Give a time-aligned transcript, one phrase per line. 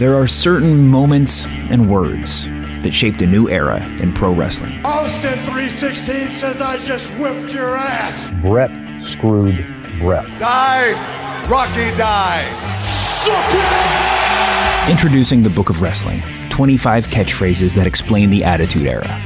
[0.00, 2.46] There are certain moments and words
[2.82, 4.80] that shaped a new era in pro wrestling.
[4.82, 8.32] Austin 316 says I just whipped your ass.
[8.40, 8.70] Bret
[9.04, 9.62] screwed
[9.98, 10.24] Bret.
[10.38, 12.80] Die, Rocky, die.
[12.80, 14.90] Suck it!
[14.90, 19.20] Introducing the Book of Wrestling 25 catchphrases that explain the Attitude Era.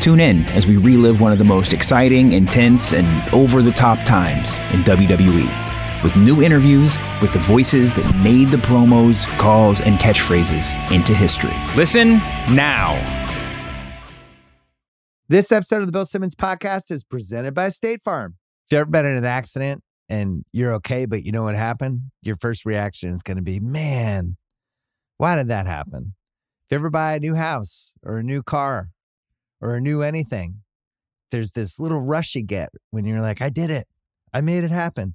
[0.00, 4.02] Tune in as we relive one of the most exciting, intense, and over the top
[4.06, 5.73] times in WWE
[6.04, 11.54] with new interviews with the voices that made the promos, calls, and catchphrases into history.
[11.74, 12.18] Listen
[12.54, 12.94] now.
[15.28, 18.36] This episode of the Bill Simmons podcast is presented by State Farm.
[18.66, 22.02] If you've ever been in an accident and you're okay, but you know what happened,
[22.22, 24.36] your first reaction is going to be, man,
[25.16, 26.14] why did that happen?
[26.66, 28.90] If you ever buy a new house or a new car
[29.62, 30.60] or a new anything,
[31.30, 33.88] there's this little rush you get when you're like, I did it.
[34.34, 35.14] I made it happen.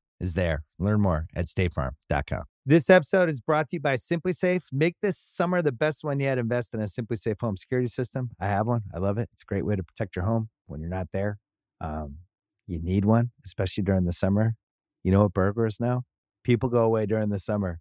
[0.21, 0.63] is there.
[0.79, 2.43] Learn more at statefarm.com.
[2.63, 4.61] This episode is brought to you by SimpliSafe.
[4.71, 6.37] Make this summer the best one yet.
[6.37, 8.29] Invest in a SimpliSafe home security system.
[8.39, 8.83] I have one.
[8.93, 9.29] I love it.
[9.33, 11.39] It's a great way to protect your home when you're not there.
[11.81, 12.17] Um,
[12.67, 14.53] you need one, especially during the summer.
[15.03, 16.03] You know what burglars know?
[16.43, 17.79] People go away during the summer.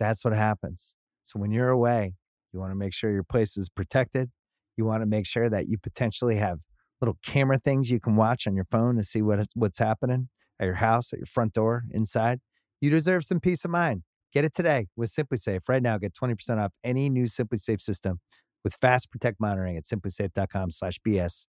[0.00, 0.94] That's what happens.
[1.24, 2.14] So when you're away,
[2.52, 4.30] you want to make sure your place is protected.
[4.78, 6.60] You want to make sure that you potentially have
[7.02, 10.28] little camera things you can watch on your phone to see what, what's happening
[10.60, 12.40] at your house, at your front door, inside.
[12.80, 14.02] You deserve some peace of mind.
[14.32, 15.60] Get it today with SimpliSafe.
[15.68, 18.20] Right now, get 20% off any new SimpliSafe system
[18.64, 21.46] with Fast Protect monitoring at simplisafe.com slash BS.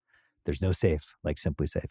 [0.46, 1.90] There's no safe like SimpliSafe.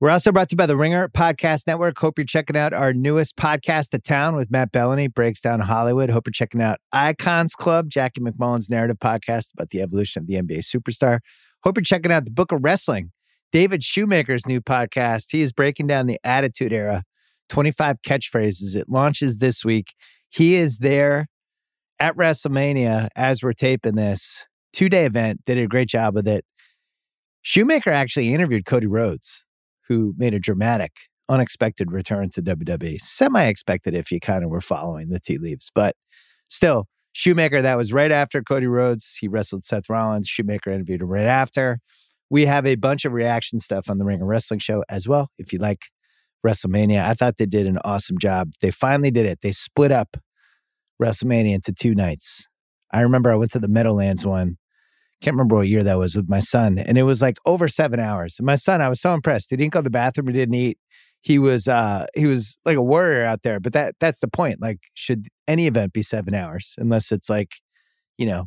[0.00, 1.98] We're also brought to you by the Ringer Podcast Network.
[1.98, 6.08] Hope you're checking out our newest podcast, The Town, with Matt Belloni, breaks down Hollywood.
[6.08, 10.34] Hope you're checking out Icons Club, Jackie MacMullan's narrative podcast about the evolution of the
[10.34, 11.18] NBA superstar.
[11.64, 13.10] Hope you're checking out the Book of Wrestling,
[13.52, 15.26] David Shoemaker's new podcast.
[15.30, 17.02] He is breaking down the Attitude Era
[17.48, 18.76] 25 catchphrases.
[18.76, 19.94] It launches this week.
[20.30, 21.28] He is there
[21.98, 25.40] at WrestleMania as we're taping this two day event.
[25.46, 26.44] They Did a great job with it.
[27.42, 29.44] Shoemaker actually interviewed Cody Rhodes,
[29.88, 30.92] who made a dramatic,
[31.28, 33.00] unexpected return to WWE.
[33.00, 35.96] Semi expected if you kind of were following the tea leaves, but
[36.48, 39.16] still, Shoemaker, that was right after Cody Rhodes.
[39.18, 40.28] He wrestled Seth Rollins.
[40.28, 41.80] Shoemaker interviewed him right after.
[42.30, 45.30] We have a bunch of reaction stuff on the Ringer Wrestling show as well.
[45.38, 45.86] If you like
[46.46, 47.04] WrestleMania.
[47.04, 48.52] I thought they did an awesome job.
[48.60, 49.40] They finally did it.
[49.42, 50.16] They split up
[51.02, 52.46] WrestleMania into two nights.
[52.92, 54.56] I remember I went to the Meadowlands one.
[55.20, 57.98] Can't remember what year that was with my son, and it was like over seven
[57.98, 58.36] hours.
[58.38, 59.48] And my son, I was so impressed.
[59.50, 60.28] He didn't go to the bathroom.
[60.28, 60.78] He didn't eat.
[61.22, 63.58] He was uh he was like a warrior out there.
[63.58, 64.62] But that that's the point.
[64.62, 66.76] Like, should any event be seven hours?
[66.78, 67.56] Unless it's like,
[68.16, 68.46] you know,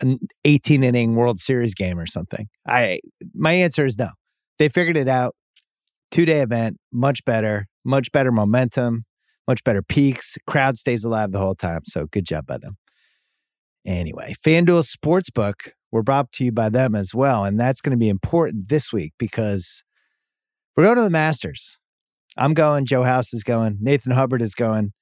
[0.00, 2.48] an 18 inning World Series game or something.
[2.66, 3.00] I
[3.34, 4.10] my answer is no.
[4.58, 5.34] They figured it out
[6.10, 9.04] two day event, much better, much better momentum,
[9.46, 10.36] much better peaks.
[10.46, 11.80] Crowd stays alive the whole time.
[11.86, 12.76] So good job by them.
[13.86, 17.44] Anyway, FanDuel Sportsbook, we're brought to you by them as well.
[17.44, 19.84] And that's going to be important this week because
[20.76, 21.78] we're going to the Masters.
[22.36, 24.92] I'm going, Joe House is going, Nathan Hubbard is going.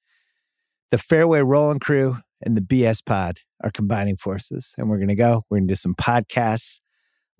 [0.91, 4.73] The Fairway Rolling Crew and the BS Pod are combining forces.
[4.77, 5.43] And we're going to go.
[5.49, 6.79] We're going to do some podcasts.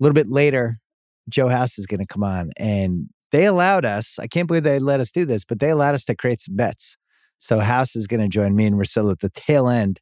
[0.00, 0.78] A little bit later,
[1.28, 4.78] Joe House is going to come on and they allowed us, I can't believe they
[4.78, 6.96] let us do this, but they allowed us to create some bets.
[7.38, 10.00] So House is going to join me and Russillo at the tail end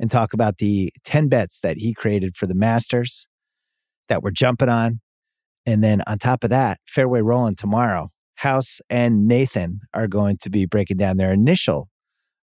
[0.00, 3.28] and talk about the 10 bets that he created for the Masters
[4.08, 5.00] that we're jumping on.
[5.66, 10.50] And then on top of that, Fairway Rolling tomorrow, House and Nathan are going to
[10.50, 11.88] be breaking down their initial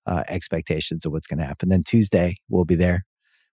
[0.05, 1.69] uh, expectations of what's going to happen.
[1.69, 3.05] Then Tuesday, we'll be there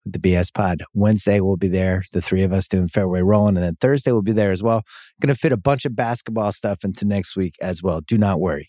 [0.04, 0.82] with the BS pod.
[0.94, 3.56] Wednesday, we'll be there, the three of us doing Fairway Rolling.
[3.56, 4.82] And then Thursday, we'll be there as well.
[5.20, 8.00] Going to fit a bunch of basketball stuff into next week as well.
[8.00, 8.66] Do not worry.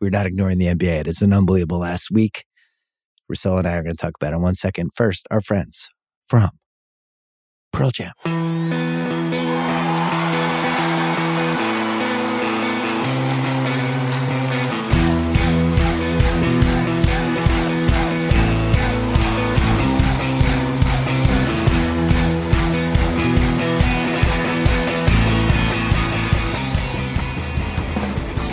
[0.00, 1.00] We're not ignoring the NBA.
[1.00, 2.44] It is an unbelievable last week.
[3.30, 4.90] Russillo and I are going to talk about it in one second.
[4.94, 5.88] First, our friends
[6.26, 6.50] from
[7.72, 8.49] Pearl Jam.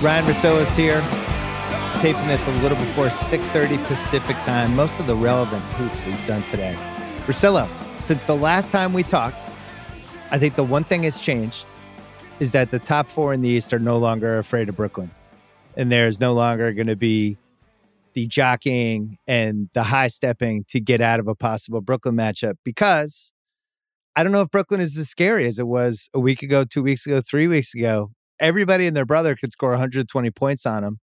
[0.02, 1.02] Ryen Russillo's here,
[2.02, 4.76] taping this a little before 6.30 Pacific time.
[4.76, 6.78] Most of the relevant hoops is done today.
[7.26, 7.68] Russillo,
[8.00, 9.44] since the last time we talked,
[10.30, 11.66] I think the one thing has changed
[12.40, 15.10] is that the top four in the East are no longer afraid of Brooklyn.
[15.76, 17.36] And there's no longer going to be
[18.14, 23.32] the jockeying and the high stepping to get out of a possible Brooklyn matchup because
[24.16, 26.84] I don't know if Brooklyn is as scary as it was a week ago, two
[26.84, 28.12] weeks ago, three weeks ago.
[28.40, 31.00] Everybody and their brother could score 120 points on them.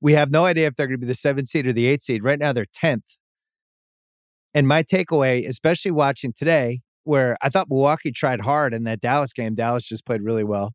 [0.00, 2.02] We have no idea if they're going to be the seventh seed or the eighth
[2.02, 2.22] seed.
[2.22, 3.16] Right now, they're 10th.
[4.54, 9.32] And my takeaway, especially watching today, where I thought Milwaukee tried hard in that Dallas
[9.32, 10.72] game, Dallas just played really well.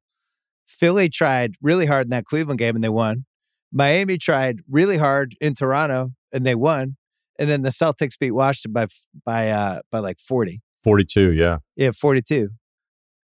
[0.65, 3.25] Philly tried really hard in that Cleveland game and they won.
[3.71, 6.95] Miami tried really hard in Toronto and they won.
[7.37, 8.87] And then the Celtics beat Washington by
[9.25, 10.61] by uh by like 40.
[10.83, 11.57] 42, yeah.
[11.75, 12.49] Yeah, 42.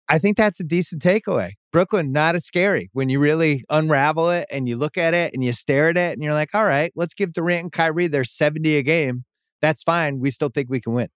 [0.08, 1.52] I think that's a decent takeaway.
[1.72, 5.44] Brooklyn, not as scary when you really unravel it and you look at it and
[5.44, 8.24] you stare at it and you're like, all right, let's give Durant and Kyrie their
[8.24, 9.24] 70 a game.
[9.60, 10.20] That's fine.
[10.20, 11.08] We still think we can win.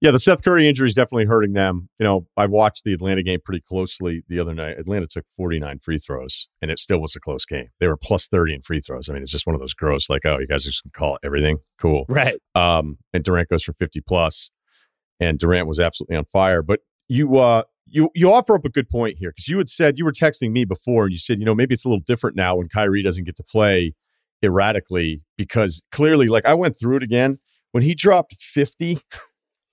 [0.00, 1.90] Yeah, the Seth Curry injury is definitely hurting them.
[1.98, 4.78] You know, I watched the Atlanta game pretty closely the other night.
[4.78, 7.66] Atlanta took 49 free throws, and it still was a close game.
[7.80, 9.10] They were plus 30 in free throws.
[9.10, 10.90] I mean, it's just one of those gross, like, oh, you guys are just to
[10.90, 12.06] call everything cool.
[12.08, 12.36] Right.
[12.54, 14.50] Um, and Durant goes for 50 plus,
[15.20, 16.62] and Durant was absolutely on fire.
[16.62, 16.80] But
[17.10, 20.04] you, uh, you, you offer up a good point here because you had said you
[20.04, 22.56] were texting me before, and you said, you know, maybe it's a little different now
[22.56, 23.94] when Kyrie doesn't get to play
[24.42, 27.36] erratically because clearly, like, I went through it again
[27.72, 29.00] when he dropped 50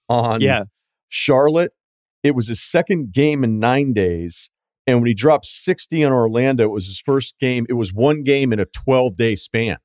[0.09, 0.63] on Yeah.
[1.09, 1.71] Charlotte.
[2.23, 4.49] It was his second game in nine days.
[4.85, 7.65] And when he dropped 60 on Orlando, it was his first game.
[7.69, 9.77] It was one game in a 12 day span.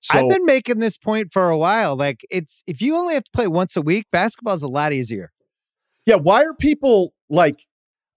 [0.00, 1.96] So, I've been making this point for a while.
[1.96, 5.30] Like it's if you only have to play once a week, basketball's a lot easier.
[6.06, 7.62] Yeah, why are people like,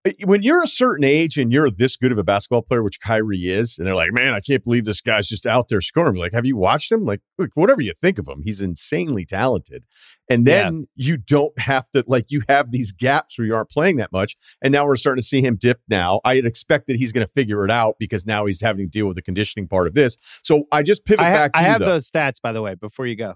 [0.06, 3.02] eh, when you're a certain age and you're this good of a basketball player, which
[3.02, 6.16] Kyrie is, and they're like, man, I can't believe this guy's just out there scoring.
[6.16, 7.04] Like, have you watched him?
[7.04, 9.84] Like, look, whatever you think of him, he's insanely talented.
[10.30, 13.98] And then you don't have to, like, you have these gaps where you aren't playing
[13.98, 14.38] that much.
[14.62, 16.22] And now we're starting to see him dip now.
[16.24, 19.08] I had expected he's going to figure it out because now he's having to deal
[19.08, 20.16] with the conditioning part of this.
[20.44, 21.86] So I just pivot I, back to I you, have though.
[21.88, 23.34] those stats by the way before you go.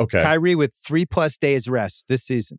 [0.00, 0.20] Okay.
[0.20, 2.58] Kyrie with three plus days rest this season.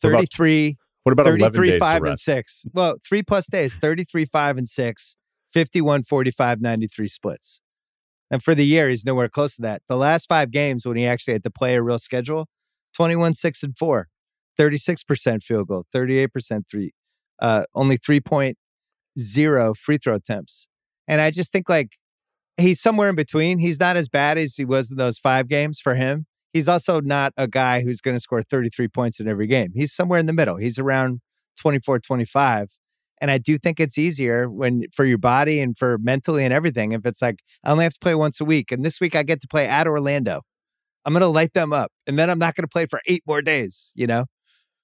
[0.00, 2.64] What about 33, what about 11 33 days 5 to and 6.
[2.72, 5.16] Well, three plus days, 33 5 and 6,
[5.52, 7.60] 51 45 93 splits.
[8.30, 9.82] And for the year, he's nowhere close to that.
[9.88, 12.48] The last five games when he actually had to play a real schedule,
[12.94, 14.08] 21 6 and 4,
[14.58, 16.92] 36% field goal, 38% three,
[17.40, 20.66] uh, only 3.0 free throw attempts.
[21.06, 21.96] And I just think like
[22.56, 23.58] he's somewhere in between.
[23.58, 26.26] He's not as bad as he was in those five games for him.
[26.56, 29.72] He's also not a guy who's going to score 33 points in every game.
[29.74, 30.56] He's somewhere in the middle.
[30.56, 31.20] He's around
[31.60, 32.68] 24, 25.
[33.20, 36.92] And I do think it's easier when for your body and for mentally and everything.
[36.92, 38.72] If it's like, I only have to play once a week.
[38.72, 40.40] And this week I get to play at Orlando.
[41.04, 41.92] I'm going to light them up.
[42.06, 44.24] And then I'm not going to play for eight more days, you know?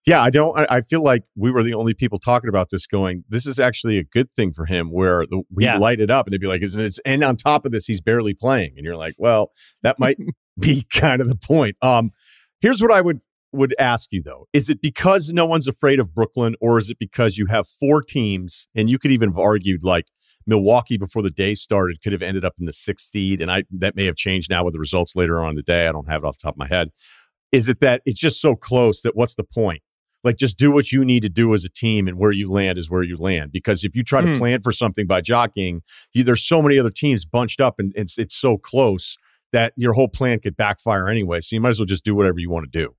[0.07, 0.59] Yeah, I don't.
[0.71, 2.87] I, feel like we were the only people talking about this.
[2.87, 4.91] Going, this is actually a good thing for him.
[4.91, 5.79] Where the, we Yeah.
[5.79, 6.99] light it up, and they'd be like, "Isn't?
[7.07, 9.53] And on top of this, he's barely playing, and you're like, "Well,
[9.85, 10.17] that might
[10.59, 12.11] be kind of the point." Um,
[12.61, 16.15] here's what I would would ask you though: Is it because no one's afraid of
[16.15, 19.83] Brooklyn, or is it because you have four teams, and you could even have argued
[19.83, 20.07] like
[20.47, 23.65] Milwaukee before the day started could have ended up in the sixth seed, and I
[23.71, 25.87] that may have changed now with the results later on in the day.
[25.87, 26.89] I don't have it off the top of my head.
[27.53, 29.83] Is it that it's just so close that what's the point?
[30.25, 32.79] like just do what you need to do as a team and where you land
[32.79, 34.39] is where you land because if you try to Hmm.
[34.39, 35.83] plan for something by jockeying
[36.13, 39.17] you, there's so many other teams bunched up and it's it's so close
[39.53, 42.39] that your whole plan could backfire anyway so you might as well just do whatever
[42.39, 42.95] you want to do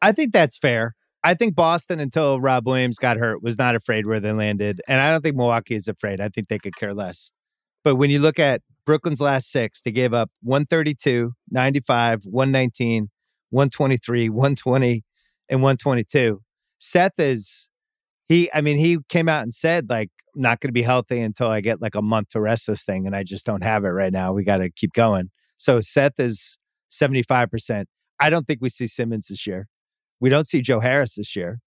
[0.00, 0.94] I think that's fair.
[1.24, 4.80] I think Boston, until Rob Williams got hurt, was not afraid where they landed.
[4.86, 6.20] And I don't think Milwaukee is afraid.
[6.20, 7.32] I think they could care less.
[7.84, 13.10] But when you look at Brooklyn's last six, they gave up 132, 95, 119,
[13.50, 15.04] 123, 120,
[15.48, 16.40] and 122.
[16.78, 17.67] Seth is,
[18.28, 21.48] he, I mean, he came out and said, like, not going to be healthy until
[21.48, 23.06] I get like a month to rest this thing.
[23.06, 24.32] And I just don't have it right now.
[24.32, 25.30] We got to keep going.
[25.56, 26.58] So Seth is
[26.90, 27.86] 75%.
[28.20, 29.68] I don't think we see Simmons this year.
[30.20, 31.60] We don't see Joe Harris this year.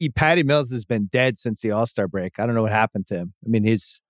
[0.00, 2.38] E- Patty Mills has been dead since the All Star break.
[2.38, 3.34] I don't know what happened to him.
[3.44, 4.00] I mean, he's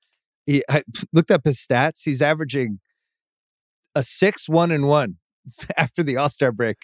[0.47, 2.00] he I looked up his stats.
[2.05, 2.81] He's averaging
[3.95, 5.17] a six, one, and one
[5.76, 6.79] after the All Star break.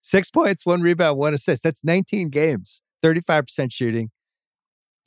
[0.00, 1.62] Six points, one rebound, one assist.
[1.62, 4.10] That's 19 games, 35% shooting.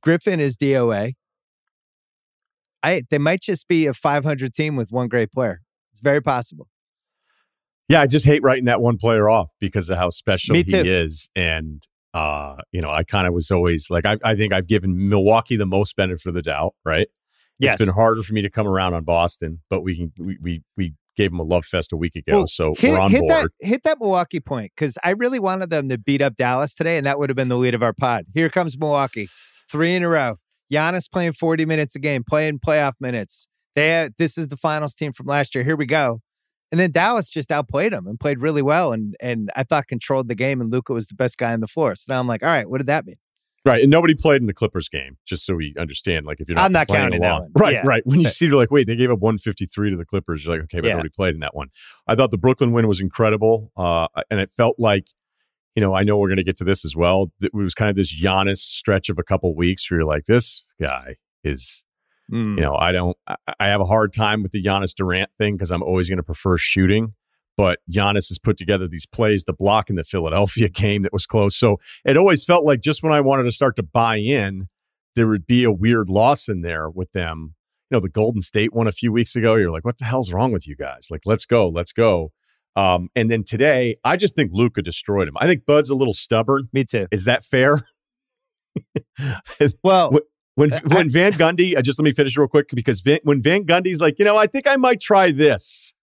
[0.02, 1.14] Griffin is DOA.
[2.84, 5.62] I they might just be a 500 team with one great player.
[5.92, 6.68] It's very possible.
[7.90, 11.30] yeah i just hate writing that one player off because of how special he is
[11.36, 15.10] and uh you know i kind of was always like I, I think i've given
[15.10, 17.08] milwaukee the most benefit of the doubt right
[17.62, 17.74] Yes.
[17.76, 20.64] It's been harder for me to come around on Boston, but we can we we,
[20.76, 22.38] we gave him a love fest a week ago.
[22.38, 23.30] Well, so hit, we're on hit board.
[23.30, 26.98] That, hit that Milwaukee point because I really wanted them to beat up Dallas today,
[26.98, 28.26] and that would have been the lead of our pod.
[28.34, 29.30] Here comes Milwaukee,
[29.72, 30.36] three in a row.
[30.72, 33.48] Giannis playing 40 minutes a game, playing playoff minutes.
[33.76, 35.64] They this is the finals team from last year.
[35.64, 36.20] Here we go.
[36.72, 40.30] And then Dallas just outplayed them and played really well, and and I thought controlled
[40.30, 41.96] the game, and Luka was the best guy on the floor.
[41.96, 43.18] So now I'm like, all right, what did that mean?
[43.64, 46.26] Right, and nobody played in the Clippers game, just so we understand.
[46.26, 47.42] Like, if you're not, I'm not counting that along.
[47.42, 47.52] one.
[47.56, 47.84] right, Yeah.
[47.86, 48.02] right.
[48.08, 50.44] When you see, you're like, wait, they gave up 153 to the Clippers.
[50.46, 50.94] You're like, okay, but Yeah.
[50.94, 51.68] nobody played in that one.
[52.08, 55.06] I thought the Brooklyn win was incredible, uh, and it felt like,
[55.76, 57.32] you know, I know we're going to get to this as well.
[57.42, 60.66] It was kind of this Giannis stretch of a couple weeks where you're like, this
[60.80, 61.84] guy is,
[62.32, 62.56] Mm.
[62.56, 65.56] you know, I don't, I, I have a hard time with the Giannis Durant thing
[65.56, 67.14] because I'm always going to prefer shooting.
[67.58, 71.26] But Giannis has put together these plays, the block in the Philadelphia game that was
[71.26, 71.58] close.
[71.58, 74.70] So it always felt like just when I wanted to start to buy in,
[75.16, 77.56] there would be a weird loss in there with them.
[77.90, 79.56] You know, the Golden State one a few weeks ago.
[79.56, 81.10] You're like, what the hell's wrong with you guys?
[81.12, 82.32] Like, let's go, let's go.
[82.76, 85.36] Um, and then today, I just think Luka destroyed him.
[85.38, 86.70] I think Bud's a little stubborn.
[86.72, 87.08] Me too.
[87.12, 87.82] Is that fair?
[89.84, 90.12] Well,
[90.56, 93.42] When Uh, when Van Gundy, uh, just let me finish real quick because Van, when
[93.42, 95.94] Van Gundy's like, you know, I think I might try this.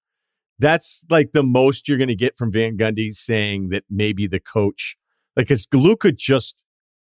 [0.59, 4.41] That's like the most you're going to get from Van Gundy saying that maybe the
[4.41, 4.97] coach,
[5.37, 6.57] like, because Luka just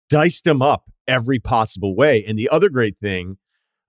[0.09, 2.25] diced him up every possible way.
[2.27, 3.37] And the other great thing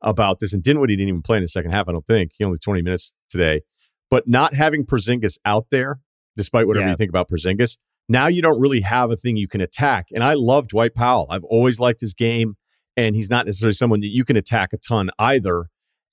[0.01, 2.31] about this, and Dinwiddie didn't even play in the second half, I don't think.
[2.37, 3.61] He only 20 minutes today.
[4.09, 5.99] But not having Porzingis out there,
[6.35, 6.91] despite whatever Yeah.
[6.91, 10.07] you think about Porzingis, now you don't really have a thing you can attack.
[10.13, 11.27] And I love Dwight Powell.
[11.29, 12.55] I've always liked his game,
[12.97, 15.67] and he's not necessarily someone that you can attack a ton either.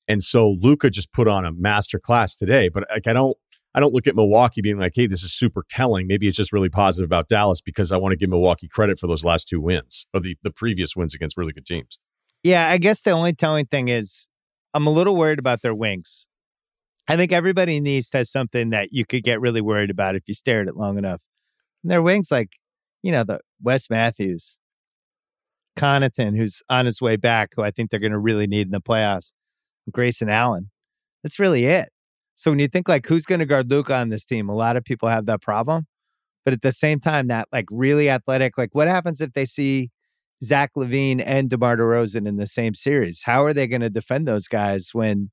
[0.08, 2.68] And so Luka just put on a master class today.
[2.68, 3.36] But like I don't
[3.74, 6.06] I don't look at Milwaukee being like, hey, this is super telling.
[6.06, 9.06] Maybe it's just really positive about Dallas because I want to give Milwaukee credit for
[9.06, 11.98] those last two wins or the, the previous wins against really good teams.
[12.42, 14.28] Yeah, I guess the only telling thing is
[14.72, 16.26] I'm a little worried about their wings.
[17.08, 20.16] I think everybody in the East has something that you could get really worried about
[20.16, 21.22] if you stare at it long enough.
[21.82, 22.56] And their wings, like,
[23.02, 24.58] you know, the Wes Matthews,
[25.76, 28.72] Connaughton, who's on his way back, who I think they're going to really need in
[28.72, 29.32] the playoffs,
[29.90, 30.70] Grayson Allen.
[31.22, 31.90] That's really it.
[32.34, 34.76] So when you think like who's going to guard Luka on this team, a lot
[34.76, 35.86] of people have that problem.
[36.44, 39.90] But at the same time, that like really athletic, like what happens if they see
[40.44, 43.22] Zach LaVine and DeMar DeRozan in the same series?
[43.24, 45.30] How are they going to defend those guys when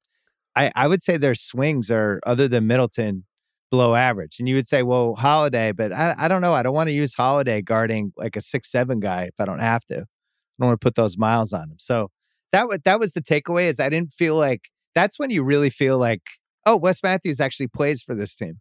[0.56, 3.26] I, I would say their swings are, other than Middleton,
[3.72, 4.36] below average?
[4.40, 6.54] And you would say, well, Holiday, but I, I don't know.
[6.54, 9.62] I don't want to use Holiday guarding like a six, seven guy if I don't
[9.62, 9.96] have to.
[9.96, 11.78] I don't want to put those miles on him.
[11.80, 12.12] So
[12.52, 15.98] that, that was the takeaway is I didn't feel like that's when you really feel
[15.98, 16.22] like,
[16.68, 18.60] oh, Wes Matthews actually plays for this team.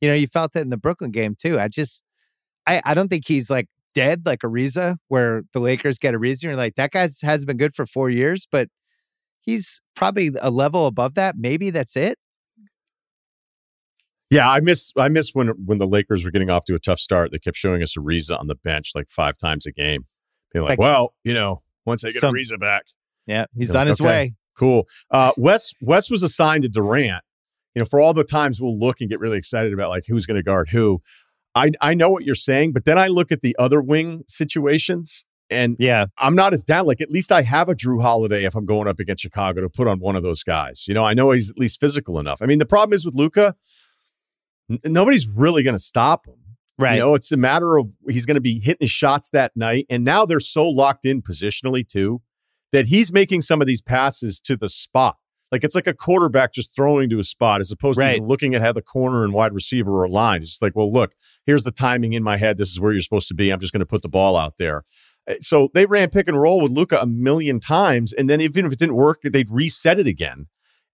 [0.00, 1.60] You know, you felt it in the Brooklyn game too.
[1.60, 2.02] I just,
[2.66, 6.32] I, I don't think he's like dead like Ariza, where the Lakers get Ariza.
[6.32, 8.68] And you're like, that guy's hasn't been good for four years, but
[9.44, 11.36] he's probably a level above that.
[11.38, 12.18] Maybe that's it.
[14.30, 16.98] Yeah, I miss I miss when when the Lakers were getting off to a tough
[16.98, 17.30] start.
[17.30, 20.06] They kept showing us Ariza on the bench like five times a game.
[20.52, 22.84] Being like, Like- well, you know, once I get Some- Ariza back,
[23.26, 24.08] Yeah, he's on his okay.
[24.08, 24.34] way.
[24.56, 24.88] Cool.
[25.10, 27.22] Uh, Wes Wes was assigned to Durant.
[27.74, 30.26] You know, for all the times we'll look and get really excited about like who's
[30.26, 31.00] going to guard who.
[31.54, 35.24] I I know what you're saying, but then I look at the other wing situations,
[35.50, 36.86] and Yeah, I'm not as down.
[36.86, 39.68] Like at least I have a Jrue Holiday if I'm going up against Chicago to
[39.68, 40.86] put on one of those guys.
[40.88, 42.40] You know, I know he's at least physical enough.
[42.42, 43.54] I mean, the problem is with Luka,
[44.84, 46.36] nobody's really going to stop him.
[46.78, 46.94] right.
[46.94, 49.86] You know, it's a matter of he's going to be hitting his shots that night.
[49.90, 52.22] And now they're so locked in positionally, too,
[52.72, 55.16] that he's making some of these passes to the spot.
[55.52, 58.16] Like it's like a quarterback just throwing to a spot as opposed to Right.
[58.16, 60.42] even looking at how the corner and wide receiver are aligned.
[60.42, 61.12] It's like, well, look,
[61.46, 62.56] here's the timing in my head.
[62.56, 63.50] This is where you're supposed to be.
[63.50, 64.82] I'm just going to put the ball out there.
[65.28, 68.12] Uh, So they ran pick and roll with Luka a million times.
[68.12, 70.46] And then even if it didn't work, they'd reset it again.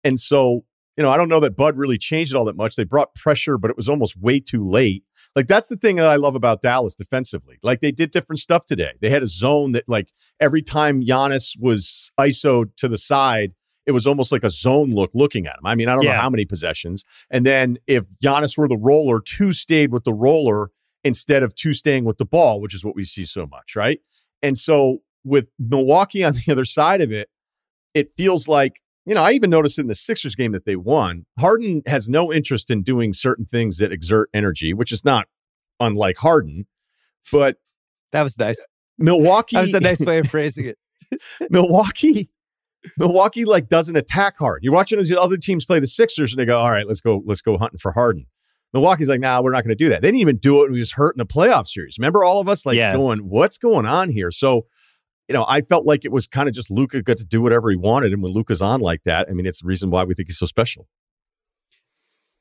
[0.04, 0.64] And so,
[0.96, 2.76] you know, I don't know that Bud really changed it all that much.
[2.76, 5.04] They brought pressure, but it was almost way too late.
[5.36, 7.58] Like that's the thing that I love about Dallas defensively.
[7.62, 8.92] Like they did different stuff today.
[9.00, 10.08] They had a zone that like
[10.40, 13.52] every time Giannis was ISO'd to the side,
[13.86, 15.64] it was almost like a zone look looking at him.
[15.64, 17.04] I mean, I don't know how many possessions.
[17.30, 20.70] And then if Giannis were the roller, two stayed with the roller
[21.04, 24.00] instead of two staying with the ball, which is what we see so much, right?
[24.42, 27.28] And so with Milwaukee on the other side of it,
[27.94, 31.24] it feels like, you know, I even noticed in the Sixers game that they won,
[31.38, 35.26] Harden has no interest in doing certain things that exert energy, which is not
[35.80, 36.66] unlike Harden.
[37.32, 37.56] But
[38.12, 38.66] that was nice.
[38.98, 40.78] Milwaukee That was a nice way of phrasing it.
[41.50, 42.30] Milwaukee,
[42.98, 44.62] Milwaukee like doesn't attack hard.
[44.62, 47.22] You're watching those other teams play the Sixers and they go, all right, let's go,
[47.24, 48.26] let's go hunting for Harden.
[48.72, 50.02] Milwaukee's like, nah, we're not going to do that.
[50.02, 51.96] They didn't even do it when he was hurt in the playoff series.
[51.98, 52.94] Remember all of us like Yeah.
[52.94, 54.30] going, what's going on here?
[54.30, 54.66] So,
[55.26, 57.70] you know, I felt like it was kind of just Luka got to do whatever
[57.70, 58.12] he wanted.
[58.12, 60.38] And when Luka's on like that, I mean, it's the reason why we think he's
[60.38, 60.86] so special.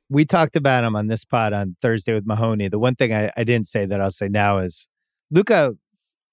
[0.09, 2.67] we talked about him on this pod on Thursday with Mahoney.
[2.69, 4.87] The one thing I, I didn't say that I'll say now is
[5.31, 5.73] Luka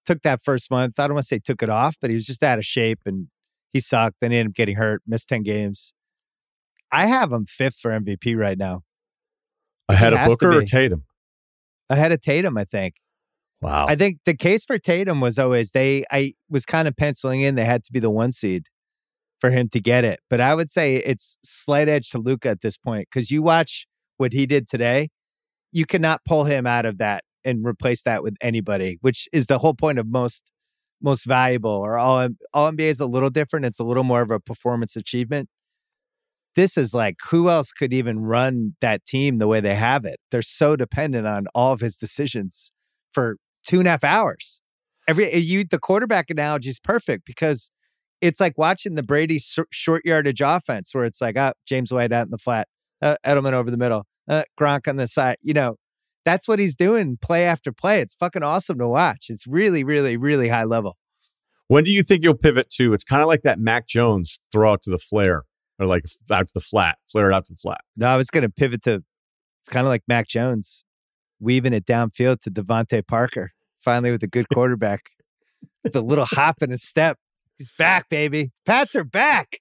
[0.06, 1.00] took that first month.
[1.00, 3.00] I don't want to say took it off, but he was just out of shape
[3.06, 3.28] and
[3.72, 4.16] he sucked.
[4.20, 5.92] Then he ended up getting hurt, missed 10 games.
[6.92, 8.82] I have him fifth for MVP right now.
[9.88, 10.62] Ahead He of Booker or.
[10.62, 11.04] Tatum?
[11.90, 12.94] Ahead of Tatum, I think.
[13.60, 13.86] Wow.
[13.88, 17.54] I think the case for Tatum was always they I was kind of penciling in
[17.54, 18.66] they had to be the one seed
[19.38, 20.20] for him to get it.
[20.28, 23.86] But I would say it's slight edge to Luka at this point because you watch
[24.18, 25.08] what he did today,
[25.72, 29.58] you cannot pull him out of that and replace that with anybody, which is the
[29.58, 30.44] whole point of most
[31.02, 33.66] most valuable or all all NBA is a little different.
[33.66, 35.48] It's a little more of a performance achievement.
[36.56, 40.16] This is like who else could even run that team the way they have it?
[40.30, 42.70] They're so dependent on all of his decisions
[43.12, 44.60] for two and a half hours.
[45.08, 47.70] Every you the quarterback analogy is perfect because
[48.20, 49.38] it's like watching the Brady
[49.70, 52.68] short yardage offense where it's like, oh, James White out in the flat,
[53.02, 55.36] uh, Edelman over the middle, uh, Gronk on the side.
[55.42, 55.76] You know,
[56.24, 58.00] that's what he's doing play after play.
[58.00, 59.26] It's fucking awesome to watch.
[59.28, 60.96] It's really, really, really high level.
[61.68, 62.92] when do you think you'll pivot to?
[62.94, 65.42] It's kind of like that Mac Jones throw out to the flare
[65.78, 67.80] or like out to the flat, flare it out to the flat.
[67.96, 69.02] No, I was going to pivot to.
[69.62, 70.84] It's kind of like Mac Jones
[71.40, 73.50] weaving it downfield to DeVante Parker.
[73.80, 75.10] Finally, with a good quarterback,
[75.82, 77.18] with a little hop in his step.
[77.58, 78.50] He's back, baby.
[78.66, 79.58] Pats are back.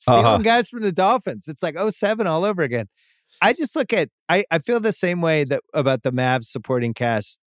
[0.00, 0.38] Stealing Uh-huh.
[0.38, 1.46] guys from the Dolphins.
[1.48, 2.86] It's like 07 all over again.
[3.42, 4.08] I just look at.
[4.28, 7.38] I I feel the same way that about the Mavs supporting cast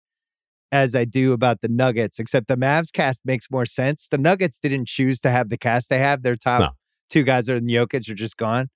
[0.71, 4.07] as I do about the Nuggets, except the Mavs cast makes more sense.
[4.09, 6.23] The Nuggets didn't choose to have the cast they have.
[6.23, 6.69] Their top No.
[7.11, 8.69] Two guys are in Jokic are just gone.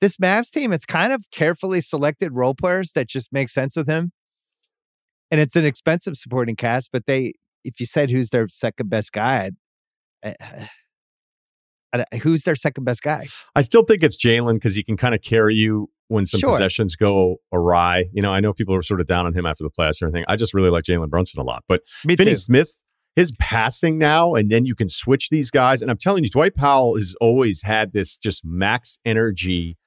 [0.00, 3.88] This Mavs team, it's kind of carefully selected role players that just make sense with
[3.88, 4.12] him.
[5.30, 7.32] And it's an expensive supporting cast, but they,
[7.64, 9.50] if you said who's their second best guy,
[10.22, 10.68] eh, I'd-
[11.94, 13.28] I- I- who's their second best guy?
[13.54, 16.50] I still think it's Jalen because he can kind of carry you when some Sure.
[16.52, 18.04] possessions go awry.
[18.12, 20.08] You know, I know people are sort of down on him after the playoffs and
[20.08, 20.24] everything.
[20.28, 21.64] I just really like Jalen Brunson a lot.
[21.68, 22.34] But Me Finney.
[22.34, 22.76] Smith,
[23.16, 25.82] his passing now, and then you can switch these guys.
[25.82, 29.78] And I'm telling you, Dwight Powell has always had this just max energy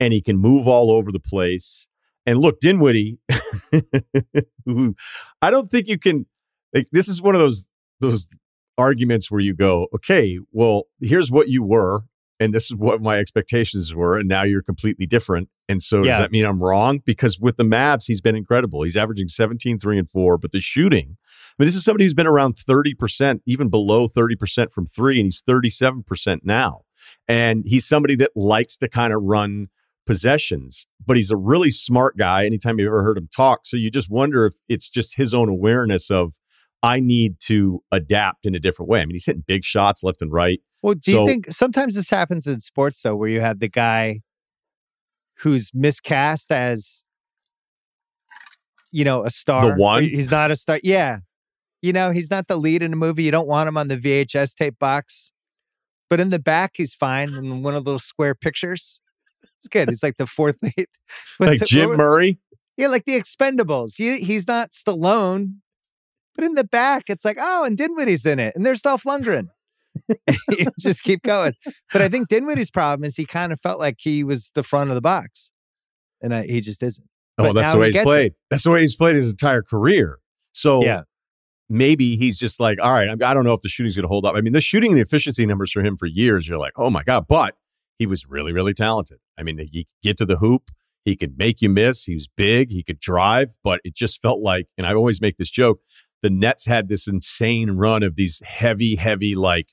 [0.00, 1.88] and he can move all over the place.
[2.24, 3.18] And look, Dinwiddie,
[4.64, 4.94] who
[5.42, 6.26] I don't think you can
[6.72, 7.68] like this is one of those
[8.00, 8.28] those
[8.76, 12.02] arguments where you go, okay, well, here's what you were,
[12.40, 15.48] and this is what my expectations were, and now you're completely different.
[15.68, 17.00] And so does that mean I'm wrong?
[17.04, 18.82] Because with the Mavs, he's been incredible.
[18.82, 21.16] He's averaging 17, 3, and 4, but the shooting,
[21.58, 25.26] I mean, this is somebody who's been around 30%, even below 30% from three, and
[25.26, 26.82] he's 37% now.
[27.26, 29.68] And he's somebody that likes to kind of run
[30.06, 33.66] possessions, but he's a really smart guy anytime you've ever heard him talk.
[33.66, 36.38] So you just wonder if it's just his own awareness of,
[36.82, 39.00] I need to adapt in a different way.
[39.00, 40.60] I mean, he's hitting big shots left and right.
[40.82, 43.68] Well, do So- you think sometimes this happens in sports though, where you have the
[43.68, 44.20] guy
[45.38, 47.04] who's miscast as,
[48.92, 49.70] you know, a star?
[49.70, 50.04] The one?
[50.04, 50.80] He's not a star.
[50.82, 51.18] Yeah.
[51.82, 53.22] You know, he's not the lead in a movie.
[53.22, 55.32] You don't want him on the VHS tape box.
[56.10, 59.00] But in the back, he's fine in one of those square pictures.
[59.58, 59.88] It's good.
[59.88, 60.86] He's like the fourth lead.
[61.38, 62.38] Like Jim Murray.
[62.76, 63.94] yeah, like the Expendables.
[63.96, 65.56] He, he's not Stallone,
[66.38, 69.48] but in the back, it's like, oh, and Dinwiddie's in it, and there's Dolph Lundgren.
[70.08, 71.54] you just keep going.
[71.92, 74.90] But I think Dinwiddie's problem is he kind of felt like he was the front
[74.90, 75.50] of the box,
[76.22, 77.04] and I, he just isn't.
[77.38, 78.06] Oh, But that's the he way he's gets it.
[78.06, 78.34] played.
[78.50, 80.18] That's the way he's played his entire career.
[80.52, 81.02] So Yeah.
[81.68, 84.08] maybe he's just like, all right, I I don't know if the shooting's going to
[84.08, 84.34] hold up.
[84.36, 86.90] I mean, the shooting and the efficiency numbers for him for years, you're like, oh
[86.90, 87.26] my God.
[87.28, 87.56] But
[87.98, 89.18] he was really, really talented.
[89.38, 90.70] I mean, he could get to the hoop.
[91.04, 92.04] He could make you miss.
[92.04, 92.70] He was big.
[92.70, 95.80] He could drive, but it just felt like, and I always make this joke,
[96.22, 99.66] the Nets had this insane run of these heavy, heavy, like,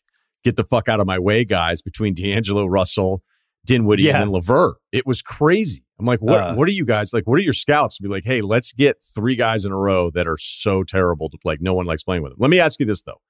[0.43, 3.23] get the fuck out of my way guys between D'Angelo Russell,
[3.65, 4.21] Dinwiddie, Yeah.
[4.21, 4.75] and LeVert.
[4.91, 5.83] It was crazy.
[5.99, 6.39] I'm like, what?
[6.39, 6.55] Uh.
[6.55, 7.25] what are you guys like?
[7.25, 8.25] What are your scouts be like?
[8.25, 11.61] Hey, let's get three guys in a row that are so terrible to like.
[11.61, 12.37] No one likes playing with them.
[12.39, 13.21] Let me ask you this though.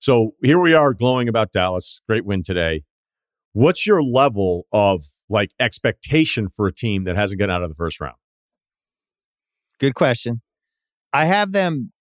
[0.00, 2.00] So here we are glowing about Dallas.
[2.08, 2.82] Great win today.
[3.52, 7.74] What's your level of like expectation for a team that hasn't gotten out of the
[7.74, 8.16] first round?
[9.78, 10.40] Good question.
[11.12, 11.92] I have them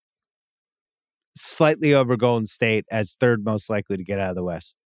[1.41, 4.77] slightly over Golden State as third most likely to get out of the West.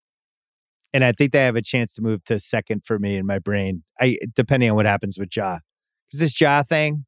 [0.93, 3.39] And I think they have a chance to move to second for me in my
[3.39, 3.85] brain.
[4.01, 5.59] I depending on what happens with Ja.
[6.09, 7.05] Because this Ja thing,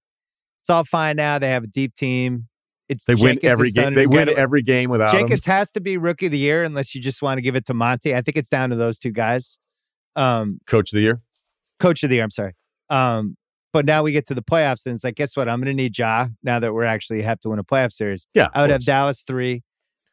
[0.63, 1.39] it's all fine now.
[1.39, 2.49] They have a deep team.
[2.89, 3.95] It's They win every game.
[3.95, 5.21] They win every game without him.
[5.21, 7.65] Jenkins has to be rookie of the year unless you just want to give it
[7.67, 8.15] to Monty.
[8.15, 9.59] I think it's down to those two guys.
[10.15, 11.21] Um, Coach of the year.
[11.81, 12.25] coach of the year.
[12.25, 12.53] I'm sorry.
[12.91, 13.37] Um,
[13.73, 15.49] but now we get to the playoffs, and it's like, guess what?
[15.49, 18.27] I'm going to need Ja now that we're actually have to win a playoff series.
[18.35, 18.85] Yeah, I would have.
[18.85, 19.63] Dallas three.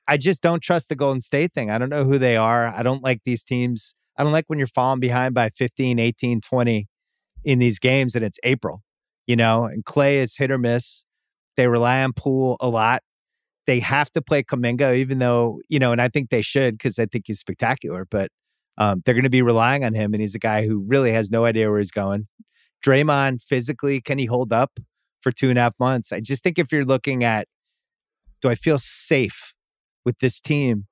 [0.07, 1.69] I just don't trust the Golden State thing.
[1.69, 2.67] I don't know who they are.
[2.67, 3.93] I don't like these teams.
[4.17, 6.87] I don't like when you're falling behind by 15, 18, 20,
[7.43, 8.81] in these games and it's April,
[9.27, 11.05] you know, and Clay is hit or miss.
[11.57, 13.01] They rely on Poole a lot.
[13.65, 16.97] They have to play Kuminga, even though, you know, and I think they should because
[16.97, 18.29] I think he's spectacular, but
[18.77, 20.13] um, they're going to be relying on him.
[20.13, 22.27] And he's a guy who really has no idea where he's going.
[22.85, 24.79] Draymond physically, can he hold up
[25.21, 26.11] for two and a half months?
[26.11, 27.47] I just think if you're looking at,
[28.41, 29.53] do I feel safe
[30.05, 30.85] with this team?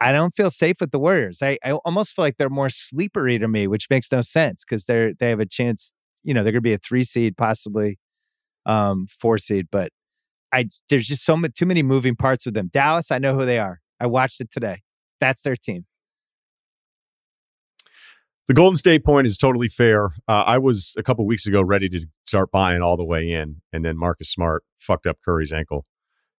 [0.00, 1.42] I don't feel safe with the Warriors.
[1.42, 4.84] I, I almost feel like they're more sleepery to me, which makes no sense because
[4.84, 5.92] they're they have a chance.
[6.22, 7.98] You know, they're going to be a three seed, possibly
[8.64, 9.66] um, four seed.
[9.70, 9.90] But
[10.52, 12.70] I there's just so many too many moving parts with them.
[12.72, 13.80] Dallas, I know who they are.
[14.00, 14.82] I watched it today.
[15.20, 15.84] That's their team.
[18.48, 20.06] The Golden State point is totally fair.
[20.26, 23.60] Uh, I was a couple weeks ago ready to start buying all the way in,
[23.74, 25.84] and then Marcus Smart fucked up Curry's ankle,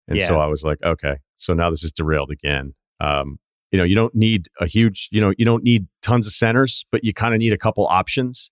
[0.09, 0.27] and Yeah.
[0.27, 2.75] so I was like, okay, so now this is derailed again.
[2.99, 3.39] Um,
[3.71, 6.87] you know, you don't need a huge, you know, you don't need tons of centers,
[6.91, 8.51] but you kind of need a couple options.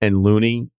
[0.00, 0.70] And Looney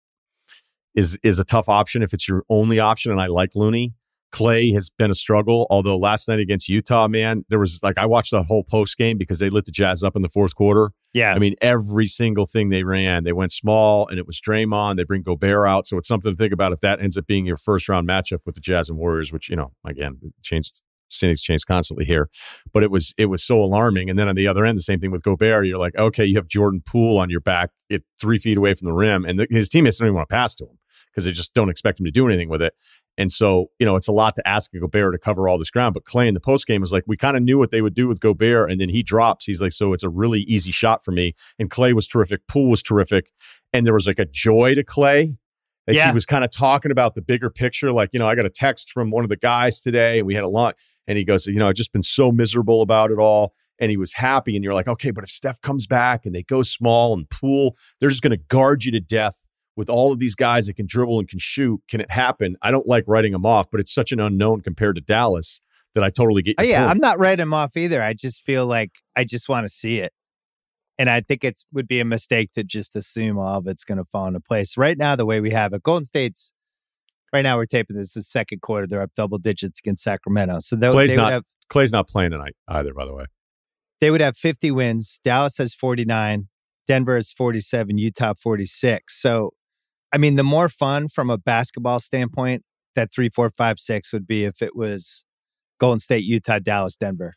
[0.95, 3.93] is is a tough option if it's your only option, and I like Looney.
[4.37, 8.05] Clay has been a struggle, although last night against Utah, man, there was like I
[8.05, 10.91] watched the whole post game because they lit the Jazz up in the fourth quarter.
[11.15, 11.33] Yeah.
[11.33, 14.97] I mean, every single thing they ran, they went small, and it was Draymond.
[14.97, 17.47] They bring Gobert out, so it's something to think about if that ends up being
[17.47, 19.33] your first round matchup with the Jazz and Warriors.
[19.33, 22.29] Which you know, again, changed standings change constantly here,
[22.75, 24.11] but it was it was so alarming.
[24.11, 25.67] And then on the other end, the same thing with Gobert.
[25.67, 28.85] You're like, okay, you have Jordan Poole on your back, it three feet away from
[28.85, 30.79] the rim, and the, his teammates don't even want to pass to him
[31.11, 32.75] because they just don't expect him to do anything with it.
[33.19, 35.71] And so, you know, it's a lot to ask a Gobert to cover all this
[35.71, 35.95] ground.
[35.95, 37.95] But Clay in the post game was like, we kind of knew what they would
[37.95, 39.47] do with Gobert, and then he drops.
[39.47, 41.35] He's like, so it's a really easy shot for me.
[41.59, 42.47] And Clay was terrific.
[42.47, 43.31] Poole was terrific,
[43.73, 45.37] and there was like a joy to Clay.
[45.87, 46.09] Like Yeah.
[46.09, 47.93] he was kind of talking about the bigger picture.
[47.93, 50.35] Like, you know, I got a text from one of the guys today, and we
[50.35, 50.77] had a lunch,
[51.07, 53.55] and he goes, you know, I've just been so miserable about it all.
[53.79, 56.43] And he was happy, and you're like, okay, but if Steph comes back and they
[56.43, 59.43] go small and Poole, they're just going to guard you to death
[59.77, 61.81] with all of these guys that can dribble and can shoot.
[61.89, 62.57] Can it happen?
[62.63, 65.61] I don't like writing them off, but it's such an unknown compared to Dallas
[65.95, 66.57] that I totally get.
[66.59, 66.91] Oh, yeah, point.
[66.93, 68.03] I'm not writing them off either.
[68.03, 70.13] I just feel like I just want to see it.
[70.99, 73.99] And I think it's would be a mistake to just assume all of it's going
[73.99, 74.79] to fall into place.
[74.79, 76.55] Right now, the way we have it, Golden State's
[77.35, 78.87] right now we're taping this the second quarter.
[78.87, 80.61] They're up double digits against Sacramento.
[80.61, 83.25] So they, Clay's they would not- have Clay's not playing tonight either, by the way.
[84.01, 85.21] they would have 50 wins.
[85.25, 86.49] Dallas has 49,
[86.87, 89.21] Denver has 47, Utah 46.
[89.21, 89.51] So,
[90.17, 92.63] I mean, the more fun from a basketball standpoint
[92.95, 95.27] that three, four, five, six would be if it was
[95.79, 97.35] Golden State, Utah, Dallas, Denver.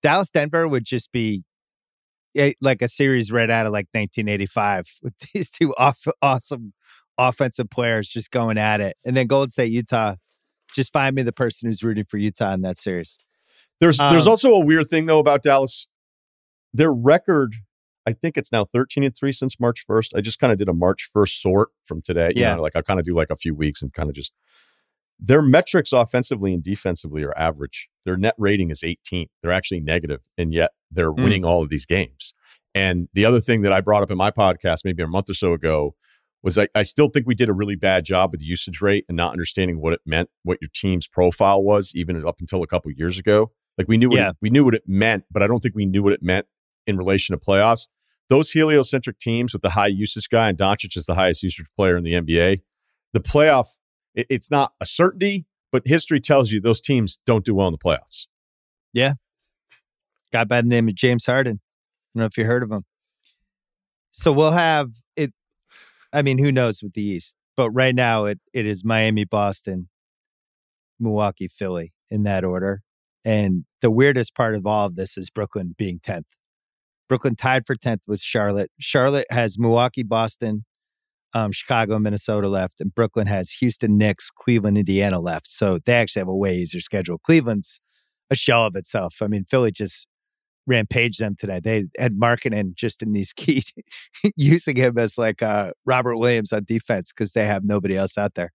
[0.00, 1.42] Dallas, Denver would just be
[2.60, 6.72] like a series right out of like 1985 with these two off, awesome
[7.18, 8.96] offensive players just going at it.
[9.04, 10.14] And then Golden State, Utah,
[10.72, 13.18] just find me the person who's rooting for Utah in that series.
[13.80, 15.88] There's there's Um, also a weird thing though about Dallas.
[16.72, 17.56] Their record,
[18.06, 20.10] I think it's now 13 and 3 since March 1st.
[20.16, 22.32] I just kind of did a March 1st sort from today.
[22.34, 22.56] You Yeah.
[22.56, 24.32] know, like I kind of do like a few weeks and kind of just
[25.18, 27.88] their metrics offensively and defensively are average.
[28.04, 29.28] Their net rating is 18.
[29.42, 31.22] They're actually negative, and yet they're Mm.
[31.22, 32.34] winning all of these games.
[32.74, 35.34] And the other thing that I brought up in my podcast maybe a month or
[35.34, 35.94] so ago
[36.42, 39.04] was I, I still think we did a really bad job with the usage rate
[39.08, 42.66] and not understanding what it meant, what your team's profile was, even up until a
[42.66, 43.52] couple years ago.
[43.78, 44.30] Like we knew Yeah.
[44.30, 46.46] it, we knew what it meant, but I don't think we knew what it meant
[46.86, 47.86] in relation to playoffs.
[48.28, 51.96] Those heliocentric teams with the high usage guy and Doncic is the highest usage player
[51.96, 52.62] in the NBA.
[53.12, 53.66] The playoff,
[54.14, 57.72] it- it's not a certainty, but history tells you those teams don't do well in
[57.72, 58.26] the playoffs.
[58.92, 59.14] Yeah.
[60.32, 61.60] Guy by the name of James Harden.
[61.60, 62.84] I don't know if you heard of him.
[64.12, 65.32] So we'll have it.
[66.12, 67.36] I mean, who knows with the East?
[67.56, 69.88] But right now, it it is Miami, Boston,
[70.98, 72.82] Milwaukee, Philly in that order.
[73.24, 76.26] And the weirdest part of all of this is Brooklyn being tenth.
[77.08, 78.70] Brooklyn tied for tenth with Charlotte.
[78.80, 80.64] Charlotte has Milwaukee, Boston,
[81.34, 85.48] um, Chicago, Minnesota left, and Brooklyn has Houston, Knicks, Cleveland, Indiana left.
[85.48, 87.18] So they actually have a way easier schedule.
[87.18, 87.80] Cleveland's
[88.30, 89.16] a shell of itself.
[89.20, 90.06] I mean, Philly just
[90.66, 91.60] rampaged them today.
[91.60, 93.64] They had Markkanen just in these key,
[94.36, 98.34] using him as like uh, Robert Williams on defense because they have nobody else out
[98.34, 98.52] there.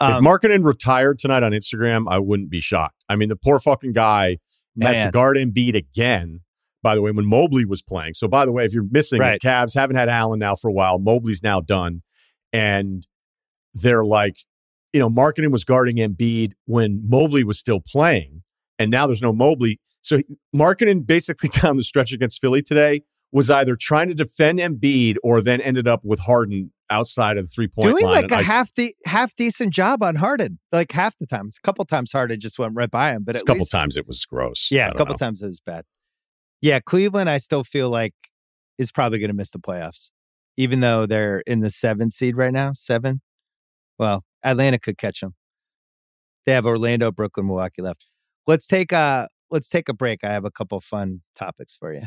[0.00, 3.04] if Um, Markkanen retired tonight on Instagram, I wouldn't be shocked.
[3.08, 4.38] I mean, the poor fucking guy
[4.80, 6.40] has to man, guard Embiid again.
[6.82, 8.14] By the way, when Mobley was playing.
[8.14, 9.34] So, by the way, if you're missing Right.
[9.34, 10.98] it, Cavs haven't had Allen now for a while.
[10.98, 12.02] Mobley's now done,
[12.52, 13.06] and
[13.74, 14.36] they're like,
[14.92, 18.42] you know, Markkanen was guarding Embiid when Mobley was still playing,
[18.78, 19.78] and now there's no Mobley.
[20.02, 20.20] So,
[20.56, 25.40] Markkanen basically down the stretch against Philly today was either trying to defend Embiid or
[25.40, 27.92] then ended up with Harden outside of the three point line.
[27.94, 28.22] doing line.
[28.22, 31.56] like a I- half de- half decent job on Harden, like half the times.
[31.62, 34.06] A couple times Harden just went right by him, but a couple least, times it
[34.08, 34.68] was gross.
[34.72, 35.16] yeah, a couple know.
[35.24, 35.84] times it was bad.
[36.62, 38.12] Yeah, Cleveland, I still feel like
[38.78, 40.10] is probably going to miss the playoffs.
[40.56, 42.72] even though they're in the seventh seed right now.
[42.74, 43.20] Seven.
[43.98, 45.34] Well, Atlanta could catch them.
[46.46, 48.08] They have Orlando, Brooklyn, Milwaukee left.
[48.46, 50.24] Let's take a let's take a break.
[50.24, 52.02] I have a couple fun topics for you.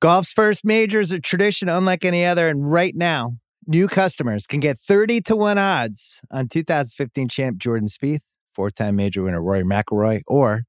[0.00, 4.60] Golf's first major is a tradition unlike any other, and right now, new customers can
[4.60, 8.20] get 30 to 1 odds on 2015 champ Jordan Spieth,
[8.54, 10.64] four-time major winner Rory McIlroy, or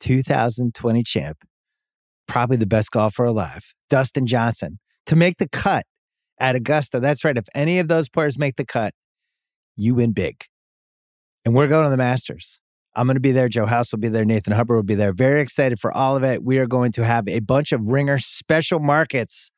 [0.00, 1.38] 2020 champ,
[2.26, 5.84] probably the best golfer alive, Dustin Johnson, to make the cut
[6.38, 7.00] at Augusta.
[7.00, 7.36] That's right.
[7.36, 8.94] If any of those players make the cut,
[9.76, 10.44] you win big.
[11.44, 12.58] And we're going to the Masters.
[12.96, 13.48] I'm going to be there.
[13.48, 14.24] Joe House will be there.
[14.24, 15.12] Nathan Hubbard will be there.
[15.12, 16.44] Very excited for all of it.
[16.44, 19.50] We are going to have a bunch of ringer special markets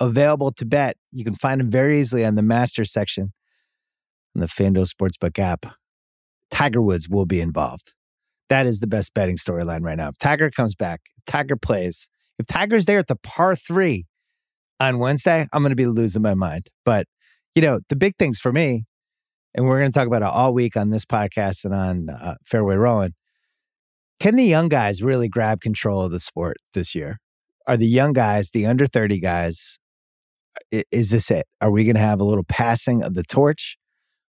[0.00, 0.96] available to bet.
[1.12, 3.32] You can find them very easily on the Masters section
[4.34, 5.66] on the FanDuel Sportsbook app.
[6.52, 7.94] Tiger Woods will be involved.
[8.48, 10.08] That is the best betting storyline right now.
[10.08, 14.04] If Tiger comes back, Tiger plays, if Tiger's there at the par three
[14.78, 16.68] on Wednesday, I'm going to be losing my mind.
[16.84, 17.06] But,
[17.54, 18.84] you know, the big things for me,
[19.54, 22.34] and we're going to talk about it all week on this podcast and on uh,
[22.44, 23.14] Fairway Rolling.
[24.20, 27.18] Can the young guys really grab control of the sport this year?
[27.66, 29.78] Are the young guys, the under 30 guys,
[30.70, 31.46] is this it?
[31.60, 33.76] Are we going to have a little passing of the torch?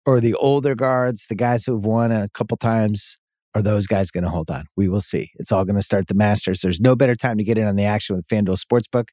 [0.08, 3.18] Or the older guards, the guys who've won a couple times,
[3.54, 4.64] are those guys going to hold on?
[4.78, 5.32] We will see.
[5.36, 6.62] It's all going to start the Masters.
[6.62, 9.10] There's no better time to get in on the action with FanDuel Sportsbook.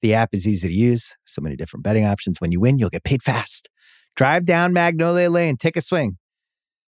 [0.00, 2.40] The app is easy to use, so many different betting options.
[2.40, 3.68] When you win, you'll get paid fast.
[4.14, 6.18] Drive down Magnolia Lane, take a swing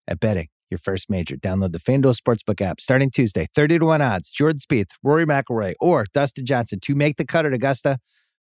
[0.07, 1.37] at betting your first major.
[1.37, 3.49] Download the FanDuel Sportsbook app starting Tuesday.
[3.57, 4.31] 30 to 1 odds.
[4.31, 7.99] Jordan Spieth, Rory McIlroy, or Dustin Johnson to make the cut at Augusta.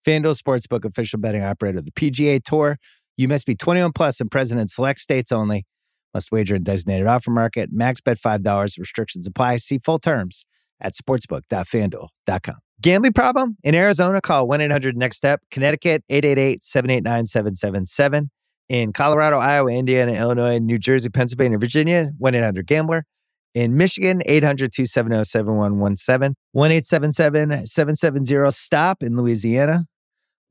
[0.06, 2.76] FanDuel Sportsbook official betting operator of the PGA Tour.
[3.16, 5.66] You must be 21 plus and present in select states only.
[6.12, 7.70] Must wager in designated offer market.
[7.72, 8.78] Max bet $5.
[8.78, 9.56] Restrictions apply.
[9.56, 10.44] See full terms
[10.80, 12.56] at sportsbook.fanduel.com.
[12.80, 13.56] Gambling problem?
[13.64, 15.40] In Arizona, call 1 800 NEXT STEP.
[15.50, 18.30] Connecticut, 888 789 7777.
[18.68, 23.04] In Colorado, Iowa, Indiana, Illinois, New Jersey, Pennsylvania, Virginia, 1 800 Gambler.
[23.54, 26.34] In Michigan, 800 270 7117.
[26.52, 29.02] 1 877 770 STOP.
[29.02, 29.86] In Louisiana,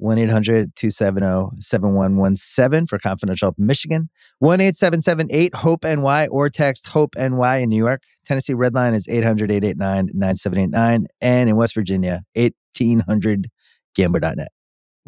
[0.03, 4.09] 1 800 270 7117 for confidential help Michigan.
[4.39, 8.03] 1 877 8 HOPE NY or text HOPE NY in New York.
[8.25, 11.07] Tennessee Red Line is 800 889 9789.
[11.21, 13.47] And in West Virginia, 1800
[13.95, 14.49] gambler.net.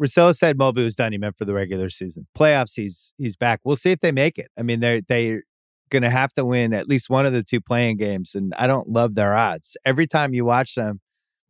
[0.00, 1.12] Russillo said Mobu is done.
[1.12, 2.26] He meant for the regular season.
[2.36, 3.60] Playoffs, he's he's back.
[3.64, 4.48] We'll see if they make it.
[4.58, 5.42] I mean, they're they're
[5.90, 8.88] gonna have to win at least one of the two playing games, and I don't
[8.88, 9.76] love their odds.
[9.84, 11.00] Every time you watch them,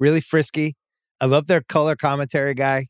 [0.00, 0.74] really frisky.
[1.20, 2.88] I love their color commentary guy.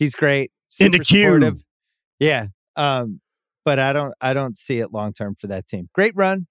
[0.00, 0.50] He's great.
[0.80, 1.22] In the super queue.
[1.24, 1.62] supportive.
[2.18, 2.46] Yeah.
[2.74, 3.20] Um,
[3.64, 5.88] but I don't I don't see it long term for that team.
[5.94, 6.46] Great run.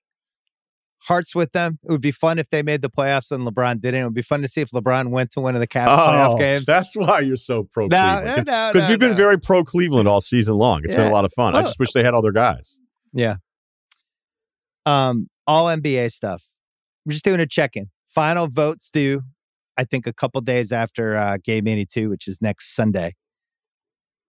[1.07, 1.79] Hearts with them.
[1.83, 4.01] It would be fun if they made the playoffs and LeBron didn't.
[4.01, 6.37] It would be fun to see if LeBron went to one of the Cavs playoff
[6.37, 6.67] games.
[6.69, 8.45] Oh, That's why you're so pro No, Cleveland.
[8.45, 10.81] no, no, Because no, we've been very pro Cleveland all season long.
[10.83, 11.55] It's been a lot of fun.
[11.55, 12.77] I just wish they had all their guys.
[13.13, 13.37] Yeah.
[14.85, 16.45] Um, all NBA stuff.
[17.05, 17.89] We're just doing a check-in.
[18.07, 19.21] Final votes due,
[19.77, 23.15] I think, a couple days after uh, Game 82, which is next Sunday.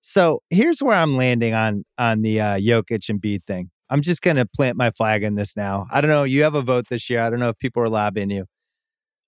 [0.01, 3.71] So here's where I'm landing on on the uh, Jokic and Embiid thing.
[3.91, 5.87] I'm just to plant my flag in this now.
[5.91, 6.25] I don't know.
[6.25, 7.21] You have a vote this year.
[7.21, 8.47] I don't know if people are lobbying you.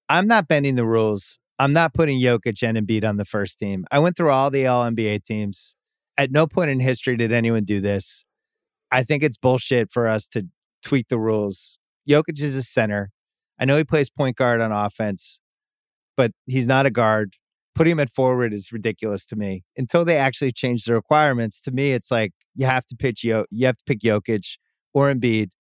[0.09, 1.39] I'm not bending the rules.
[1.59, 3.85] I'm not putting Jokic and Embiid on the first team.
[3.91, 5.75] I went through all the All NBA teams.
[6.17, 8.25] At no point in history did anyone do this.
[8.91, 10.47] I think it's bullshit for us to
[10.85, 11.79] tweak the rules.
[12.09, 13.11] Jokic is a center.
[13.59, 15.41] I know he plays point guard on offense,
[16.17, 17.37] but he's not a guard.
[17.75, 19.65] Putting him at forward is ridiculous to me.
[19.77, 23.47] Until they actually change the requirements, to me, it's like you have to pitch Yo-
[23.51, 24.59] you have to pick Jokic
[24.93, 25.53] or Embiid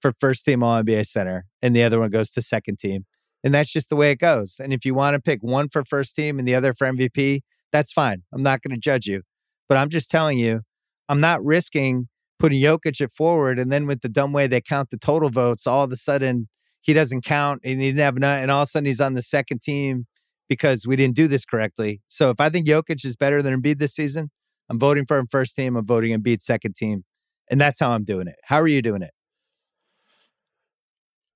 [0.00, 3.06] for first team All NBA center, and the other one goes to second team.
[3.44, 4.60] And that's just the way it goes.
[4.62, 7.40] And if you want to pick one for first team and the other for MVP,
[7.72, 8.22] that's fine.
[8.32, 9.22] I'm not going to judge you.
[9.68, 10.60] But I'm just telling you,
[11.08, 14.90] I'm not risking putting Jokic at forward, and then with the dumb way they count
[14.90, 16.48] the total votes, all of a sudden
[16.80, 19.14] he doesn't count, and he didn't have enough, and all of a sudden he's on
[19.14, 20.06] the second team
[20.48, 22.02] because we didn't do this correctly.
[22.08, 24.30] So if I think Jokic is better than Embiid this season,
[24.68, 25.76] I'm voting for him first team.
[25.76, 27.04] I'm voting Embiid second team,
[27.50, 28.36] and that's how I'm doing it.
[28.44, 29.12] How are you doing it?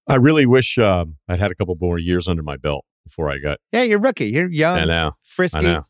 [0.09, 3.39] I really wish um, I'd had a couple more years under my belt before I
[3.39, 3.59] got.
[3.73, 4.29] Yeah, you're rookie.
[4.29, 5.13] You're young, I know.
[5.23, 5.59] Frisky.
[5.59, 5.83] I know.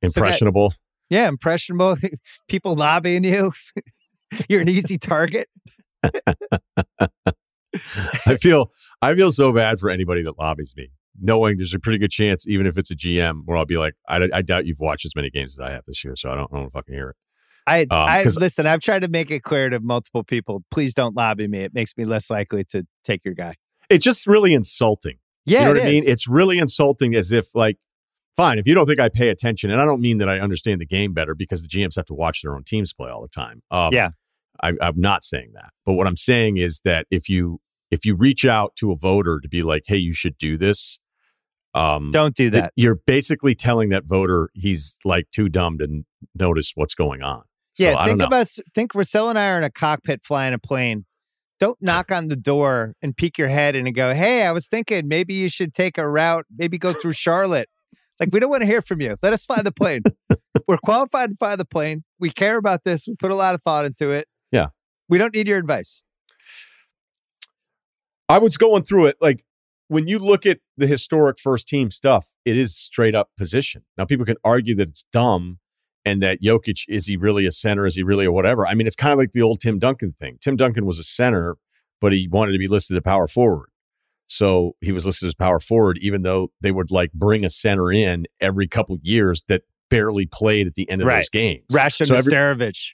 [0.00, 0.72] Impressionable.
[1.10, 1.96] Yeah, impressionable.
[2.48, 3.52] People lobbying you.
[4.48, 5.48] you're an easy target.
[8.26, 11.98] I feel I feel so bad for anybody that lobbies me, knowing there's a pretty
[11.98, 14.80] good chance, even if it's a GM, where I'll be like, I, I doubt you've
[14.80, 16.94] watched as many games as I have this year, so I don't, I don't fucking
[16.94, 17.16] hear it.
[17.66, 18.66] I, Um, I listen.
[18.66, 20.64] I've tried to make it clear to multiple people.
[20.70, 21.58] Please don't lobby me.
[21.60, 23.54] It makes me less likely to take your guy.
[23.90, 25.18] It's just really insulting.
[25.44, 26.04] Yeah, you know what I mean?
[26.06, 27.76] It's really insulting as if like
[28.36, 28.58] fine.
[28.58, 30.86] If you don't think I pay attention, and I don't mean that I understand the
[30.86, 33.62] game better because the GMs have to watch their own teams play all the time.
[33.70, 34.10] Um, Yeah.
[34.62, 35.70] I, I'm not saying that.
[35.86, 39.40] But what I'm saying is that if you if you reach out to a voter
[39.40, 40.98] to be like, hey, you should do this,
[41.78, 46.04] um, Don't do that you're basically telling that voter he's like too dumb to n-
[46.34, 47.42] notice what's going on.
[47.74, 48.58] So yeah, I don't think of us.
[48.74, 51.04] Think Russillo and I are in a cockpit flying a plane.
[51.60, 54.66] Don't knock on the door and peek your head in and go, "Hey, I was
[54.68, 57.68] thinking maybe you should take a route, maybe go through Charlotte."
[58.18, 59.14] Like we don't want to hear from you.
[59.22, 60.02] Let us fly the plane.
[60.66, 62.02] We're qualified to fly the plane.
[62.18, 63.06] We care about this.
[63.06, 64.26] We put a lot of thought into it.
[64.50, 64.68] Yeah.
[65.08, 66.02] We don't need your advice.
[68.28, 69.44] I was going through it like
[69.88, 73.84] when you look at the historic first team stuff, it is straight up position.
[73.96, 75.58] Now people can argue that it's dumb
[76.04, 77.86] and that Jokic is he really a center?
[77.86, 78.66] Is he really a whatever?
[78.66, 80.38] I mean, it's kind of like the old Tim Duncan thing.
[80.40, 81.56] Tim Duncan was a center,
[82.00, 83.68] but he wanted to be listed as power forward.
[84.26, 87.90] So he was listed as power forward, even though they would like bring a center
[87.90, 91.16] in every couple years that barely played at the end of Right.
[91.16, 91.64] those games.
[91.72, 92.14] Rasho So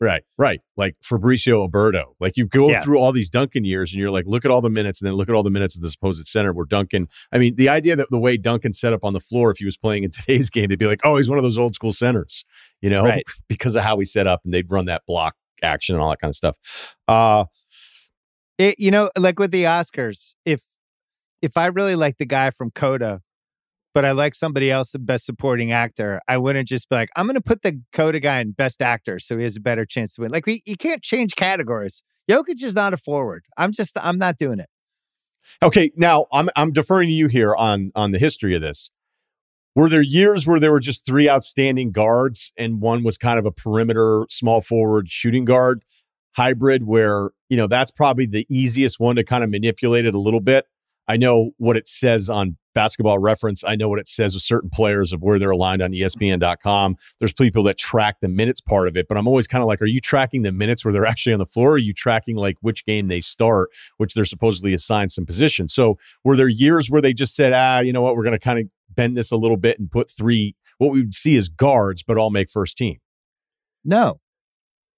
[0.00, 0.60] Right, right.
[0.76, 2.14] Like Fabricio Oberto.
[2.20, 2.82] Like you go Yeah.
[2.82, 5.14] through all these Duncan years and you're like, look at all the minutes and then
[5.14, 7.06] look at all the minutes of the supposed center where Duncan.
[7.32, 9.64] I mean, the idea that the way Duncan set up on the floor, if he
[9.64, 11.92] was playing in today's game, they'd be like, oh, he's one of those old school
[11.92, 12.44] centers,
[12.80, 13.24] you know, Right.
[13.48, 16.20] because of how he set up and they'd run that block action and all that
[16.20, 16.56] kind of stuff.
[17.08, 17.44] Uh,
[18.58, 20.62] It, you know, like with the Oscars, if
[21.42, 23.20] if I really like the guy from Coda,
[23.94, 27.26] but I like somebody else the best supporting actor, I wouldn't just be like, I'm
[27.26, 30.14] going to put the Coda guy in best actor so he has a better chance
[30.14, 30.32] to win.
[30.32, 32.02] Like we, you can't change categories.
[32.28, 33.44] Jokic is not a forward.
[33.56, 34.68] I'm just, I'm not doing it.
[35.62, 38.90] Okay, now I'm I'm deferring to you here on on the history of this.
[39.74, 43.44] Were there years where there were just three outstanding guards and one was kind of
[43.44, 45.84] a perimeter small forward shooting guard
[46.36, 50.18] hybrid where, you know, that's probably the easiest one to kind of manipulate it a
[50.18, 50.66] little bit.
[51.06, 53.64] I know what it says on basketball reference.
[53.64, 56.96] I know what it says with certain players of where they're aligned on ESPN.com.
[57.18, 59.80] There's people that track the minutes part of it, but I'm always kind of like,
[59.80, 61.70] are you tracking the minutes where they're actually on the floor?
[61.70, 65.68] Or are you tracking like which game they start, which they're supposedly assigned some position?
[65.68, 68.38] So were there years where they just said, ah, you know what, we're going to
[68.38, 71.48] kind of bend this a little bit and put three, what we would see as
[71.48, 72.98] guards, but all make first team?
[73.84, 74.20] No,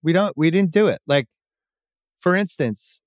[0.03, 1.01] we don't, we didn't do it.
[1.07, 1.29] Like,
[2.21, 3.01] for instance,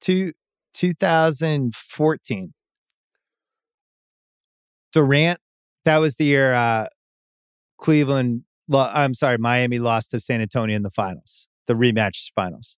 [0.00, 0.32] two,
[0.74, 2.52] 2014,
[4.92, 5.40] Durant,
[5.84, 6.86] that was the year uh,
[7.78, 12.76] Cleveland, lo- I'm sorry, Miami lost to San Antonio in the finals, the rematch finals.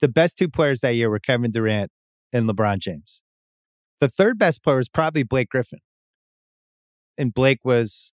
[0.00, 1.90] The best two players that year were Kevin Durant
[2.32, 3.22] and LeBron James.
[4.00, 5.78] The third best player was probably Blake Griffin.
[7.16, 8.10] And Blake was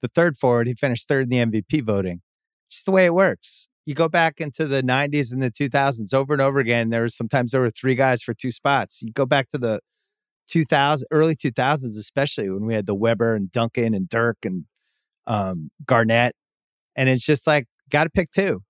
[0.00, 0.66] the third forward.
[0.66, 2.22] He finished third in the MVP voting.
[2.70, 3.68] Just the way it works.
[3.86, 6.90] You go back into the 90s and the 2000s over and over again.
[6.90, 9.02] There was sometimes there were three guys for two spots.
[9.02, 9.80] You go back to the
[10.52, 14.64] 2000 early 2000s, especially when we had the Webber and Duncan and Dirk and
[15.26, 16.34] um, Garnett,
[16.94, 18.60] and it's just like got to pick two.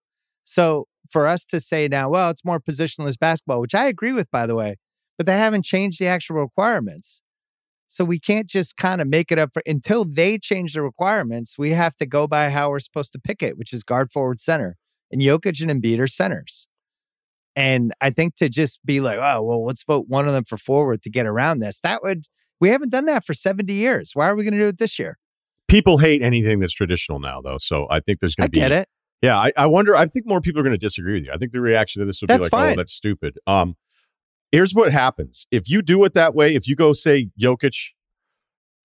[0.45, 4.31] So for us to say now, well, it's more positionless basketball, which I agree with,
[4.31, 4.77] by the way,
[5.19, 7.21] but they haven't changed the actual requirements.
[7.89, 11.59] So we can't just kind of make it up for until they change the requirements.
[11.59, 14.41] We have to go by how we're supposed to pick it, which is guard, forward,
[14.41, 14.77] center.
[15.11, 16.69] And Jokic and Embiid are centers.
[17.55, 20.57] And I think to just be like, oh, well, let's vote one of them for
[20.57, 21.81] forward to get around this.
[21.81, 22.25] That would
[22.61, 24.13] we haven't done that for 70 years.
[24.15, 25.19] Why are we going to do it this year?
[25.67, 27.59] People hate anything that's traditional now, though.
[27.59, 28.89] So I think there's going to be I get it.
[29.21, 29.97] Yeah, I, I wonder.
[29.97, 31.33] I think more people are going to disagree with you.
[31.33, 32.73] I think the reaction to this would That's be like, fine.
[32.73, 33.77] "Oh, that's stupid." Um,
[34.51, 36.55] here's what happens if you do it that way.
[36.55, 37.91] If you go say Jokic,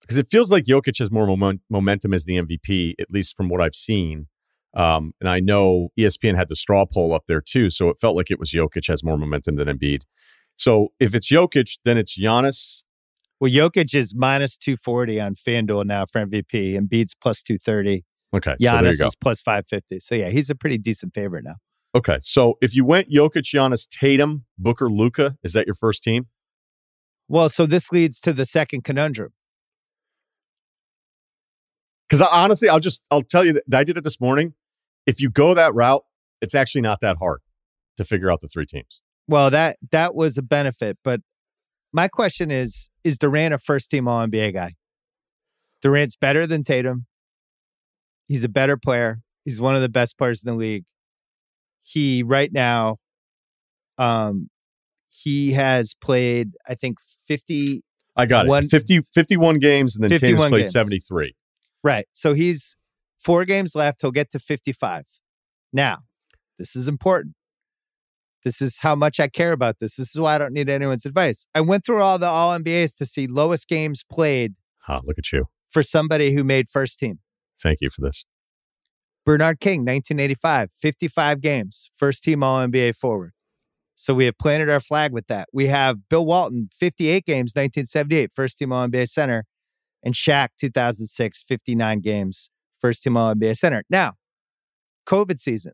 [0.00, 3.48] because it feels like Jokic has more moment, momentum as the MVP, at least from
[3.48, 4.28] what I've seen.
[4.74, 8.16] Um, and I know ESPN had the straw poll up there too, so it felt
[8.16, 10.02] like it was Jokic has more momentum than Embiid.
[10.56, 12.82] So if it's Jokic, then it's Giannis.
[13.40, 18.04] Well, Jokic is minus 240 on FanDuel now for MVP, and Embiid's plus 230.
[18.34, 19.06] Okay, so Giannis go.
[19.06, 20.00] is plus 550.
[20.00, 21.54] So yeah, he's a pretty decent favorite now.
[21.94, 26.26] Okay, so if you went Jokic, Giannis, Tatum, Booker, Luka, is that your first team?
[27.28, 29.32] Well, so this leads to the second conundrum.
[32.08, 34.54] Because honestly, I'll just I'll tell you that I did it this morning.
[35.08, 36.04] If you go that route,
[36.42, 37.40] it's actually not that hard
[37.96, 39.02] to figure out the three teams.
[39.26, 41.20] Well, that that was a benefit, but
[41.94, 44.74] my question is: Is Durant a first team All NBA guy?
[45.80, 47.06] Durant's better than Tatum.
[48.26, 49.20] He's a better player.
[49.46, 50.84] He's one of the best players in the league.
[51.82, 52.98] He right now,
[53.96, 54.50] um,
[55.08, 57.82] he has played I think fifty.
[58.14, 58.70] I got One- it.
[58.70, 60.72] 50, 51 games, and then Tatum's played games.
[60.72, 61.34] 73.
[61.84, 62.76] Right, so he's
[63.18, 64.00] four games left.
[64.00, 65.04] He'll get to fifty-five.
[65.72, 65.98] Now,
[66.58, 67.34] this is important.
[68.44, 69.96] This is how much I care about this.
[69.96, 71.46] This is why I don't need anyone's advice.
[71.54, 74.54] I went through all the All NBAs to see lowest games played
[74.86, 75.46] Ah, look at you.
[75.68, 77.18] for somebody who made first team.
[77.60, 78.24] Thank you for this.
[79.26, 83.32] Bernard King, 1985, 55 games, first team All NBA forward.
[83.94, 85.48] So we have planted our flag with that.
[85.52, 89.44] We have Bill Walton, 58 games, 1978, first team All NBA center.
[90.02, 92.48] And Shaq, 2006, 59 games,
[92.80, 93.84] first team All NBA center.
[93.90, 94.14] Now,
[95.06, 95.72] COVID season.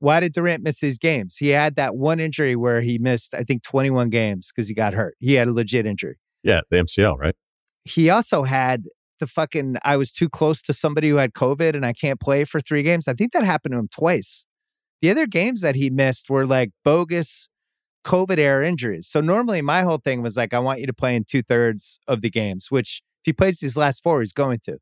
[0.00, 1.36] Why did Durant miss these games?
[1.36, 4.94] He had that one injury where he missed, I think, 21 games because he got
[4.94, 5.14] hurt.
[5.20, 6.18] He had a legit injury.
[6.42, 7.36] Yeah, the MCL, right?
[7.84, 8.84] He also had
[9.20, 12.42] the fucking, I was too close to somebody who had COVID and I can't play
[12.42, 13.06] for three games.
[13.06, 14.44] I think that happened to him twice.
[15.02, 17.48] The other games that he missed were like bogus
[18.04, 19.06] COVID era injuries.
[19.08, 22.00] So normally my whole thing was like, I want you to play in two thirds
[22.08, 24.78] of the games, which if he plays these last four, he's going to.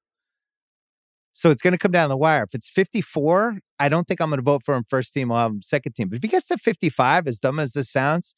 [1.33, 2.43] So it's going to come down the wire.
[2.43, 5.31] If it's 54, I don't think I'm going to vote for him first team.
[5.31, 6.09] I'll have him second team.
[6.09, 8.35] But if he gets to 55, as dumb as this sounds,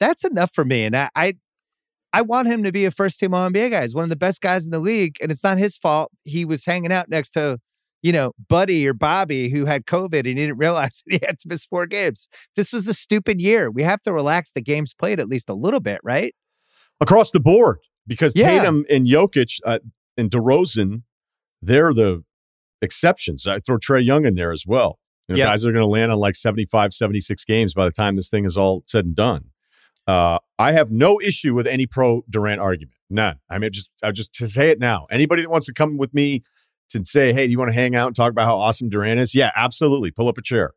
[0.00, 0.84] that's enough for me.
[0.84, 1.34] And I, I,
[2.12, 3.82] I want him to be a first team All NBA guy.
[3.82, 6.10] He's one of the best guys in the league, and it's not his fault.
[6.24, 7.58] He was hanging out next to,
[8.02, 11.38] you know, Buddy or Bobby who had COVID and he didn't realize that he had
[11.40, 12.28] to miss four games.
[12.56, 13.70] This was a stupid year.
[13.70, 16.34] We have to relax the games played at least a little bit, right?
[17.00, 18.58] Across the board, because Yeah.
[18.58, 19.78] Tatum and Jokic uh,
[20.16, 21.02] and DeRozan,
[21.66, 22.24] they're the
[22.82, 23.46] exceptions.
[23.46, 24.98] I throw Trae Young in there as well.
[25.28, 25.46] You know, Yeah.
[25.46, 28.44] Guys are going to land on like 75, 76 games by the time this thing
[28.44, 29.46] is all said and done.
[30.06, 32.94] Uh, I have no issue with any pro Durant argument.
[33.10, 33.38] None.
[33.50, 35.06] I mean, just I just to say it now.
[35.10, 36.42] Anybody that wants to come with me
[36.90, 39.18] to say, "Hey, do you want to hang out and talk about how awesome Durant
[39.18, 40.12] is?" Yeah, absolutely.
[40.12, 40.72] Pull up a chair.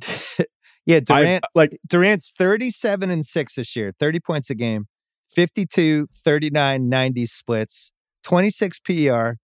[0.88, 1.44] Yeah, I- Durant.
[1.56, 4.86] like Durant's 37 and 6 this year, 30 points a game,
[5.34, 7.90] 52, 39, 90 splits,
[8.22, 9.36] 26 PER,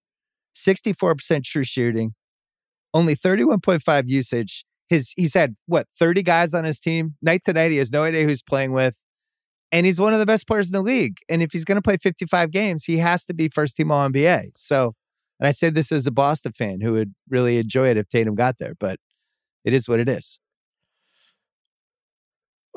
[0.54, 2.14] 64% true shooting,
[2.94, 4.64] only 31.5 usage.
[4.88, 7.14] His he's had what 30 guys on his team.
[7.22, 8.98] Night to night, he has no idea who's playing with.
[9.70, 11.16] And he's one of the best players in the league.
[11.30, 14.06] And if he's going to play 55 games, he has to be first team All
[14.06, 14.50] NBA.
[14.54, 14.94] So,
[15.40, 18.34] and I say this as a Boston fan who would really enjoy it if Tatum
[18.34, 18.98] got there, but
[19.64, 20.38] it is what it is.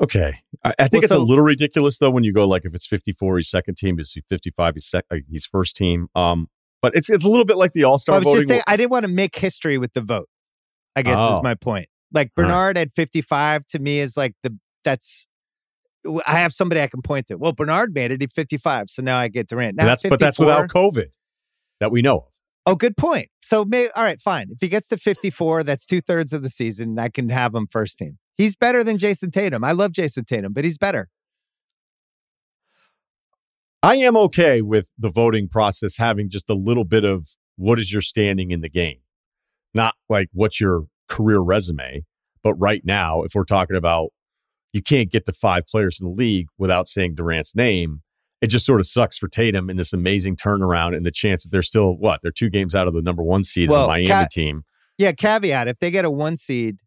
[0.02, 2.64] Okay, I, I think Well, it's so- a little ridiculous though when you go like
[2.64, 3.98] if it's fifty four, he's second team.
[3.98, 6.08] If he's fifty five, he's sec- uh, he's first team.
[6.14, 6.48] Um,
[6.82, 8.76] but it's it's a little bit like the All Star I was just saying, I
[8.76, 10.28] didn't want to make history with the vote.
[10.94, 11.42] I guess is Oh.
[11.42, 11.88] my point.
[12.12, 12.34] Like.
[12.34, 15.26] Bernard at 55 to me is like the that's
[16.26, 17.36] I have somebody I can point to.
[17.36, 19.76] Well, Bernard made it at 55, so now I get Durant.
[19.76, 21.08] Now that's but that's without COVID
[21.80, 22.24] that we know of.
[22.68, 23.28] Oh, good point.
[23.42, 24.48] So, may, all right, fine.
[24.50, 26.98] If he gets to 54, that's two thirds of the season.
[26.98, 28.18] I can have him first team.
[28.36, 29.62] He's better than Jayson Tatum.
[29.62, 31.08] I love Jayson Tatum, but he's better.
[33.86, 37.92] I am okay with the voting process having just a little bit of what is
[37.92, 38.98] your standing in the game,
[39.74, 42.04] not like what's your career resume.
[42.42, 44.08] But right now, if we're talking about
[44.72, 48.02] you can't get to five players in the league without saying Durant's name,
[48.40, 51.50] it just sort of sucks for Tatum in this amazing turnaround and the chance that
[51.52, 53.92] they're still what they're two games out of the number one seed Well, of the
[53.92, 54.64] Miami Cat- team.
[54.98, 56.80] Yeah, caveat if they get a one seed,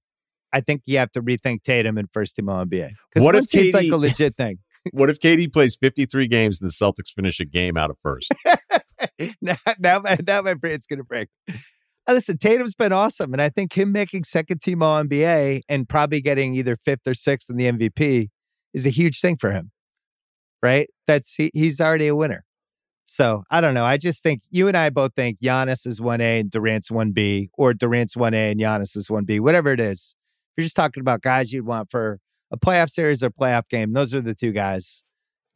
[0.51, 2.89] I think you have to rethink Tatum in first team All NBA.
[3.09, 4.59] Because What one if seed's like a legit thing.
[4.91, 8.33] What if KD plays 53 games and the Celtics finish a game out of first?
[9.41, 11.29] now, now, my, now my brain's going to break.
[11.49, 13.33] Uh, Listen, Tatum's been awesome.
[13.33, 17.13] And I think him making second team All NBA and probably getting either fifth or
[17.13, 18.29] sixth in the MVP
[18.73, 19.71] is a huge thing for him.
[20.61, 20.89] Right?
[21.07, 22.43] That's he, he's already a winner.
[23.05, 23.85] So I don't know.
[23.85, 27.73] I just think you and I both think Giannis is 1A and Durant's 1B, or
[27.73, 30.13] Durant's 1A and Giannis is 1B, whatever it is.
[30.51, 32.19] If you're just talking about guys you'd want for
[32.51, 35.03] a playoff series or playoff game, those are the two guys.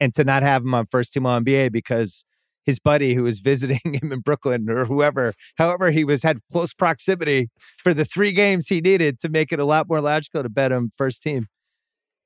[0.00, 2.24] And to not have him on first team All NBA because
[2.64, 6.74] his buddy who was visiting him in Brooklyn or whoever, however he was had close
[6.74, 7.48] proximity
[7.82, 10.72] for the three games he needed to make it a lot more logical to bet
[10.72, 11.46] him first team.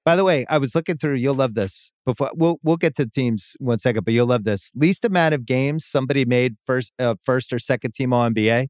[0.04, 1.16] By the way, I was looking through.
[1.16, 1.90] You'll love this.
[2.06, 4.70] Before we'll we'll get to teams one second, but you'll love this.
[4.74, 8.68] Least amount of games somebody made first uh, first or second team All NBA.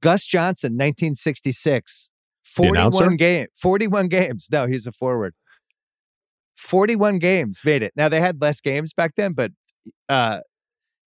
[0.00, 2.13] Gus Johnson, 1966, announcer?
[2.54, 4.48] 41 game, 41 games.
[4.50, 5.34] No, he's a forward.
[6.56, 7.92] 41 games made it.
[7.96, 9.52] Now they had less games back then, but
[10.08, 10.40] uh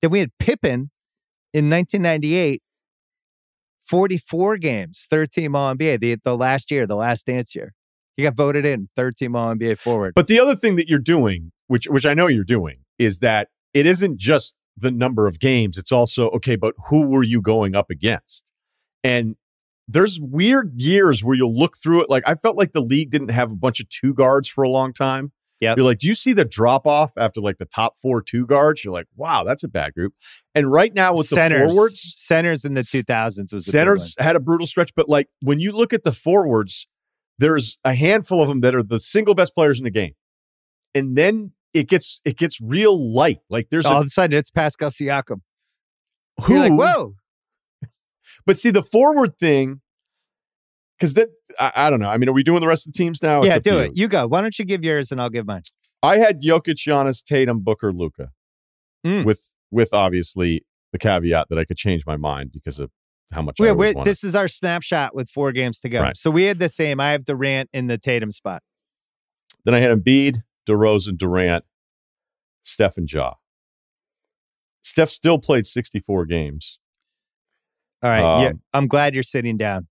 [0.01, 0.91] then we had Pippen
[1.53, 2.63] in 1998,
[3.81, 7.73] 44 games, third team All NBA, the, the last year, the last dance year.
[8.17, 10.15] He got voted in, third team All NBA forward.
[10.15, 13.49] But the other thing that you're doing, which which I know you're doing, is that
[13.73, 15.79] it isn't just the number of games.
[15.79, 18.45] It's also okay, but who were you going up against?
[19.03, 19.37] And
[19.89, 22.11] there's weird years where you'll look through it.
[22.11, 24.69] Like I felt like the league didn't have a bunch of two guards for a
[24.69, 25.33] long time.
[25.61, 25.75] Yeah.
[25.77, 28.85] You're like, do you see the drop off after like the top four two guards?
[28.85, 30.15] You're like, wow, that's a bad group.
[30.55, 34.37] And right now with centers, the forwards, centers in the 2000s was a centers had
[34.37, 34.95] a brutal stretch.
[34.95, 36.87] But like when you look at the forwards,
[37.39, 40.13] there's a handful of them that are the single best players in the game,
[40.95, 43.41] and then it gets it gets real light.
[43.51, 43.87] Like there's.
[43.87, 45.41] All a of a sudden, it's Pascal Siakam.
[46.45, 46.59] Who?
[46.59, 47.15] Like, whoa.
[48.47, 49.81] But see the forward thing,
[50.99, 51.29] because that
[51.59, 52.09] I, I don't know.
[52.09, 53.43] I mean, are we doing the rest of the teams now?
[53.43, 53.93] Yeah, do it.
[53.95, 54.27] You go.
[54.27, 55.63] Why don't you give yours and I'll give mine?
[56.03, 58.31] I had Jokic, Giannis, Tatum, Booker, Luka,
[59.07, 59.25] Mm.
[59.25, 62.91] with with obviously the caveat that I could change my mind because of
[63.33, 64.09] how much I Wait, wait, wanted.
[64.11, 66.01] this is our snapshot with four games to go.
[66.01, 66.17] Right.
[66.17, 67.01] So we had the same.
[67.01, 68.63] I have Durant in the Tatum spot.
[69.65, 71.65] Then I had Embiid, DeRozan, Durant,
[72.63, 73.35] Steph, and Ja.
[74.83, 76.79] Steph still played 64 games.
[78.05, 78.43] All right.
[78.43, 79.89] yeah, Um, I'm glad you're sitting down.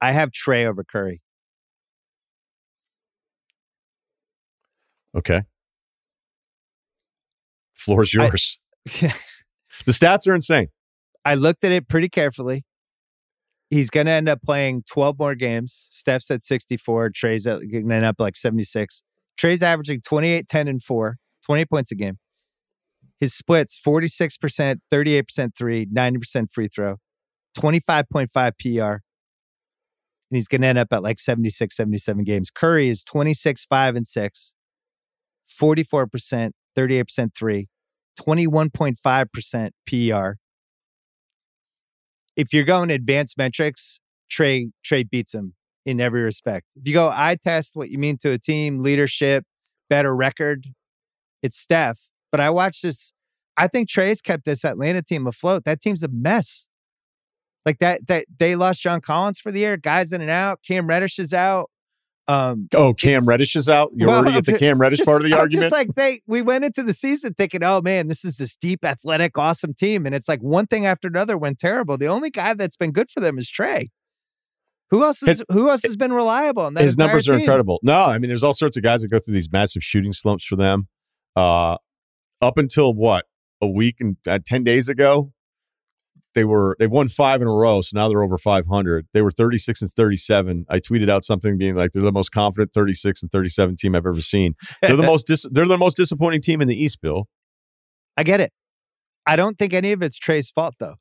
[0.00, 1.20] I have Trae over Curry.
[5.14, 5.42] Okay.
[7.74, 8.58] Floor's I- yours.
[8.86, 10.68] the stats are insane.
[11.26, 12.64] I looked at it pretty carefully.
[13.68, 15.88] He's going to end up playing 12 more games.
[15.90, 17.10] Steph's at 64.
[17.10, 19.02] Trae's at, going to end up like 76.
[19.36, 22.18] Trae's averaging 28, 10, and 4, 28 points a game.
[23.20, 26.96] His splits 46%, 38% three, 90% free throw,
[27.58, 28.28] 25.5
[28.60, 28.82] PR.
[30.28, 32.50] And he's going to end up at like 76, 77 games.
[32.50, 34.54] Curry is 26, 5, and 6,
[35.60, 37.68] 44%, 38% three,
[38.20, 40.32] 21.5% PR
[42.36, 43.98] if you're going advanced metrics,
[44.30, 45.54] Trae Trae beats him
[45.84, 46.66] in every respect.
[46.76, 49.44] If you go eye test, what you mean to a team, leadership,
[49.88, 50.66] better record,
[51.42, 52.08] it's Steph.
[52.36, 53.14] But I watched this.
[53.56, 55.64] I think Trae's kept this Atlanta team afloat.
[55.64, 56.66] That team's a mess.
[57.64, 59.78] Like that, that they lost John Collins for the year.
[59.78, 60.58] Guys in and out.
[60.62, 61.70] Cam Reddish is out.
[62.28, 63.90] Um, Oh, Cam Reddish is out.
[63.96, 65.62] You're Well, already at the Cam Reddish just- part of the I'm argument.
[65.64, 68.84] Just like they, we went into the season thinking, oh man, this is this deep,
[68.84, 71.96] athletic, awesome team, and it's like one thing after another went terrible.
[71.96, 73.86] The only guy that's been good for them is Trae.
[74.90, 76.70] Who else is who else has been reliable?
[76.76, 77.40] His numbers are team?
[77.40, 77.80] incredible.
[77.82, 80.44] No, I mean, there's all sorts of guys that go through these massive shooting slumps
[80.44, 80.88] for them.
[81.34, 81.76] Uh,
[82.40, 83.26] up until what
[83.60, 85.32] a week and uh, ten days ago,
[86.36, 89.06] they were they've won five in a row, so now they're over 500.
[89.12, 90.66] They were 36 and 37.
[90.68, 94.06] I tweeted out something being like they're the most confident 36 and 37 team I've
[94.06, 94.54] ever seen.
[94.82, 97.26] They're the most dis- they're the most disappointing team in the East, Bill.
[98.16, 98.50] I get it.
[99.26, 100.96] I don't think any of it's Trae's fault though.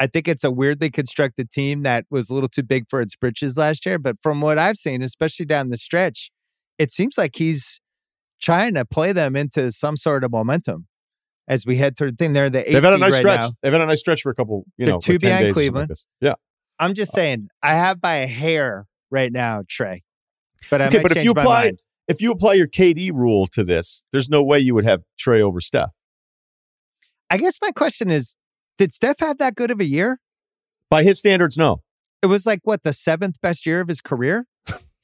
[0.00, 3.16] I think it's a weirdly constructed team that was a little too big for its
[3.16, 3.98] britches last year.
[3.98, 6.30] But from what I've seen, especially down the stretch,
[6.78, 7.80] it seems like he's
[8.40, 10.86] trying to play them into some sort of momentum
[11.48, 12.32] as we head toward the thing.
[12.32, 13.40] They're the They've had a nice right stretch.
[13.40, 13.50] now.
[13.62, 15.44] They've had a nice stretch for a couple, you They're know, two like 10 behind
[15.44, 15.92] or like Cleveland.
[16.20, 16.34] Yeah.
[16.78, 20.00] I'm just uh, saying, I have by a hair right now, Trae.
[20.70, 21.80] But I Okay, but if you apply mind.
[22.08, 25.40] if you apply your KD rule to this, there's no way you would have Trae
[25.40, 25.90] over Steph.
[27.30, 28.36] I guess my question is,
[28.78, 30.20] did Steph have that good of a year?
[30.90, 31.82] By his standards, no.
[32.22, 34.46] It was like what the seventh best year of his career.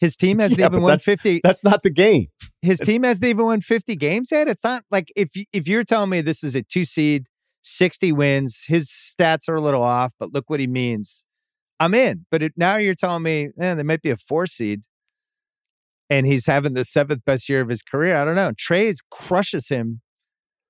[0.02, 1.40] His team hasn't Yeah, even won that's- fifty.
[1.44, 2.26] That's not the game.
[2.60, 4.48] His it's- team hasn't even won fifty games yet.
[4.48, 7.26] It's not like if if you're telling me this is a two seed,
[7.62, 8.64] sixty wins.
[8.66, 11.22] His stats are a little off, but look what he means.
[11.78, 12.26] I'm in.
[12.32, 14.82] But it, now you're telling me, eh, they might be a four seed,
[16.10, 18.16] and he's having the seventh best year of his career.
[18.16, 18.50] I don't know.
[18.58, 20.00] Trae's crushes him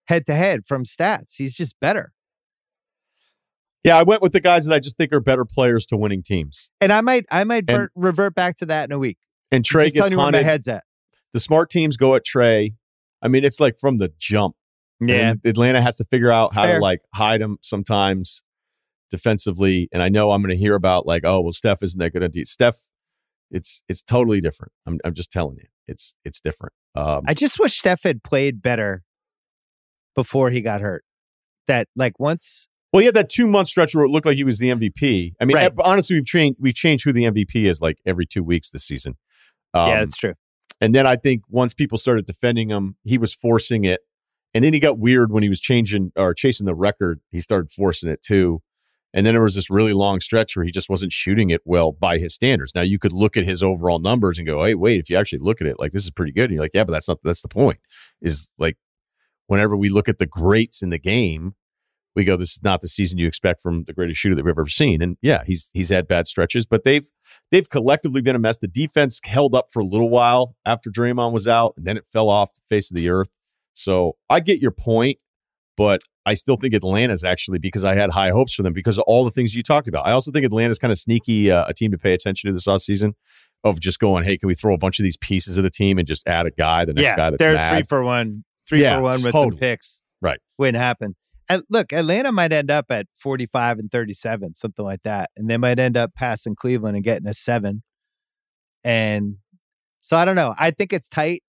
[0.09, 1.37] head to head from stats.
[1.39, 2.13] He's just better.
[3.85, 6.23] Yeah, I went with the guys that I just think are better players to winning
[6.23, 6.71] teams.
[6.81, 9.19] And I might I might And- vert, revert back to that in a week.
[9.51, 10.85] And Trae just gets telling you where my head's at.
[11.33, 12.75] The smart teams go at Trae.
[13.21, 14.55] I mean, it's like from the jump.
[15.09, 16.77] And Atlanta has to figure out It's how fair.
[16.77, 18.43] to like hide him sometimes
[19.11, 19.89] defensively.
[19.93, 22.23] And I know I'm going to hear about like, oh, well, Steph isn't that good
[22.23, 22.35] at.
[22.47, 22.77] Steph,
[23.51, 24.73] it's it's totally different.
[24.87, 26.73] I'm I'm just telling you, it's it's different.
[26.95, 29.03] Um, I just wish Steph had played better
[30.15, 31.05] before he got hurt.
[31.67, 34.45] That like once Well, he had that two month stretch where it looked like he
[34.45, 35.33] was the MVP.
[35.41, 35.73] I mean, Right.
[35.83, 39.17] honestly, we've changed we've changed who the MVP is like every two weeks this season.
[39.75, 40.35] Um, Yeah, that's true.
[40.81, 44.01] and then I think once people started defending him, he was forcing it,
[44.53, 47.21] and then he got weird when he was changing or chasing the record.
[47.31, 48.61] He started forcing it too,
[49.15, 51.93] and then there was this really long stretch where he just wasn't shooting it well
[51.93, 52.75] by his standards.
[52.75, 55.39] Now you could look at his overall numbers and go, "Hey, wait, if you actually
[55.39, 57.21] look at it, like this is pretty good." And you're like, "Yeah, but that's not
[57.25, 57.79] that's the point."
[58.21, 58.77] Is like
[59.47, 61.55] whenever we look at the greats in the game,
[62.15, 64.53] we go, "This is not the season you expect from the greatest shooter that we've
[64.53, 67.07] ever seen." And yeah, he's he's had bad stretches, but they've
[67.51, 68.59] they've collectively been a mess.
[68.59, 72.05] The defense held up for a little while after Draymond was out, and then it
[72.13, 73.29] fell off the face of the earth.
[73.75, 75.19] So I get your point,
[75.77, 79.05] but I still think Atlanta's actually because I had high hopes for them because of
[79.07, 80.07] all the things you talked about.
[80.07, 82.67] I also think Atlanta's kind of sneaky, uh, a team to pay attention to this
[82.67, 83.15] offseason
[83.65, 85.99] of just going, hey, can we throw a bunch of these pieces of the team
[85.99, 87.79] and just add a guy, the next yeah, guy that's they're mad?
[87.79, 89.53] three for one, three Yeah, for one with totally.
[89.53, 90.03] some picks.
[90.21, 90.39] Right.
[90.59, 91.17] Wouldn't happen.
[91.69, 95.31] Look, Atlanta might end up at 45 and 37, something like that.
[95.37, 97.83] And they might end up passing Cleveland and getting a seven.
[98.85, 99.37] And
[100.01, 100.55] so I don't know.
[100.59, 101.43] I think it's tight.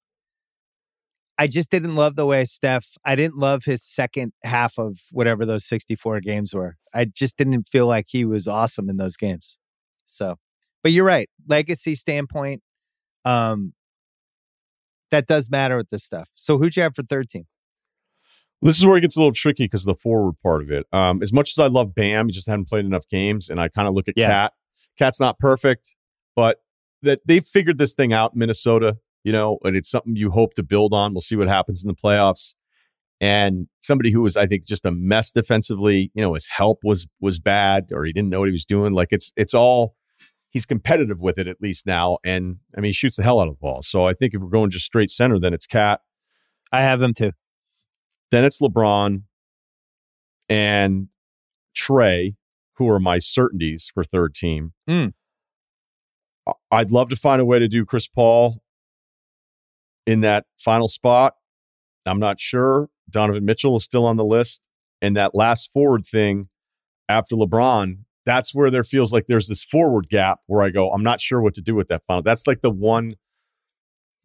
[1.37, 5.45] I just didn't love the way Steph, I didn't love his second half of whatever
[5.45, 6.77] those 64 games were.
[6.93, 9.57] I just didn't feel like he was awesome in those games.
[10.05, 10.35] So,
[10.83, 11.29] but you're right.
[11.47, 12.61] Legacy standpoint,
[13.25, 13.73] um,
[15.09, 16.29] that does matter with this stuff.
[16.35, 17.45] So who'd you have for third team?
[18.63, 20.85] This is where it gets a little tricky because of the forward part of it.
[20.93, 23.67] Um, as much as I love Bam, he just hadn't played enough games, and I
[23.67, 24.27] kind of look at Yeah.
[24.27, 24.53] KAT.
[24.97, 25.95] KAT's not perfect,
[26.35, 26.59] but
[27.01, 28.97] that they've figured this thing out, in Minnesota.
[29.23, 31.13] You know, and it's something you hope to build on.
[31.13, 32.55] We'll see what happens in the playoffs.
[33.21, 36.11] And somebody who was, I think, just a mess defensively.
[36.13, 38.91] You know, his help was was bad, or he didn't know what he was doing.
[38.93, 39.95] Like it's it's all
[40.49, 42.17] he's competitive with it at least now.
[42.25, 43.81] And I mean, he shoots the hell out of the ball.
[43.81, 46.01] So I think if we're going just straight center, then it's KAT.
[46.73, 47.31] I have them too.
[48.33, 49.21] Then it's LeBron
[50.49, 51.07] and
[51.77, 52.35] Trae,
[52.77, 54.73] who are my certainties for third team.
[54.87, 55.09] Hmm.
[56.47, 58.63] I- I'd love to find a way to do Chris Paul
[60.07, 61.35] in that final spot.
[62.07, 62.89] I'm not sure.
[63.07, 64.63] Donovan Mitchell is still on the list.
[64.99, 66.49] And that last forward thing
[67.07, 71.03] after LeBron, that's where there feels like there's this forward gap where I go, I'm
[71.03, 72.23] not sure what to do with that final.
[72.23, 73.13] That's like the one,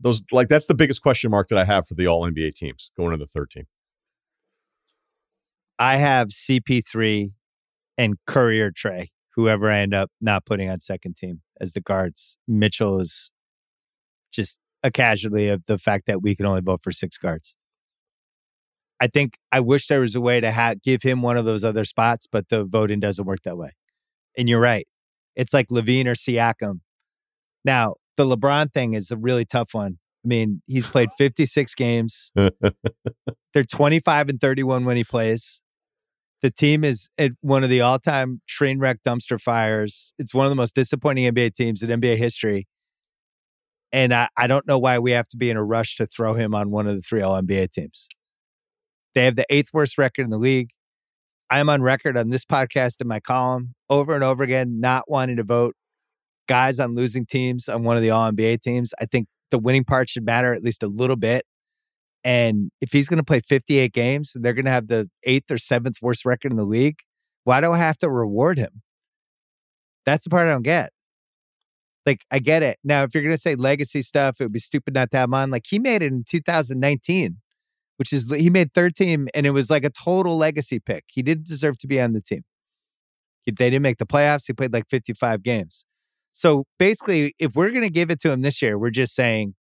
[0.00, 2.90] those, like, that's the biggest question mark that I have for the all NBA teams
[2.96, 3.66] going to the third team.
[5.78, 7.32] I have CP3
[7.96, 12.38] and Courier Trae, whoever I end up not putting on second team as the guards.
[12.46, 13.30] Mitchell is
[14.32, 17.54] just a casualty of the fact that we can only vote for six guards.
[19.00, 21.62] I think I wish there was a way to ha- give him one of those
[21.62, 23.70] other spots, but the voting doesn't work that way.
[24.36, 24.86] And you're right.
[25.36, 26.80] It's like LaVine or Siakam.
[27.64, 29.98] Now, the LeBron thing is a really tough one.
[30.24, 32.32] I mean, he's played 56 games.
[33.54, 35.60] They're 25 and 31 when he plays.
[36.42, 40.12] The team is at one of the all time train wreck dumpster fires.
[40.18, 42.68] It's one of the most disappointing NBA teams in NBA history.
[43.92, 46.34] And I, I don't know why we have to be in a rush to throw
[46.34, 48.08] him on one of the three all NBA teams.
[49.14, 50.70] They have the eighth worst record in the league.
[51.50, 55.04] I am on record on this podcast in my column over and over again, not
[55.08, 55.74] wanting to vote
[56.46, 58.92] guys on losing teams on one of the all NBA teams.
[59.00, 61.44] I think the winning part should matter at least a little bit.
[62.24, 65.50] And if he's going to play 58 games, and they're going to have the eighth
[65.50, 66.98] or seventh worst record in the league.
[67.44, 68.82] Why do I have to reward him?
[70.04, 70.90] That's the part I don't get.
[72.06, 72.78] Like, I get it.
[72.84, 75.28] Now, if you're going to say legacy stuff, it would be stupid not to have
[75.28, 75.50] him on.
[75.50, 77.38] Like, he made it in 2019,
[77.96, 81.04] which is, he made third team, and it was like a total legacy pick.
[81.08, 82.44] He didn't deserve to be on the team.
[83.44, 84.44] He- They didn't make the playoffs.
[84.46, 85.84] He played like 55 games.
[86.32, 89.54] So basically, if we're going to give it to him this year, we're just saying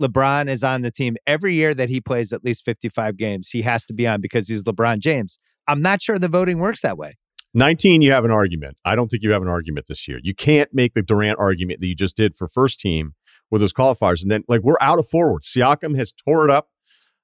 [0.00, 3.48] LeBron is on the team every year that he plays at least 55 games.
[3.50, 5.38] He has to be on because he's LeBron James.
[5.68, 7.16] I'm not sure the voting works that way.
[7.54, 8.80] 19, you have an argument.
[8.84, 10.20] I don't think you have an argument this year.
[10.22, 13.14] You can't make the Durant argument that you just did for first team
[13.50, 14.22] with those qualifiers.
[14.22, 15.52] And then, like, we're out of forwards.
[15.52, 16.68] Siakam has tore it up.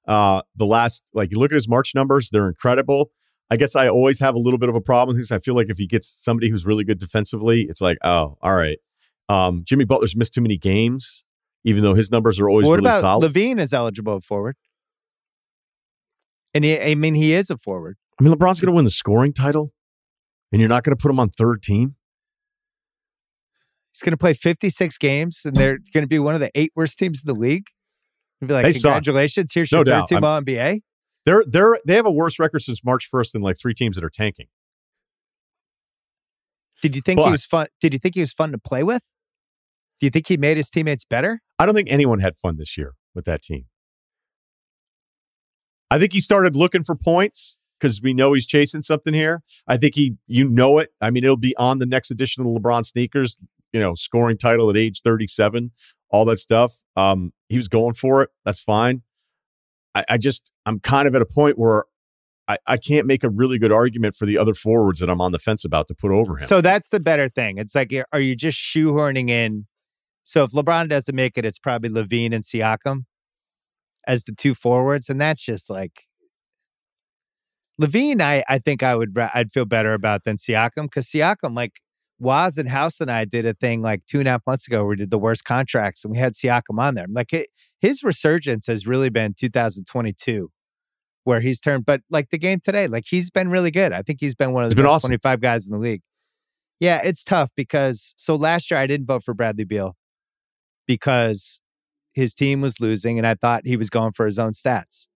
[0.05, 3.11] Uh, the last, like, you look at his March numbers, they're incredible.
[3.49, 5.69] I guess I always have a little bit of a problem because I feel like
[5.69, 8.77] if he gets somebody who's really good defensively, it's like, oh, all right.
[9.29, 11.23] Um, Jimmy Butler's missed too many games,
[11.67, 13.33] even though his numbers are always what really about solid.
[13.33, 14.55] LaVine is eligible forward?
[16.53, 17.97] And he, I mean, he is a forward.
[18.19, 19.73] I mean, LeBron's going to win the scoring title,
[20.53, 21.95] and you're not going to put him on third team.
[23.93, 26.71] He's going to play 56 games, and they're going to be one of the eight
[26.73, 27.67] worst teams in the league.
[28.39, 30.07] You'd be like, They congratulations, here's No your third doubt.
[30.07, 30.79] team All NBA.
[31.25, 34.05] They're they're they have a worse record since March 1st than like three teams that
[34.05, 34.47] are tanking.
[36.81, 37.67] Did you think he was fun?
[37.81, 39.01] Did you think he was fun to play with?
[39.99, 41.41] Do you think he made his teammates better?
[41.57, 43.65] I don't think anyone had fun this year with that team.
[45.89, 49.41] I think he started looking for points because we know he's chasing something here.
[49.67, 50.89] I think he, you know it.
[51.01, 53.37] I mean, it'll be on the next edition of the LeBron sneakers,
[53.71, 55.71] you know, scoring title at age 37,
[56.09, 56.75] all that stuff.
[56.95, 58.29] Um, he was going for it.
[58.45, 59.03] That's fine.
[59.95, 61.85] I, I just, I'm kind of at a point where
[62.47, 65.31] I, I can't make a really good argument for the other forwards that I'm on
[65.31, 66.47] the fence about to put over him.
[66.47, 67.57] So that's the better thing.
[67.57, 69.67] It's like, are you just shoehorning in?
[70.27, 73.05] So if LeBron doesn't make it, it's probably LaVine and Siakam
[74.05, 76.03] as the two forwards, and that's just like
[77.81, 78.21] LaVine.
[78.21, 81.79] I I think I would I'd feel better about than Siakam because Siakam like
[82.19, 84.79] Waz and House and I did a thing like two and a half months ago.
[84.79, 87.05] where We did the worst contracts, and we had Siakam on there.
[87.09, 87.47] Like it,
[87.79, 90.51] his resurgence has really been 2022.
[91.23, 93.93] Where he's turned, but like the game today, like he's been really good.
[93.93, 95.07] I think he's been one of the awesome.
[95.07, 96.01] 25 guys in the league.
[96.81, 99.95] Yeah, it's tough because so last year I didn't vote for Bradley Beal
[100.87, 101.59] because
[102.13, 105.07] his team was losing and I thought he was going for his own stats.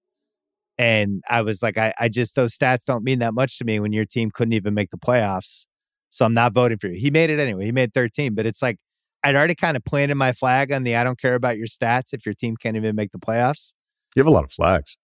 [0.78, 3.80] And I was like, I, I just, those stats don't mean that much to me
[3.80, 5.66] when your team couldn't even make the playoffs.
[6.10, 7.00] So I'm not voting for you.
[7.00, 7.66] He made it anyway.
[7.66, 8.78] He made 13, but it's like,
[9.24, 12.14] I'd already kind of planted my flag on the I don't care about your stats
[12.14, 13.74] if your team can't even make the playoffs.
[14.16, 14.98] You have a lot of flags.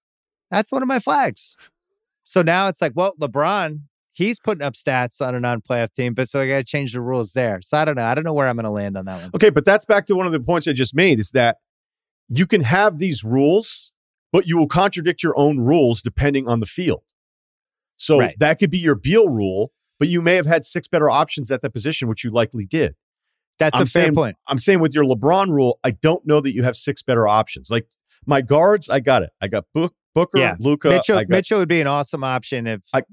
[0.52, 1.56] That's one of my flags.
[2.24, 3.82] So now it's like, well, LeBron,
[4.18, 7.02] he's putting up stats on a non-playoff team, but so I got to change the
[7.02, 7.60] rules there.
[7.62, 8.04] So I don't know.
[8.04, 9.32] I don't know where I'm going to land on that one.
[9.36, 11.58] Okay, but that's back to one of the points I just made is that
[12.28, 13.94] you can have these rules,
[14.34, 17.04] but you will contradict your own rules depending on the field.
[17.96, 18.36] So Right.
[18.40, 21.62] that could be your Beal rule, but you may have had six better options at
[21.62, 22.96] that position, which you likely did.
[23.60, 24.36] That's I'm a fair saying- point.
[24.48, 27.70] I'm saying with your LeBron rule, I don't know that you have six better options.
[27.72, 27.88] Like
[28.26, 29.30] my guards, I got it.
[29.42, 30.56] I got Book, Booker, Yeah.
[30.60, 30.90] Luka.
[30.90, 33.04] Mitchell, Mitchell would be an awesome option if I-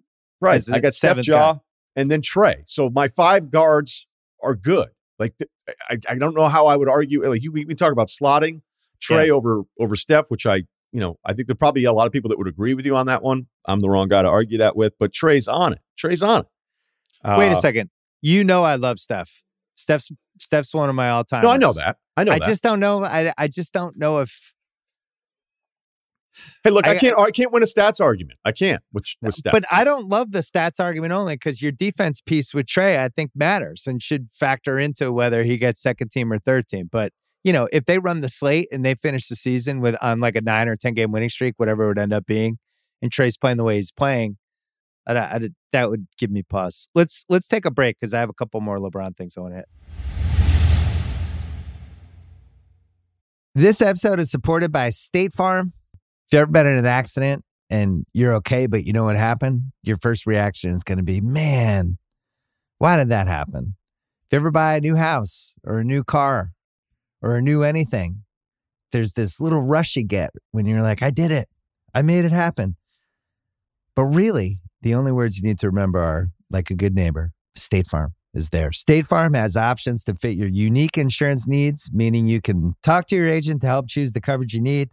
[0.44, 0.62] right.
[0.72, 1.60] I got Steph Ja guy.
[1.96, 2.62] and then Trae.
[2.66, 4.06] So my five guards
[4.42, 4.88] are good.
[5.18, 5.50] Like th-
[5.88, 7.28] I, I don't know how I would argue.
[7.28, 8.62] Like you, we, we talk about slotting
[9.00, 10.56] Trae over over Steph, which I
[10.92, 12.96] you know I think there probably a lot of people that would agree with you
[12.96, 13.46] on that one.
[13.66, 15.80] I'm the wrong guy to argue that with, but Trae's on it.
[15.98, 16.46] Trae's on it.
[17.38, 17.90] Wait a Uh, second.
[18.22, 19.42] You know I love Steph.
[19.76, 21.42] Steph's Steph's one of my all-time.
[21.42, 21.96] No, I know that.
[22.16, 22.48] I know I that.
[22.48, 23.04] just don't know.
[23.04, 24.52] I I just don't know if
[26.62, 27.18] hey, look, I, I- can't.
[27.18, 28.38] I can't win a stats argument.
[28.44, 29.52] I can't with uh, with Steph.
[29.52, 33.08] But I don't love the stats argument only because your defense piece with Trae, I
[33.08, 36.88] think, matters and should factor into whether he gets second team or third team.
[36.90, 37.12] But
[37.42, 40.36] you know, if they run the slate and they finish the season with on like
[40.36, 42.58] a nine or ten game winning streak, whatever it would end up being,
[43.02, 44.38] and Trae's playing the way he's playing,
[45.06, 46.88] I, I, that would give me pause.
[46.94, 49.52] Let's let's take a break because I have a couple more LeBron things I want
[49.52, 49.68] to hit.
[53.56, 55.74] This episode is supported by State Farm.
[56.26, 59.72] If you've ever been in an accident and you're okay, but you know what happened,
[59.82, 61.98] your first reaction is going to be, man,
[62.78, 63.76] why did that happen?
[64.26, 66.52] If you ever buy a new house or a new car
[67.20, 68.24] or a new anything,
[68.92, 71.48] there's this little rush you get when you're like, I did it.
[71.94, 72.76] I made it happen.
[73.94, 77.88] But really, the only words you need to remember are like a good neighbor, State
[77.88, 78.72] Farm is there.
[78.72, 83.16] State Farm has options to fit your unique insurance needs, meaning you can talk to
[83.16, 84.90] your agent to help choose the coverage you need,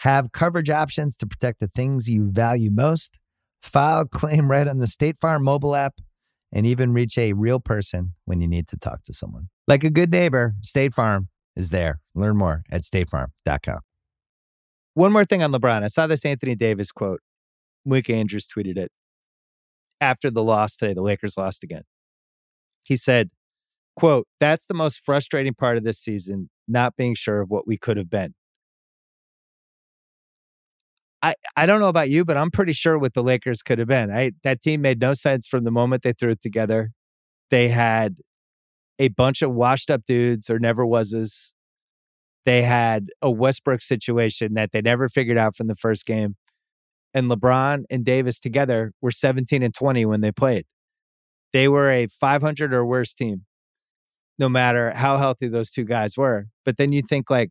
[0.00, 3.18] have coverage options to protect the things you value most,
[3.62, 5.94] file claim right on the State Farm mobile app,
[6.52, 9.48] and even reach a real person when you need to talk to someone.
[9.66, 12.00] Like a good neighbor, State Farm is there.
[12.14, 13.80] Learn more at statefarm.com.
[14.94, 15.82] One more thing on LeBron.
[15.82, 17.20] I saw this Anthony Davis quote.
[17.84, 18.90] Mike Andrews tweeted it
[20.00, 20.94] after the loss today.
[20.94, 21.82] The Lakers lost again.
[22.82, 23.30] He said,
[23.96, 27.76] quote, that's the most frustrating part of this season, not being sure of what we
[27.76, 28.34] could have been.
[31.26, 33.88] I, I don't know about you, but I'm pretty sure what the Lakers could have
[33.88, 34.12] been.
[34.12, 36.92] I that team made no sense from the moment they threw it together.
[37.50, 38.14] They had
[39.00, 41.52] a bunch of washed up dudes or never wases.
[42.44, 46.36] They had a Westbrook situation that they never figured out from the first game.
[47.12, 50.64] And LeBron and Davis together were 17 and 20 when they played.
[51.52, 53.46] They were a 500 or worse team,
[54.38, 56.46] no matter how healthy those two guys were.
[56.64, 57.50] But then you think like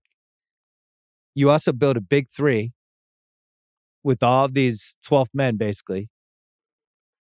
[1.33, 2.71] you also build a big three
[4.05, 6.09] with all these 12th men, basically.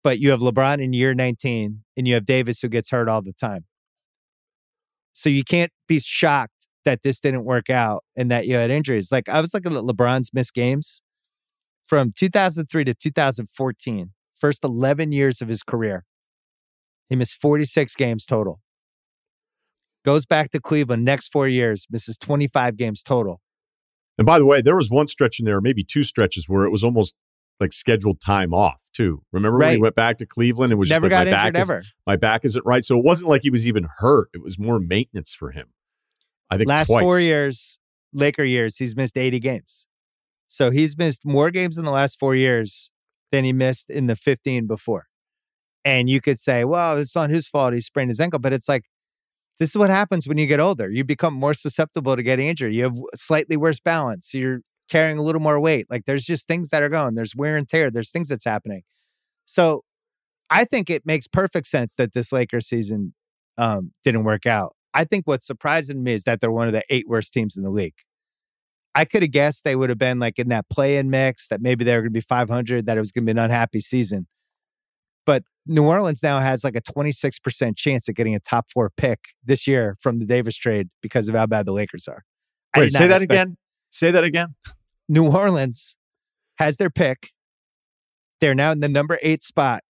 [0.03, 3.21] But you have LeBron in year 19 and you have Davis who gets hurt all
[3.21, 3.65] the time.
[5.11, 9.11] So you can't be shocked that this didn't work out and that you had injuries.
[9.11, 11.01] Like I was looking at LeBron's missed games
[11.83, 16.05] from 2003 to 2014, first 11 years of his career.
[17.09, 18.61] He missed 46 games total.
[20.05, 23.41] Goes back to Cleveland next four years, misses 25 games total.
[24.17, 26.69] And by the way, there was one stretch in there, maybe two stretches, where it
[26.71, 27.15] was almost
[27.59, 29.21] like scheduled time off too.
[29.31, 31.47] Remember when he went back to Cleveland and was Never just like, got my back
[31.47, 31.83] injured is, ever.
[32.07, 32.83] my back isn't right.
[32.83, 34.29] So it wasn't like he was even hurt.
[34.33, 35.67] It was more maintenance for him.
[36.49, 37.03] I think Last twice.
[37.03, 37.79] four years,
[38.13, 39.85] Laker years, he's missed 80 games.
[40.47, 42.89] So he's missed more games in the last four years
[43.31, 45.05] than he missed in the 15 before.
[45.85, 47.73] And you could say, well, it's not his fault.
[47.73, 48.39] He sprained his ankle.
[48.39, 48.85] But it's like,
[49.61, 50.89] this is what happens when you get older.
[50.89, 52.73] You become more susceptible to getting injured.
[52.73, 54.33] You have slightly worse balance.
[54.33, 55.85] You're carrying a little more weight.
[55.87, 57.13] Like there's just things that are going.
[57.13, 57.91] There's wear and tear.
[57.91, 58.81] There's things that's happening.
[59.45, 59.83] So
[60.49, 63.13] I think it makes perfect sense that this Lakers season
[63.59, 64.75] um, didn't work out.
[64.95, 67.61] I think what's surprising me is that they're one of the eight worst teams in
[67.61, 67.93] the league.
[68.95, 71.61] I could have guessed they would have been like in that play in mix, that
[71.61, 73.79] maybe they were going to be 500, that it was going to be an unhappy
[73.79, 74.25] season.
[75.67, 79.67] New Orleans now has like a 26% chance of getting a top four pick this
[79.67, 82.23] year from the Davis trade because of how bad the Lakers are.
[82.75, 83.57] Wait, say that expect- again.
[83.91, 84.55] Say that again.
[85.09, 85.95] New Orleans
[86.57, 87.29] has their pick.
[88.39, 89.81] They're now in the number eight spot,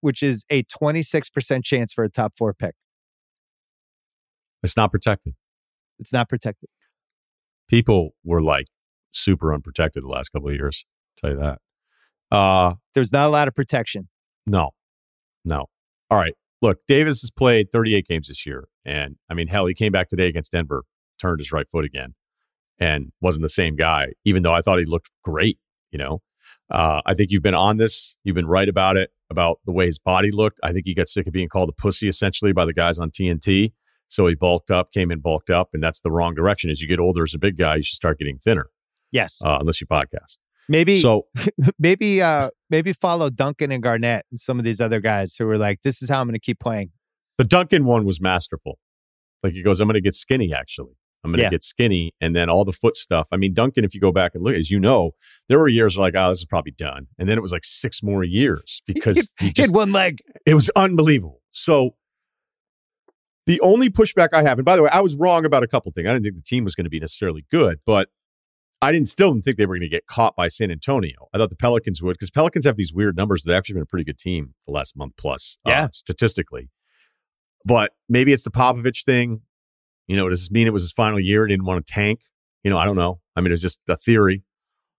[0.00, 2.74] which is a 26% chance for a top four pick.
[4.62, 5.34] It's not protected.
[5.98, 6.68] It's not protected.
[7.68, 8.66] People were like
[9.12, 10.84] super unprotected the last couple of years.
[11.18, 11.58] tell you that.
[12.34, 14.08] Uh There's not a lot of protection.
[14.46, 14.70] no.
[15.44, 15.66] No.
[16.10, 16.34] All right.
[16.62, 18.68] Look, Davis has played 38 games this year.
[18.84, 20.84] And I mean, hell, he came back today against Denver,
[21.18, 22.14] turned his right foot again.
[22.78, 25.58] and wasn't the same guy, even though I thought he looked great.
[25.90, 26.22] You know,
[26.70, 28.16] uh, I think you've been on this.
[28.24, 30.58] You've been right about it, about the way his body looked.
[30.62, 33.10] I think he got sick of being called a pussy essentially by the guys on
[33.10, 33.72] TNT.
[34.08, 36.70] So he bulked up, came in bulked up, and that's the wrong direction.
[36.70, 38.70] As you get older as a big guy, you should start getting thinner,
[39.12, 39.40] Yes.
[39.44, 40.38] uh, unless you podcast.
[40.70, 41.26] Maybe So
[41.78, 45.58] maybe uh maybe follow Duncan and Garnett and some of these other guys who were
[45.58, 46.90] like, this is how I'm going to keep playing.
[47.36, 48.78] the Duncan one was masterful.
[49.42, 50.52] Like he goes, I'm going to get skinny.
[50.54, 50.92] Actually,
[51.24, 51.50] I'm going to Yeah.
[51.50, 53.28] get skinny, and then all the foot stuff.
[53.32, 55.12] I mean, Duncan, if you go back and look, as you know,
[55.48, 58.02] there were years like, oh, this is probably done, and then it was like six
[58.02, 60.18] more years because he He had just one leg.
[60.46, 61.40] it was unbelievable.
[61.52, 61.96] So
[63.46, 65.90] the only pushback I have, and by the way, I was wrong about a couple
[65.92, 66.06] things.
[66.08, 68.08] I didn't think the team was going to be necessarily good, but
[68.82, 71.28] I didn't still didn't think they were going to get caught by San Antonio.
[71.34, 73.42] I thought the Pelicans would because Pelicans have these weird numbers.
[73.42, 75.88] They've actually been a pretty good team the last month plus, uh, Yeah.
[75.92, 76.70] statistically.
[77.64, 79.42] But maybe it's the Popovich thing.
[80.08, 81.46] You know, does this mean it was his final year?
[81.46, 82.20] He didn't want to tank.
[82.64, 83.20] You know, I don't know.
[83.36, 84.42] I mean, it's just a theory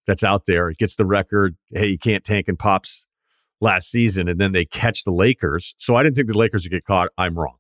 [0.06, 0.70] that's out there.
[0.70, 1.58] It gets the record.
[1.74, 3.08] Hey, you can't tank in pops
[3.62, 5.74] last season, and then they catch the Lakers.
[5.80, 7.10] So I didn't think the Lakers would get caught.
[7.18, 7.58] I'm wrong.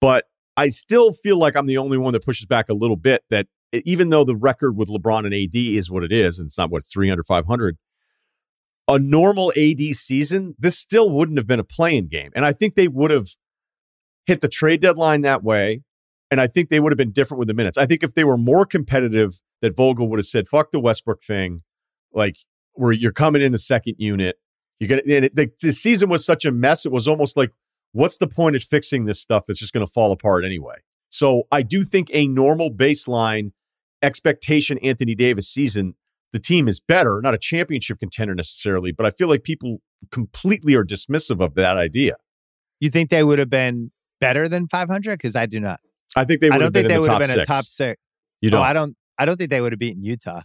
[0.00, 0.24] But
[0.56, 3.46] I still feel like I'm the only one that pushes back a little bit that
[3.72, 6.70] even though the record with LeBron and AD is what it is, and it's not
[6.70, 7.76] what 300, 500,
[8.88, 12.30] a normal AD season, this still wouldn't have been a playing game.
[12.34, 13.28] And I think they would have
[14.26, 15.82] hit the trade deadline that way.
[16.30, 17.78] And I think they would have been different with the minutes.
[17.78, 21.22] I think if they were more competitive, that Vogel would have said, fuck the Westbrook
[21.22, 21.62] thing.
[22.12, 22.36] Like,
[22.76, 24.36] where you're coming in a second unit.
[24.78, 26.86] You're gonna and it, the, the season was such a mess.
[26.86, 27.50] It was almost like,
[27.92, 30.76] what's the point of fixing this stuff that's just gonna fall apart anyway?
[31.16, 33.52] So I do think a normal baseline
[34.02, 35.94] expectation Anthony Davis season,
[36.34, 39.78] the team is better, not a championship contender necessarily, but I feel like people
[40.10, 42.16] completely are dismissive of that idea.
[42.80, 45.16] You think they would have been better than 500?
[45.16, 45.80] Because I do not.
[46.14, 47.48] I think they I would don't have been think they would have been six.
[47.48, 47.98] a top six.
[48.42, 48.62] You Oh, don't.
[48.62, 48.96] I don't.
[49.16, 50.42] I don't think they would have beaten Utah.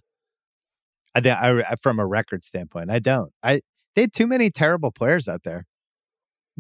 [1.14, 3.34] I, think- I from a record standpoint, I don't.
[3.44, 3.60] I
[3.96, 5.66] they had too many terrible players out there.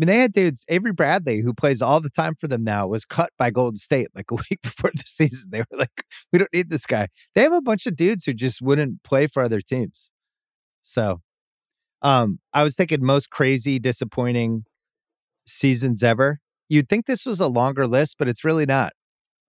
[0.02, 0.66] I mean, they had dudes.
[0.68, 4.08] Avery Bradley, who plays all the time for them now, was cut by Golden State
[4.16, 5.52] like a week before the season.
[5.52, 8.34] They were like, "We don't need this guy." They have a bunch of dudes who
[8.34, 10.12] just wouldn't play for other teams.
[10.82, 11.22] So,
[12.02, 14.64] um, I was thinking most crazy, disappointing
[15.46, 16.40] seasons ever.
[16.68, 18.94] You'd think this was a longer list, but it's really not.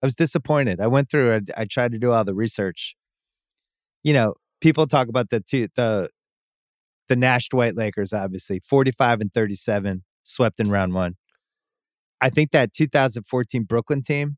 [0.03, 0.79] I was disappointed.
[0.79, 1.51] I went through it.
[1.57, 2.95] I tried to do all the research.
[4.03, 6.09] You know, people talk about the two, the
[7.09, 11.15] the Nash Dwight Lakers, obviously, 45 and 37, swept in round one.
[12.21, 14.37] I think that 2014 Brooklyn team,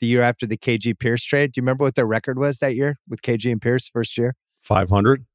[0.00, 2.74] the year after the KG Pierce trade, do you remember what their record was that
[2.74, 4.34] year with KG and Pierce first year?
[4.62, 5.26] 500.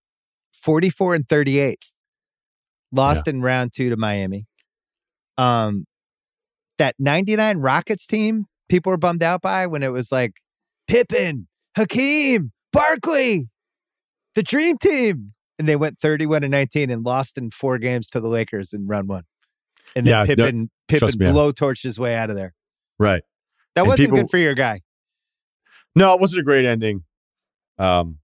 [0.53, 1.85] 44 and 38.
[2.91, 4.47] Lost in round two to Miami.
[5.37, 5.85] Um,
[6.77, 10.33] that 99 Rockets team, people were bummed out by when it was like
[10.87, 13.49] Pippen, Hakeem, Barkley,
[14.35, 15.33] the dream team.
[15.59, 18.87] And they went 31 and 19 and lost in four games to the Lakers in
[18.87, 19.23] round one.
[19.95, 22.53] And then Yeah, no, Pippen, Pippen trust me, blowtorched his way out of there.
[22.99, 23.23] Right.
[23.75, 24.81] That And wasn't people- good for your guy.
[25.95, 27.03] No, it wasn't a great ending.
[27.79, 28.19] Um,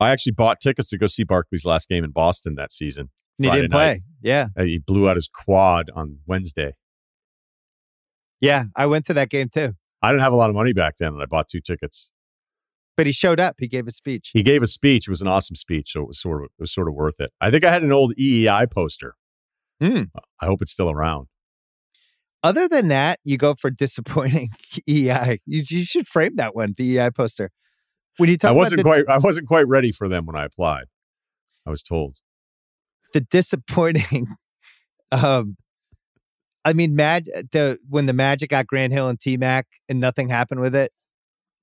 [0.00, 3.10] I actually bought tickets to go see Barkley's last game in Boston that season.
[3.38, 3.78] And he Friday didn't night.
[3.78, 4.00] play.
[4.22, 4.46] Yeah.
[4.56, 6.74] Uh, he blew out his quad on Wednesday.
[8.40, 8.64] Yeah.
[8.76, 9.74] I went to that game too.
[10.02, 12.12] I didn't have a lot of money back then, and I bought two tickets.
[12.96, 13.56] But he showed up.
[13.58, 14.30] He gave a speech.
[14.32, 15.08] He gave a speech.
[15.08, 17.20] It was an awesome speech, so it was sort of it was sort of worth
[17.20, 17.32] it.
[17.40, 19.14] I think I had an old EEI poster.
[19.80, 20.02] Hmm.
[20.40, 21.28] I hope it's still around.
[22.42, 24.50] Other than that, you go for disappointing
[24.88, 25.38] EI.
[25.46, 27.50] You, you should frame that one, the EI poster.
[28.16, 30.36] When you talk I wasn't about the, quite I wasn't quite ready for them when
[30.36, 30.86] I applied.
[31.66, 32.16] I was told.
[33.12, 34.26] the disappointing,
[35.12, 35.56] um,
[36.64, 40.28] I mean, Mad the when the Magic got Grant Hill and T Mac and nothing
[40.28, 40.90] happened with it.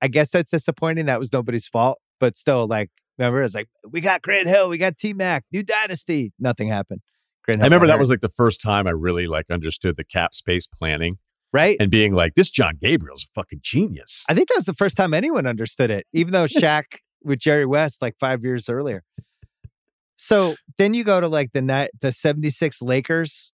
[0.01, 1.07] I guess that's disappointing.
[1.07, 4.77] That was nobody's fault, but still, like, remember, it's like we got Grant Hill, we
[4.77, 6.31] got T Mac, new dynasty.
[6.39, 7.01] Nothing happened.
[7.45, 10.33] Grant I remember that was like the first time I really like understood the cap
[10.33, 11.17] space planning
[11.53, 11.77] right.
[11.79, 14.25] and being like, this John Gabriel's a fucking genius.
[14.27, 16.83] I think that was the first time anyone understood it, even though Shaq
[17.23, 19.03] with Jerry West like five years earlier.
[20.17, 23.51] So then you go to like the ni- the 76 Lakers.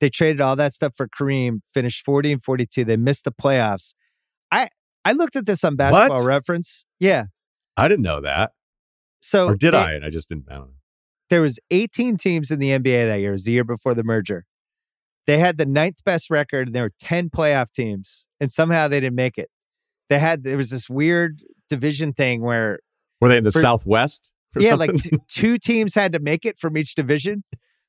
[0.00, 2.84] They traded all that stuff for Kareem, finished 40 and 42.
[2.84, 3.94] They missed the playoffs.
[4.50, 4.68] I
[5.04, 6.26] I looked at this on basketball What?
[6.26, 6.84] reference.
[7.00, 7.24] Yeah.
[7.76, 8.52] I didn't know that.
[9.20, 9.92] So Or did they- I?
[9.94, 10.74] And I just didn't I don't know.
[11.30, 13.30] There was 18 teams in the NBA that year.
[13.30, 14.44] It was the year before the merger.
[15.26, 19.00] They had the ninth best record, and there were 10 playoff teams, and somehow they
[19.00, 19.48] didn't make it.
[20.10, 22.78] They had there was this weird division thing where
[23.20, 24.32] Were they in the For- Southwest?
[24.54, 24.90] Or yeah, something?
[24.92, 27.42] like t- two teams had to make it from each division.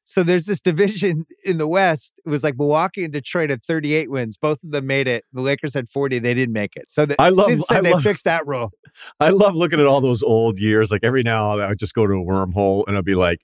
[0.08, 2.14] So there's this division in the West.
[2.26, 4.38] It was like Milwaukee and Detroit had 38 wins.
[4.38, 5.26] Both of them made it.
[5.34, 6.20] The Lakers had 40.
[6.20, 6.90] They didn't make it.
[6.90, 8.72] So the, I love- I they love- fixed that rule.
[9.20, 10.92] I love looking at all those old years.
[10.92, 13.16] Like every now and then I would just go to a wormhole and I'd be
[13.16, 13.40] like,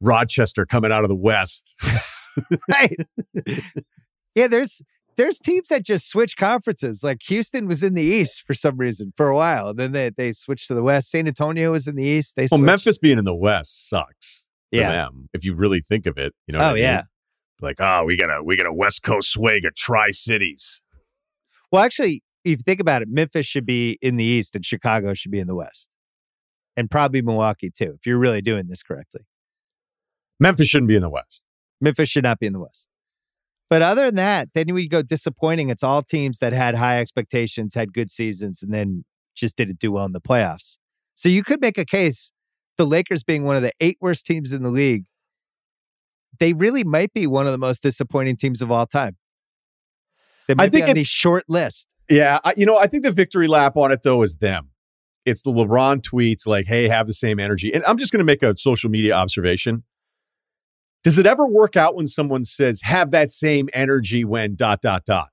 [0.00, 1.74] Rochester coming out of the West.
[2.70, 2.96] right.
[4.34, 4.82] yeah, there's
[5.16, 7.02] there's teams that just switch conferences.
[7.04, 9.74] Like Houston was in the East for some reason for a while.
[9.74, 11.10] Then they they switched to the West.
[11.10, 12.36] San Antonio was in the East.
[12.36, 12.60] They Well.
[12.60, 14.46] Memphis being in the West sucks
[14.78, 14.90] Yeah.
[14.90, 15.28] them.
[15.32, 16.58] If you really think of it, you know.
[16.60, 16.82] what Oh I mean?
[16.82, 17.02] yeah.
[17.60, 20.80] Like, oh, we got a we got a West Coast swag of Tri Cities.
[21.70, 25.12] Well, actually, if you think about it, Memphis should be in the East and Chicago
[25.14, 25.90] should be in the West,
[26.76, 27.94] and probably Milwaukee too.
[27.98, 29.22] If you're really doing this correctly,
[30.38, 31.42] Memphis shouldn't be in the West.
[31.80, 32.88] Memphis should not be in the West.
[33.68, 35.70] But other than that, then we go disappointing.
[35.70, 39.04] It's all teams that had high expectations, had good seasons, and then
[39.36, 40.76] just didn't do well in the playoffs.
[41.14, 42.32] So you could make a case
[42.80, 45.04] the Lakers being one of the eight worst teams in the league.
[46.38, 49.16] They really might be one of the most disappointing teams of all time.
[50.48, 51.86] They might think be on it- the short list.
[52.08, 54.70] Yeah, I, you know, I think the victory lap on it though is them.
[55.26, 58.24] It's the LeBron tweets like, "Hey, have the same energy." And I'm just going to
[58.24, 59.84] make a social media observation.
[61.04, 65.04] Does it ever work out when someone says, "Have that same energy when dot dot
[65.04, 65.28] dot"?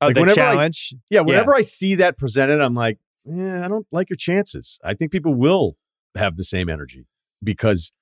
[0.00, 0.94] Oh, Like, whenever I- challenge.
[1.08, 4.78] Yeah, whenever I see that presented, I'm like, yeah, I don't like your chances.
[4.84, 5.76] I think people will
[6.16, 7.06] have the same energy
[7.42, 7.92] because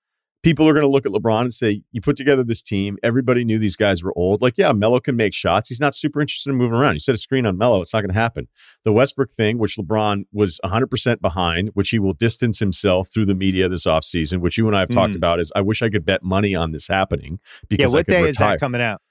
[0.45, 2.97] people are going to look at LeBron and say, you put together this team.
[3.03, 4.41] Everybody knew these guys were old.
[4.41, 5.69] Like, yeah, Melo can make shots.
[5.69, 6.95] He's not super interested in moving around.
[6.95, 8.47] You set a screen on Melo, it's not going to happen.
[8.85, 13.35] The Westbrook thing, which LeBron was 100% behind, which he will distance himself through the
[13.35, 15.17] media this offseason, which you and I have talked Mm.
[15.19, 18.07] about, is I wish I could bet money on this happening Yeah, because I what
[18.07, 18.29] day retire.
[18.31, 19.03] is that coming out?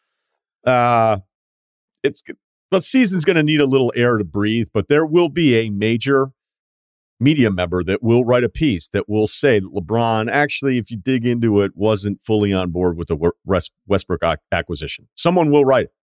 [0.65, 1.19] Uh,
[2.03, 2.23] it's
[2.71, 5.69] the season's going to need a little air to breathe, but there will be a
[5.69, 6.29] major
[7.19, 10.97] media member that will write a piece that will say that LeBron actually, if you
[10.97, 13.31] dig into it, wasn't fully on board with the
[13.85, 15.07] Westbrook acquisition.
[15.15, 15.93] Someone will write it.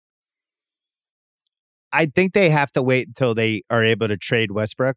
[1.93, 4.97] I think they have to wait until they are able to trade Westbrook.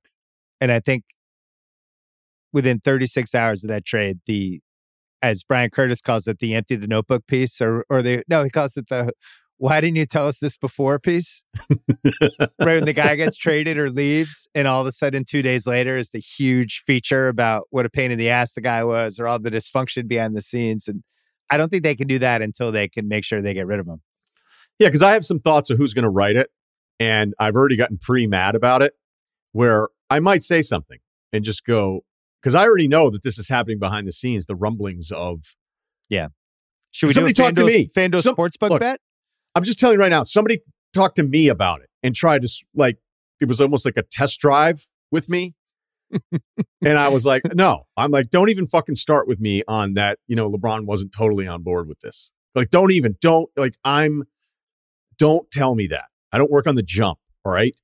[0.59, 1.03] And I think
[2.51, 4.61] within 36 hours of that trade, the
[5.21, 8.49] as Bryan Curtis calls it, the empty the notebook piece, or or the no, he
[8.49, 9.11] calls it the
[9.57, 11.43] why didn't you tell us this before piece?
[12.59, 15.65] right when the guy gets traded or leaves, and all of a sudden two days
[15.65, 19.19] later is the huge feature about what a pain in the ass the guy was,
[19.19, 20.87] or all the dysfunction behind the scenes.
[20.87, 21.03] And
[21.49, 23.79] I don't think they can do that until they can make sure they get rid
[23.79, 24.01] of him.
[24.79, 26.49] Yeah, because I have some thoughts of who's going to write it,
[26.99, 28.93] and I've already gotten pretty mad about it.
[29.53, 30.99] Where I might say something
[31.33, 32.01] and just go
[32.41, 34.45] because I already know that this is happening behind the scenes.
[34.45, 35.39] The rumblings of
[36.09, 36.27] Yeah.
[36.91, 37.89] Should we Somebody do a talk to me.
[37.95, 38.99] FanDuel Some- sportsbook look, bet?
[39.57, 40.59] I'm just telling you right now, somebody
[40.93, 42.99] talked to me about it and tried to like
[43.41, 45.55] it was almost like a test drive with me.
[46.31, 50.19] and I was like, no, I'm like, don't even fucking start with me on that.
[50.27, 52.31] You know, LeBron wasn't totally on board with this.
[52.53, 54.25] Like, don't even, don't like, I'm,
[55.17, 56.05] don't tell me that.
[56.31, 57.17] I don't work on the jump.
[57.43, 57.75] All right.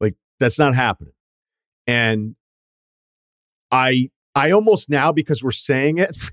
[0.00, 1.14] Like, that's not happening.
[1.86, 2.34] And
[3.70, 6.16] I, I almost now, because we're saying it,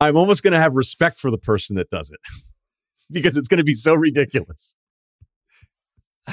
[0.00, 2.20] I'm almost going to have respect for the person that does it
[3.10, 4.76] because it's going to be so ridiculous.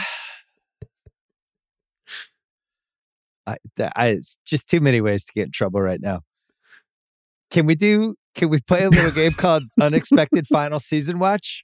[3.46, 6.22] I, th- I, it's just too many ways to get in trouble right now.
[7.50, 8.16] Can we do?
[8.36, 11.64] Can we play a little game called Unexpected Final Season Watch?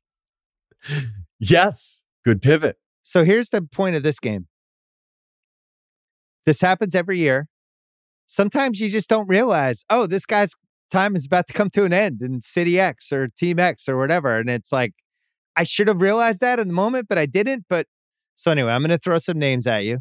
[1.40, 2.04] Yes.
[2.24, 2.78] Good pivot.
[3.04, 4.48] So here's the point of this game.
[6.46, 7.48] This happens every year.
[8.28, 10.54] Sometimes you just don't realize, oh, this guy's
[10.90, 13.98] time is about to come to an end in City X or Team X or
[13.98, 14.38] whatever.
[14.38, 14.94] And it's like,
[15.56, 17.66] I should have realized that in the moment, but I didn't.
[17.70, 17.88] But
[18.36, 20.00] so anyway, I'm going to throw some names at you.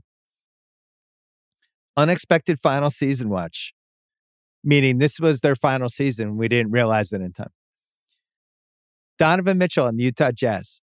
[1.97, 3.75] Unexpected final season watch,
[4.65, 6.39] meaning this was their final season.
[6.39, 7.51] We didn't realize it in time.
[9.19, 10.81] Donovan Mitchell and the Utah Jazz.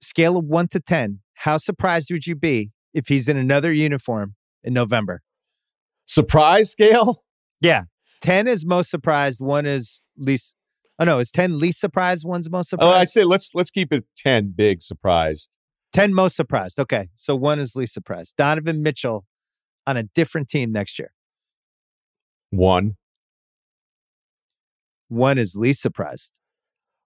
[0.00, 4.34] Scale of one to 10, how surprised would you be if he's in another uniform
[4.62, 5.20] in November?
[6.06, 7.24] Surprise scale?
[7.60, 7.84] Yeah.
[8.22, 10.56] 10 is most surprised, one is least.
[11.00, 12.94] Oh, no, is 10 least surprised, one's most surprised.
[12.94, 12.96] Oh.
[12.96, 15.50] I say let's let's keep it 10 big surprised.
[15.94, 16.78] 10 most surprised.
[16.78, 17.08] Okay.
[17.14, 18.36] So one is least surprised.
[18.36, 19.24] Donovan Mitchell
[19.86, 21.12] on a different team next year.
[22.50, 22.96] One.
[25.08, 26.38] One is least surprised.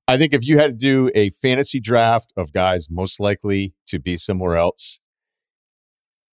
[0.07, 3.99] I think if you had to do a fantasy draft of guys most likely to
[3.99, 4.99] be somewhere else,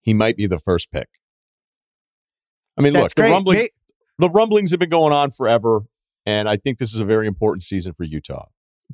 [0.01, 1.07] he might be the first pick.
[2.77, 3.67] I mean, That's look, the rumbling,
[4.17, 5.83] the rumblings have been going on forever,
[6.25, 8.45] and I think this is a very important season for Utah.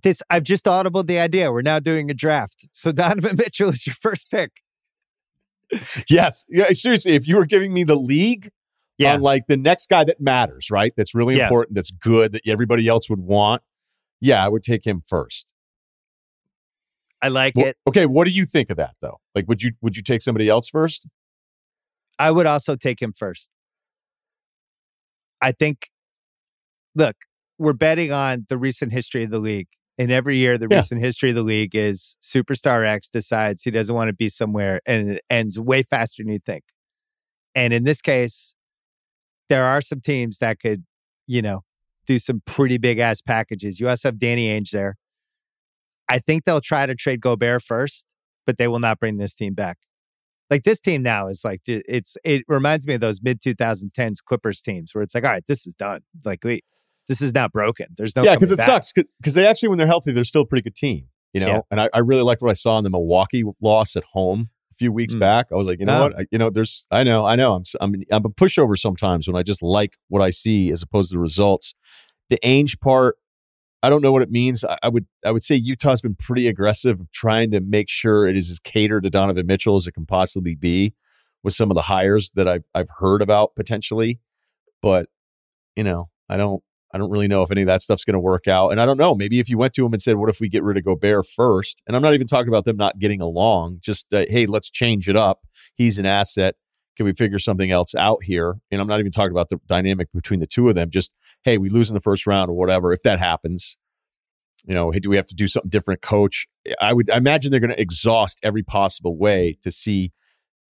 [0.04, 1.52] this I've just audible the idea.
[1.52, 2.68] We're now doing a draft.
[2.72, 4.52] So Donovan Mitchell is your first pick.
[6.10, 6.70] Yes, yeah.
[6.72, 8.50] Seriously, if you were giving me the league,
[8.98, 9.14] Yeah.
[9.16, 10.94] on like the next guy that matters, right?
[10.96, 11.44] That's really Yeah.
[11.46, 13.62] important, that's good, that everybody else would want.
[14.22, 15.46] Yeah, I would take him first.
[17.22, 17.78] I like Wha- it.
[17.88, 19.20] okay, what do you think of that though?
[19.36, 21.06] Like, would you would you take somebody else first?
[22.20, 23.52] I would also take him first.
[25.42, 25.90] I think,
[26.98, 27.16] look,
[27.60, 29.68] we're betting on the recent history of the league.
[30.00, 30.78] And every year, the Yeah.
[30.78, 34.80] recent history of the league is Superstar X decides he doesn't want to be somewhere
[34.86, 36.64] and it ends way faster than you think.
[37.56, 38.54] And in this case,
[39.50, 40.84] there are some teams that could,
[41.26, 41.64] you know,
[42.06, 43.80] do some pretty big ass packages.
[43.80, 44.96] You also have Danny Ainge there.
[46.10, 48.06] I think they'll try to trade Gobert first,
[48.46, 49.78] but they will not bring this team back.
[50.50, 54.62] Like this team now is like it's it reminds me of those mid 2010s Clippers
[54.62, 56.02] teams where it's like, all right, this is done.
[56.24, 56.62] Like we
[57.08, 57.88] this is not broken.
[57.98, 58.66] There's no yeah, because it back.
[58.84, 58.94] sucks.
[58.94, 61.08] Because they actually, when they're healthy, they're still a pretty good team.
[61.34, 61.60] You know, Yeah.
[61.72, 64.76] and I, I really liked what I saw in the Milwaukee loss at home a
[64.76, 65.20] few weeks Mm.
[65.20, 65.48] back.
[65.52, 66.04] I was like, you know No.
[66.06, 66.20] what?
[66.20, 66.86] I, you know, there's.
[66.92, 67.54] I know, I know.
[67.56, 71.10] I'm I'm I'm a pushover sometimes when I just like what I see as opposed
[71.10, 71.74] to the results.
[72.30, 73.18] The Ainge part,
[73.84, 74.64] I don't know what it means.
[74.66, 78.36] I, I would I would say Utah's been pretty aggressive, trying to make sure it
[78.36, 80.94] is as catered to Donovan Mitchell as it can possibly be
[81.44, 84.20] with some of the hires that I've I've heard about potentially.
[84.82, 85.08] But
[85.76, 86.64] you know, I don't
[86.98, 88.70] I don't really know if any of that stuff's going to work out.
[88.70, 89.14] And I don't know.
[89.14, 91.28] Maybe if you went to him and said, "What if we get rid of Gobert
[91.28, 91.80] first?
[91.86, 93.78] And I'm not even talking about them not getting along.
[93.82, 95.42] Just uh, hey, let's change it up.
[95.76, 96.56] He's an asset.
[96.96, 98.56] Can we figure something else out here?
[98.72, 100.90] And I'm not even talking about the dynamic between the two of them.
[100.90, 101.12] Just
[101.44, 102.92] hey, we lose in the first round or whatever.
[102.92, 103.78] If that happens,
[104.66, 106.48] you know, hey, do we have to do something different, coach?
[106.82, 110.12] I would I imagine they're going to exhaust every possible way to see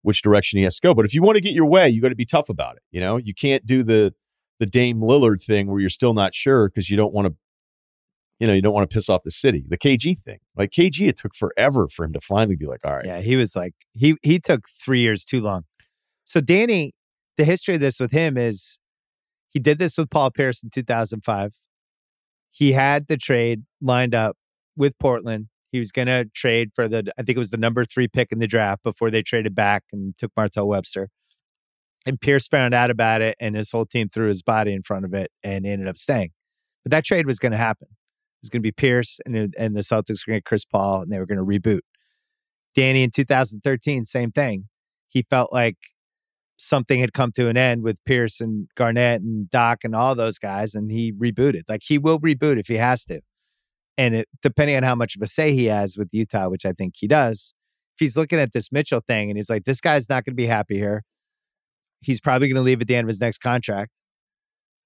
[0.02, 0.96] which direction he has to go.
[0.96, 2.84] But if you want to get your way, you got to be tough about it.
[2.92, 4.14] You know, you can't do the
[4.60, 7.36] the Dame Lillard thing where you're still not sure because you don't want to,
[8.40, 9.66] you know, you don't want to piss off the city.
[9.68, 12.94] The KG thing, like KG, it took forever for him to finally be like, all
[12.94, 15.64] right, Yeah, he was like he he took three years too long.
[16.24, 16.94] So Danny,
[17.38, 18.80] the history of this with him is
[19.50, 21.54] he did this with Paul Pierce in 2005.
[22.52, 24.38] He had the trade lined up
[24.76, 25.48] with Portland.
[25.72, 28.32] He was going to trade for the I think it was the number three pick
[28.32, 31.10] in the draft before they traded back and took Martell Webster.
[32.06, 35.06] And Pierce found out about it, and his whole team threw his body in front
[35.06, 36.32] of it and ended up staying.
[36.84, 37.88] But that trade was going to happen.
[37.90, 40.46] It was going to be Pierce, and uh, and the Celtics were going to get
[40.46, 41.82] Chris Paul, and they were going to reboot.
[42.76, 44.66] Danny in 2013, same thing.
[45.10, 45.78] He felt like
[46.58, 50.38] something had come to an end with Pierce and Garnett and Doc and all those
[50.38, 51.62] guys, and he rebooted.
[51.68, 53.22] Like he will reboot if he has to.
[53.98, 56.74] And it, depending on how much of a say he has with Utah, which I
[56.74, 57.54] think he does,
[57.96, 60.36] if he's looking at this Mitchell thing and he's like, this guy's not going to
[60.36, 61.04] be happy here.
[62.02, 63.92] He's probably going to leave at the end of his next contract.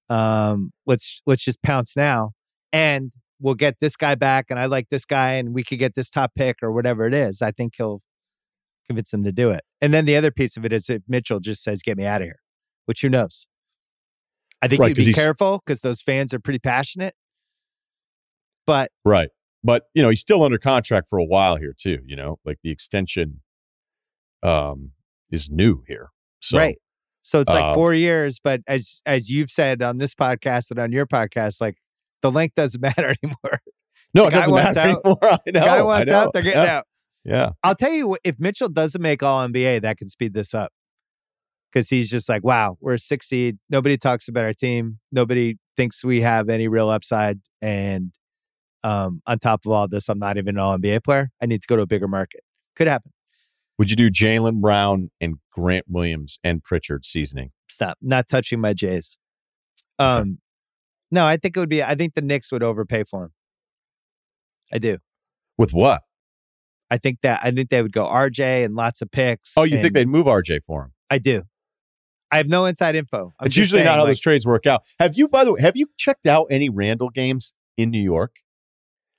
[0.08, 2.32] Um, let's let's just pounce now,
[2.72, 4.46] and we'll get this guy back.
[4.50, 7.14] And I like this guy, and we could get this top pick or whatever it
[7.14, 7.42] is.
[7.42, 8.02] I think he'll
[8.86, 9.60] convince him to do it.
[9.80, 12.22] And then the other piece of it is if Mitchell just says, "Get me out
[12.22, 12.40] of here,"
[12.86, 13.46] which who knows.
[14.62, 17.14] I think Right, you'd be careful because those fans are pretty passionate.
[18.66, 19.30] But right.
[19.62, 21.98] But you know, he's still under contract for a while here too.
[22.06, 23.40] You know, like the extension
[24.42, 24.92] um
[25.30, 26.08] is new here.
[26.40, 26.76] So right.
[27.22, 30.78] So it's like um, four years, but as as you've said on this podcast and
[30.78, 31.76] on your podcast, like
[32.22, 33.60] the length doesn't matter anymore.
[34.14, 34.86] no, the it doesn't matter out.
[34.86, 35.18] anymore.
[35.22, 35.60] I know.
[35.60, 36.18] Guy wants know.
[36.18, 36.76] out, they're getting yeah.
[36.76, 36.86] out.
[37.24, 37.50] Yeah.
[37.62, 40.72] I'll tell you if Mitchell doesn't make All NBA, that can speed this up
[41.70, 43.58] because he's just like, wow, we're a six seed.
[43.68, 44.98] Nobody talks about our team.
[45.12, 47.40] Nobody thinks we have any real upside.
[47.62, 48.12] And
[48.82, 51.30] um, on top of all this, I'm not even an All NBA player.
[51.42, 52.40] I need to go to a bigger market.
[52.76, 53.12] Could happen.
[53.80, 57.50] Would you do Jaylen Brown and Grant Williams and Pritchard seasoning?
[57.70, 57.96] Stop.
[58.02, 59.18] Not touching my Jays.
[59.98, 60.20] Okay.
[60.20, 60.38] Um,
[61.10, 61.82] no, I think it would be.
[61.82, 63.30] I think the Knicks would overpay for him.
[64.70, 64.98] I do.
[65.56, 66.02] With what?
[66.90, 67.40] I think that.
[67.42, 69.54] I think they would go RJ and lots of picks.
[69.56, 70.92] Oh, you think they'd move RJ for him?
[71.08, 71.44] I do.
[72.30, 73.32] I have no inside info.
[73.40, 74.82] I'm it's usually saying, not how like, those trades work out.
[74.98, 78.36] Have you, by the way, have you checked out any Randle games in New York?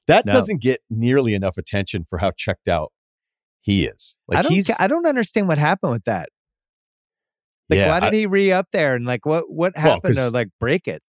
[0.05, 0.33] That No.
[0.33, 2.91] doesn't get nearly enough attention for how checked out
[3.61, 4.17] he is.
[4.27, 4.69] Like I don't.
[4.79, 6.29] I don't understand what happened with that.
[7.69, 8.95] Like, yeah, why I- did he re up there?
[8.95, 11.01] And like, what what Well, happened to 'cause- like break it?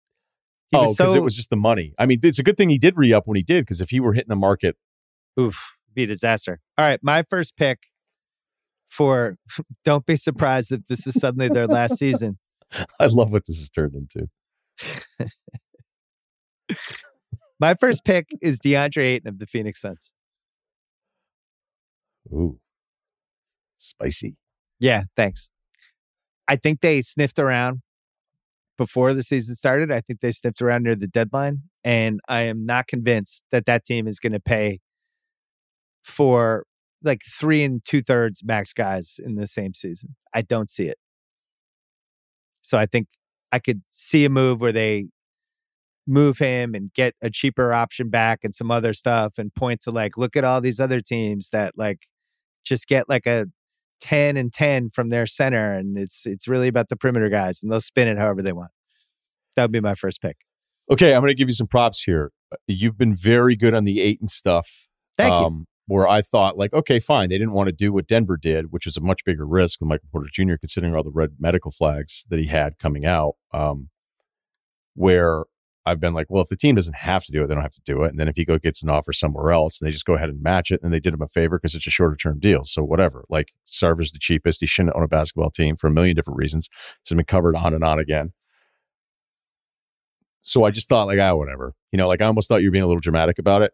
[0.70, 1.94] He oh, because so it was just the money.
[1.98, 3.62] I mean, it's a good thing he did re up when he did.
[3.62, 4.76] Because if he were hitting the market,
[5.38, 6.60] oof, be a disaster.
[6.78, 7.78] All right, my first pick
[8.88, 9.36] for.
[9.84, 12.38] don't be surprised if this is suddenly their last season.
[13.00, 14.28] I love what this has turned into.
[17.58, 20.12] My first pick is DeAndre Ayton of the Phoenix Suns.
[22.26, 22.58] Ooh,
[23.78, 24.36] spicy.
[24.78, 25.50] Yeah, thanks.
[26.48, 27.82] I think they sniffed around
[28.76, 29.92] before the season started.
[29.92, 33.84] I think they sniffed around near the deadline, and I am not convinced that that
[33.84, 34.80] team is going to pay
[36.04, 36.64] for
[37.02, 40.16] like three and two thirds max guys in the same season.
[40.34, 40.98] I don't see it.
[42.62, 43.08] So I think
[43.52, 45.06] I could see a move where they
[46.06, 49.90] move him and get a cheaper option back and some other stuff and point to
[49.90, 52.06] like, look at all these other teams that like
[52.64, 53.46] just get like a
[54.00, 55.72] 10 and 10 from their center.
[55.72, 58.70] And it's it's really about the perimeter guys and they'll spin it however they want.
[59.56, 60.38] That would be my first pick.
[60.90, 62.32] Okay, I'm going to give you some props here.
[62.66, 64.88] You've been very good on the Ayton stuff.
[65.16, 65.44] Thank you.
[65.44, 67.28] um, Where I thought, like, okay, fine.
[67.28, 69.88] They didn't want to do what Denver did, which was a much bigger risk with
[69.88, 73.34] Michael Porter Jr., considering all the red medical flags that he had coming out.
[73.52, 73.90] Um,
[74.94, 75.44] where
[75.86, 77.72] I've been like, well, if the team doesn't have to do it, they don't have
[77.72, 78.10] to do it.
[78.10, 80.28] And then if he go gets an offer somewhere else and they just go ahead
[80.28, 82.64] and match it, and they did him a favor because it's a shorter term deal.
[82.64, 83.24] So whatever.
[83.30, 84.60] Like Sarver's the cheapest.
[84.60, 86.68] He shouldn't own a basketball team for a million different reasons.
[86.68, 88.32] This has been covered on and on again.
[90.42, 91.74] So I just thought like, ah, whatever.
[91.92, 93.72] You know, like I almost thought you were being a little dramatic about it.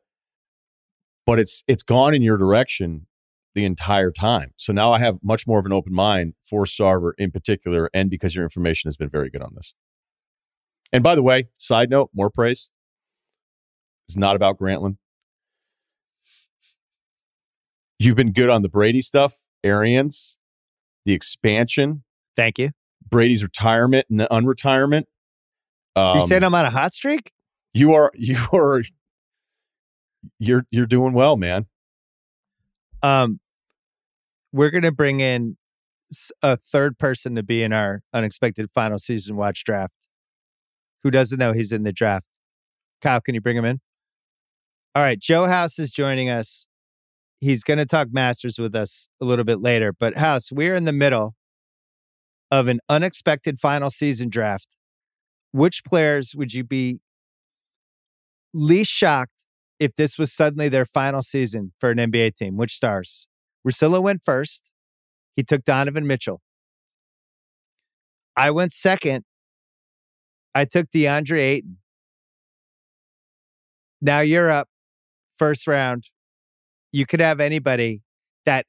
[1.24, 3.06] But it's it's gone in your direction
[3.54, 4.52] the entire time.
[4.56, 8.10] So now I have much more of an open mind for Sarver in particular, and
[8.10, 9.74] because your information has been very good on this.
[10.92, 12.70] And by the way, side note, more praise.
[14.08, 14.96] It's not about Grantland.
[17.98, 20.36] You've been good on the Brady stuff, Arians,
[21.04, 22.04] the expansion,
[22.36, 22.70] Thank you.
[23.08, 25.04] Brady's retirement and the unretirement.
[25.96, 27.32] Um, you saying I'm on a hot streak?
[27.76, 28.82] you are you are
[30.38, 31.66] you're you're doing well, man.
[33.02, 33.40] Um,
[34.52, 35.56] we're gonna bring in
[36.42, 39.94] a third person to be in our unexpected final season watch draft.
[41.06, 42.26] Who doesn't know he's in the draft?
[43.00, 43.78] Kyle, can you bring him in?
[44.92, 46.66] All right, Joe House is joining us.
[47.40, 49.92] He's going to talk Masters with us a little bit later.
[49.92, 51.36] But House, we're in the middle
[52.50, 54.76] of an unexpected final season draft.
[55.52, 56.98] Which players would you be
[58.52, 59.46] least shocked
[59.78, 62.56] if this was suddenly their final season for an NBA team?
[62.56, 63.28] Which stars?
[63.64, 64.68] Russillo went first.
[65.36, 66.40] He took Donovan Mitchell.
[68.36, 69.24] I went second.
[70.56, 71.76] I took DeAndre Ayton.
[74.00, 74.68] Now you're up
[75.38, 76.04] first round.
[76.92, 78.00] You could have anybody
[78.46, 78.64] that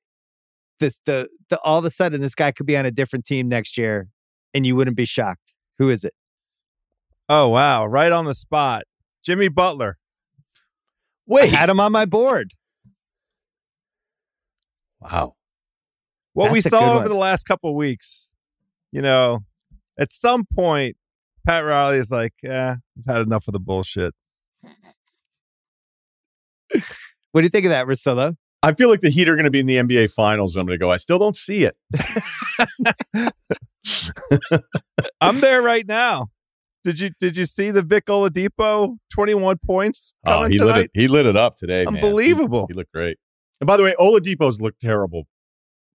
[0.82, 3.48] this the, the all of a sudden this guy could be on a different team
[3.48, 4.10] next year
[4.54, 5.54] and you wouldn't be shocked.
[5.80, 6.14] Who is it?
[7.30, 8.84] Oh wow, right on the spot.
[9.24, 9.98] Jimmy Butler.
[11.34, 12.54] I had him on my board.
[15.00, 15.36] Wow.
[16.34, 17.08] What we That's a saw over one.
[17.10, 18.30] the last couple of weeks,
[18.92, 19.40] you know,
[19.98, 20.98] at some point,
[21.48, 24.14] Pat Riley is like, "Yeah, I've had enough of the bullshit."
[27.32, 28.36] What do you think of that, Russillo?
[28.64, 30.56] I feel like the Heat are going to be in the NBA Finals.
[30.58, 30.90] I'm going to go.
[30.90, 31.76] I still don't see it.
[35.22, 36.28] I'm there right now.
[36.84, 40.86] Did you did you see the Vic Oladipo 21 points Oh, coming he lit tonight?
[40.86, 40.92] it.
[40.94, 41.86] He lit it up today.
[41.86, 41.96] man.
[41.96, 42.66] He- Unbelievable.
[42.70, 43.18] He, looked great.
[43.62, 45.28] And by the way, Oladipo's looked terrible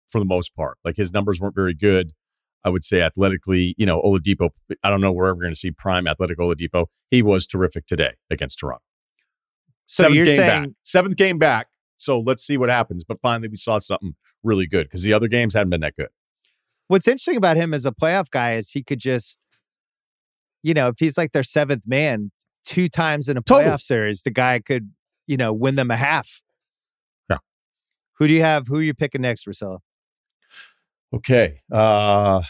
[0.08, 0.78] for the most part.
[0.84, 2.12] Like his numbers weren't very good.
[2.64, 4.50] I would say athletically, you know, Oladipo.
[4.82, 6.86] I don't know where we're going to see prime athletic Oladipo.
[7.10, 8.82] He was terrific today against Toronto.
[9.86, 10.68] So Seventh you're game saying back.
[10.82, 11.66] Seventh game back.
[11.96, 13.02] So let's see what happens.
[13.04, 16.08] But finally, we saw something really good because the other games hadn't been that good.
[16.90, 19.38] what's interesting about him as a playoff guy is he could just,
[20.62, 22.32] you know, if he's like their seventh man
[22.64, 23.78] two times in a playoff Totally.
[23.78, 24.90] series, the guy could,
[25.28, 26.42] you know, win them a half.
[27.30, 27.38] Yeah.
[28.18, 28.66] Who do you have?
[28.66, 29.78] Who are you picking next, Russillo?
[31.14, 31.58] Okay.
[31.72, 32.42] Uh,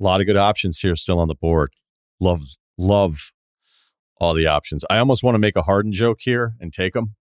[0.00, 1.72] a lot of good options here still on the board.
[2.20, 2.42] Love,
[2.78, 3.32] love
[4.18, 4.84] all the options.
[4.88, 7.16] I almost want to make a Harden joke here and take them.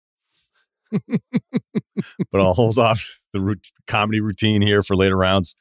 [0.92, 5.56] but I'll hold off the rout- comedy routine here for later rounds.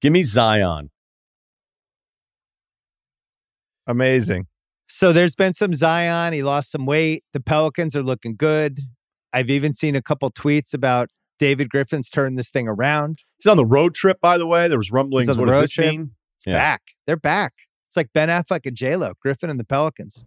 [0.00, 0.90] Give me Zion.
[3.86, 4.46] Amazing.
[4.88, 6.32] So there's been some Zion.
[6.32, 7.24] He lost some weight.
[7.32, 8.80] The Pelicans are looking good.
[9.32, 13.22] I've even seen a couple tweets about David Griffin's turned this thing around.
[13.38, 14.68] He's on the road trip, by the way.
[14.68, 15.28] There was rumblings.
[15.28, 15.90] on the What does road this trip?
[15.90, 16.10] mean?
[16.36, 16.54] It's Yeah.
[16.54, 16.82] back.
[17.06, 17.54] They're back.
[17.88, 20.26] It's like Ben Affleck and J Lo, Griffin and the Pelicans.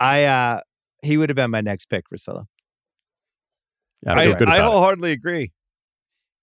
[0.00, 0.60] I uh
[1.02, 2.46] he would have been my next pick, Russillo.
[4.04, 4.62] Yeah, I I, feel I about it.
[4.62, 5.52] wholeheartedly agree.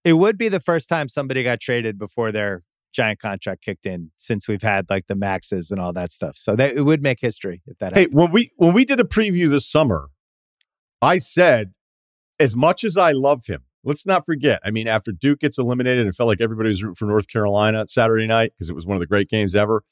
[0.04, 2.62] It would be the first time somebody got traded before their
[2.92, 6.36] giant contract kicked in since we've had like the maxes and all that stuff.
[6.36, 8.18] So that it would make history if that Hey, happened.
[8.18, 10.08] when we when we did a preview this summer,
[11.02, 11.72] I said,
[12.40, 14.60] as much as I love him, let's not forget.
[14.64, 17.84] I mean, after Duke gets eliminated, it felt like everybody was rooting for North Carolina
[17.88, 19.84] Saturday night because it was one of the great games ever.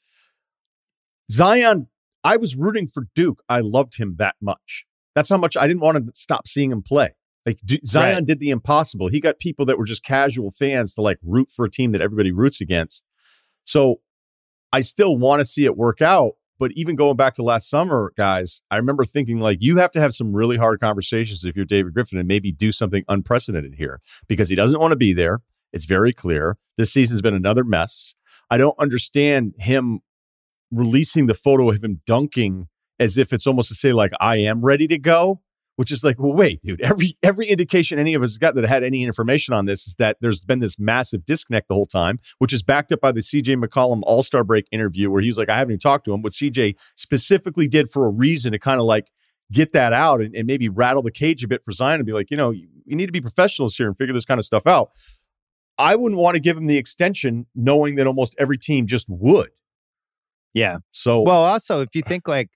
[1.31, 1.87] Zion,
[2.23, 3.41] I was rooting for Duke.
[3.47, 4.85] I loved him that much.
[5.15, 7.11] That's how much I didn't want to stop seeing him play.
[7.45, 8.25] Like Du- Zion Right.
[8.25, 9.07] did the impossible.
[9.07, 12.01] He got people that were just casual fans to like root for a team that
[12.01, 13.05] everybody roots against.
[13.65, 14.01] So
[14.73, 16.33] I still want to see it work out.
[16.59, 20.01] But even going back to last summer, guys, I remember thinking like you have to
[20.01, 24.01] have some really hard conversations if you're David Griffin and maybe do something unprecedented here
[24.27, 25.39] because he doesn't want to be there.
[25.71, 26.57] It's very clear.
[26.77, 28.13] This season's been another mess.
[28.49, 30.01] I don't understand him
[30.71, 32.67] releasing the photo of him dunking
[32.99, 35.41] as if it's almost to say like I am ready to go,
[35.79, 36.81] which is like, well, wait, dude.
[36.81, 40.17] Every every indication any of us got that had any information on this is that
[40.19, 43.63] there's been this massive disconnect the whole time, which is backed up by the CJ
[43.63, 46.21] McCollum All Star Break interview where he was like, I haven't even talked to him,
[46.21, 49.09] what CJ specifically did for a reason to kind of like
[49.53, 52.11] get that out and, and maybe rattle the cage a bit for Zion and be
[52.11, 54.43] like, you know, you, you need to be professionals here and figure this kind of
[54.43, 54.89] stuff out.
[55.77, 59.51] I wouldn't want to give him the extension knowing that almost every team just would.
[60.53, 60.79] Yeah.
[60.91, 62.49] So Well, also, if you think like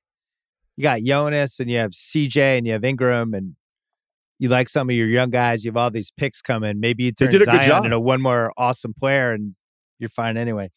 [0.76, 3.56] you got Jonas and you have CJ and you have Ingram and
[4.40, 6.80] you like some of your young guys, you have all these picks coming.
[6.80, 7.86] Maybe you They turn did a good Zion job.
[7.86, 9.56] into one more awesome player and
[10.00, 10.70] you're fine anyway.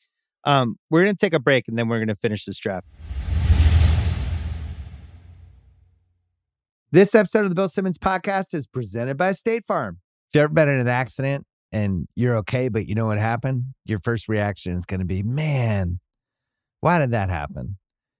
[0.44, 2.86] Um, we're going to take a break and then we're going to finish this draft.
[6.92, 9.98] This episode of the Bill Simmons podcast is presented by State Farm.
[10.30, 13.64] If you've ever been in an accident and you're okay, but you know what happened,
[13.86, 15.98] your first reaction is going to be, man,
[16.80, 17.76] why did that happen?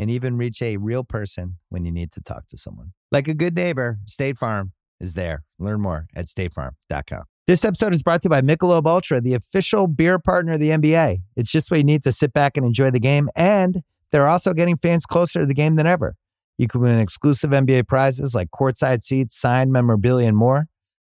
[0.00, 2.92] and even reach a real person when you need to talk to someone.
[3.12, 5.44] Like a good neighbor, State Farm is there.
[5.58, 7.24] Learn more at statefarm.com.
[7.46, 10.70] This episode is brought to you by Michelob Ultra, the official beer partner of the
[10.70, 11.18] NBA.
[11.36, 14.54] It's just what you need to sit back and enjoy the game, and they're also
[14.54, 16.14] getting fans closer to the game than ever.
[16.56, 20.66] You can win exclusive NBA prizes like courtside seats, signed memorabilia, and more.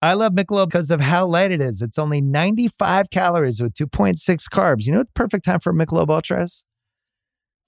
[0.02, 1.84] I love Michelob because of how light it is.
[1.84, 4.18] It's only 95 calories with 2.6
[4.52, 4.88] carbs.
[4.88, 6.64] You know what the perfect time for Michelob Ultra is?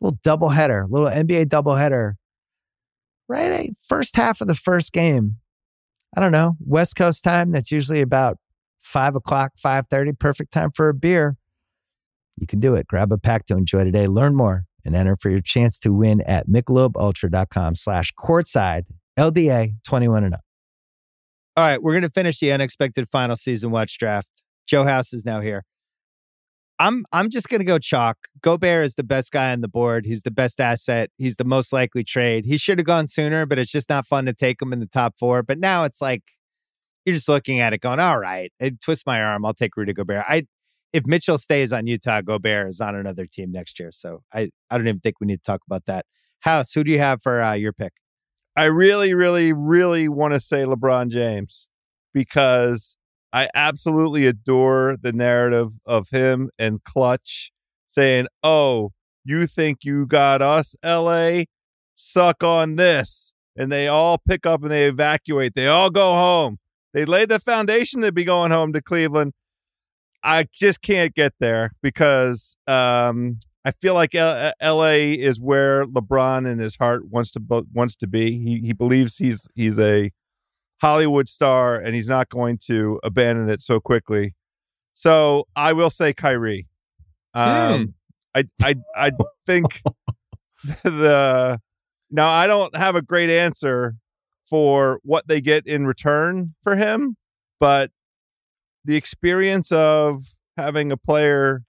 [0.01, 2.15] Little double header, little NBA double header.
[3.27, 5.37] Right, first half of the first game.
[6.15, 7.51] I don't know West Coast time.
[7.51, 8.37] That's usually about
[8.79, 10.11] five o'clock, five thirty.
[10.11, 11.37] Perfect time for a beer.
[12.37, 12.87] You can do it.
[12.87, 14.07] Grab a pack to enjoy today.
[14.07, 18.83] Learn more and enter for your chance to win at michelobultra.com slash courtside
[19.17, 20.41] LDA 21 and up.
[21.55, 24.27] All right, we're going to finish the unexpected final season watch draft.
[24.67, 25.63] Joe House is now here.
[26.79, 28.17] I'm I'm just gonna go chalk.
[28.41, 30.05] Gobert is the best guy on the board.
[30.05, 31.11] He's the best asset.
[31.17, 32.45] He's the most likely trade.
[32.45, 34.87] He should have gone sooner, but it's just not fun to take him in the
[34.87, 35.43] top four.
[35.43, 36.23] But now it's like
[37.05, 39.45] you're just looking at it, going, "All right, it twist my arm.
[39.45, 40.43] I'll take Rudy Gobert." I
[40.93, 43.91] if Mitchell stays on Utah, Gobert is on another team next year.
[43.91, 46.05] So I I don't even think we need to talk about that.
[46.41, 47.93] House, who do you have for uh, your pick?
[48.55, 51.69] I really, really, really want to say LeBron James
[52.13, 52.97] because
[53.33, 57.51] I absolutely adore the narrative of him and Klutch
[57.87, 58.91] saying, Oh,
[59.25, 61.45] you think you got us, LA?
[61.95, 63.33] Suck on this.
[63.55, 65.55] And they all pick up and they evacuate.
[65.55, 66.59] They all go home.
[66.93, 69.33] They laid the foundation to be going home to Cleveland.
[70.23, 75.13] I just can't get there because um, I feel like L- L.A.
[75.13, 77.41] is where LeBron in his heart wants to
[77.73, 78.39] wants to be.
[78.39, 80.11] He he believes he's he's a
[80.81, 84.35] Hollywood star and he's not going to abandon it so quickly.
[84.93, 86.67] So I will say Kyrie.
[87.33, 87.95] Um,
[88.35, 89.11] I I I
[89.45, 89.81] think
[90.83, 91.59] the
[92.11, 93.95] now I don't have a great answer
[94.47, 97.15] for what they get in return for him,
[97.59, 97.91] but
[98.85, 100.23] the experience of
[100.57, 101.63] having a player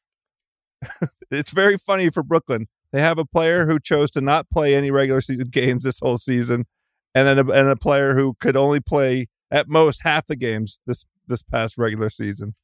[1.31, 2.69] it's very funny for Brooklyn.
[2.93, 6.19] They have a player who chose to not play any regular season games this whole
[6.19, 6.67] season,
[7.15, 10.79] and then a, and a player who could only play at most half the games
[10.87, 12.55] this this past regular season.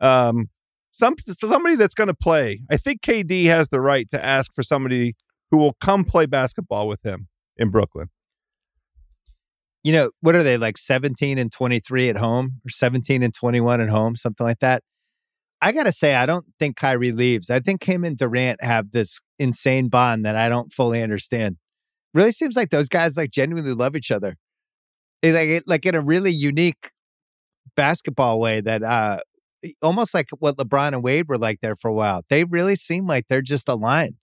[0.00, 0.50] Um,
[0.90, 2.62] some somebody that's going to play.
[2.70, 5.14] I think KD has the right to ask for somebody
[5.50, 8.08] who will come play basketball with him in Brooklyn.
[9.84, 13.80] You know, what are they like 17 and 23 at home or 17 and 21
[13.80, 14.82] at home, something like that?
[15.62, 17.50] I got to say, I don't think Kyrie leaves.
[17.50, 21.56] I think him and Durant have this insane bond that I don't fully understand.
[22.14, 24.36] Really seems like those guys like genuinely love each other.
[25.22, 26.90] It, like, it, like in a really unique
[27.74, 29.18] basketball way that uh
[29.82, 32.22] almost like what LeBron and Wade were like there for a while.
[32.30, 34.16] They really seem like they're just aligned.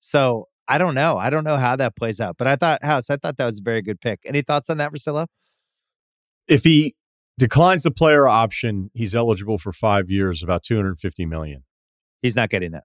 [0.00, 1.16] So I don't know.
[1.16, 2.36] I don't know how that plays out.
[2.38, 4.20] But I thought, House, I thought that was a very good pick.
[4.24, 5.26] Any thoughts on that, Russillo?
[6.48, 6.94] if he
[7.38, 11.64] declines the player option, he's eligible for five years, about 250 million.
[12.20, 12.84] He's not getting that.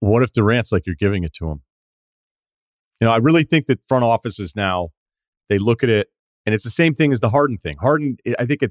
[0.00, 1.62] What if Durant's like you're giving it to him?
[3.00, 4.90] You know, I really think that front offices now
[5.48, 6.08] they look at it,
[6.46, 7.76] and it's the same thing as the Harden thing.
[7.80, 8.70] Harden, I think at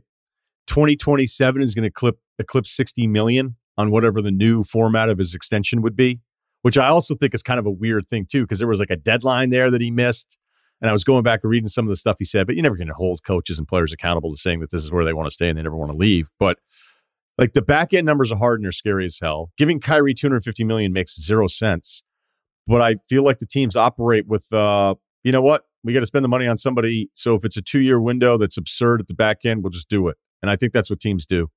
[0.68, 5.36] 2027 is going to clip eclipse 60 million on whatever the new format of his
[5.36, 6.22] extension would be.
[6.64, 8.90] which I also think is kind of a weird thing too, because there was like
[8.90, 10.38] a deadline there that he missed.
[10.82, 12.64] And I was going back and reading some of the stuff he said, but you're
[12.64, 15.14] never going to hold coaches and players accountable to saying that this is where they
[15.14, 16.30] want to stay and they never want to leave.
[16.40, 16.58] But
[17.38, 19.52] like the back end numbers are hard and they're scary as hell.
[19.58, 22.02] Giving Kyrie 250 million makes zero sense.
[22.68, 25.64] But I feel like the teams operate with, uh, you know what?
[25.84, 27.10] We got to spend the money on somebody.
[27.14, 29.90] So if it's a two year window that's absurd at the back end, we'll just
[29.90, 30.18] do it.
[30.42, 31.50] And I think that's what teams do.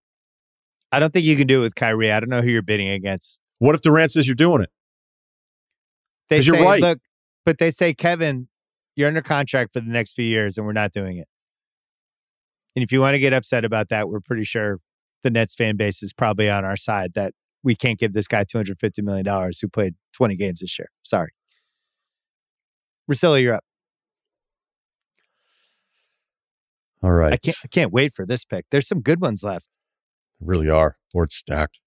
[0.92, 2.10] I don't think you can do it with Kyrie.
[2.12, 3.40] I don't know who you're bidding against.
[3.58, 4.70] What if Durant says you're doing it?
[6.28, 6.80] They say, you're right.
[6.80, 6.98] look,
[7.44, 8.48] but they say, Kevin,
[8.96, 11.28] you're under contract for the next few years and we're not doing it.
[12.74, 14.80] And if you want to get upset about that, we're pretty sure
[15.22, 18.44] the Nets fan base is probably on our side that we can't give this guy
[18.44, 19.26] $250 million
[19.60, 20.88] who played 20 games this year.
[21.02, 21.30] Sorry.
[23.10, 23.64] Russillo, you're up.
[27.02, 27.32] All right.
[27.34, 28.64] I can't, I can't wait for this pick.
[28.70, 29.68] There's some good ones left.
[30.40, 30.96] really are.
[31.12, 31.80] Board stacked.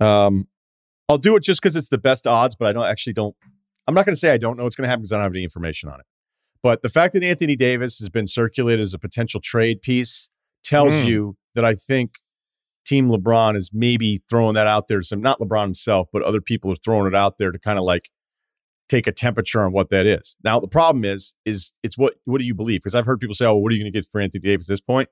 [0.00, 0.48] Um,
[1.08, 3.36] I'll do it just because it's the best odds, but I don't actually don't.
[3.86, 5.24] I'm not going to say I don't know what's going to happen because I don't
[5.24, 6.06] have any information on it.
[6.62, 10.28] But the fact that Anthony Davis has been circulated as a potential trade piece
[10.64, 11.06] tells Mm.
[11.06, 12.14] you that I think
[12.86, 16.40] Team LeBron is maybe throwing that out there to some, not LeBron himself, but other
[16.40, 18.10] people are throwing it out there to kind of like
[18.88, 20.36] take a temperature on what that is.
[20.44, 22.80] Now the problem is, is it's what what do you believe?
[22.80, 24.68] Because I've heard people say, "Oh, what are you going to get for Anthony Davis
[24.70, 25.08] at this point?"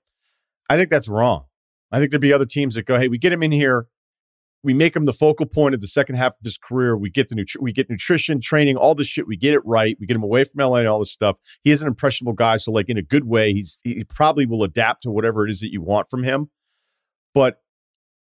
[0.71, 1.45] I think that's wrong.
[1.93, 3.89] I think there'd be other teams that go, "Hey, we get him in here,
[4.65, 6.97] we make him the focal point of the second half of his career.
[6.97, 9.27] We get the nutri- we get nutrition, training, all this shit.
[9.29, 9.95] We get it right.
[10.01, 11.37] We get him away from LA and all this stuff.
[11.63, 14.65] He is an impressionable guy, so like in a good way, he's he probably will
[14.65, 16.51] adapt to whatever it is that you want from him.
[17.35, 17.59] But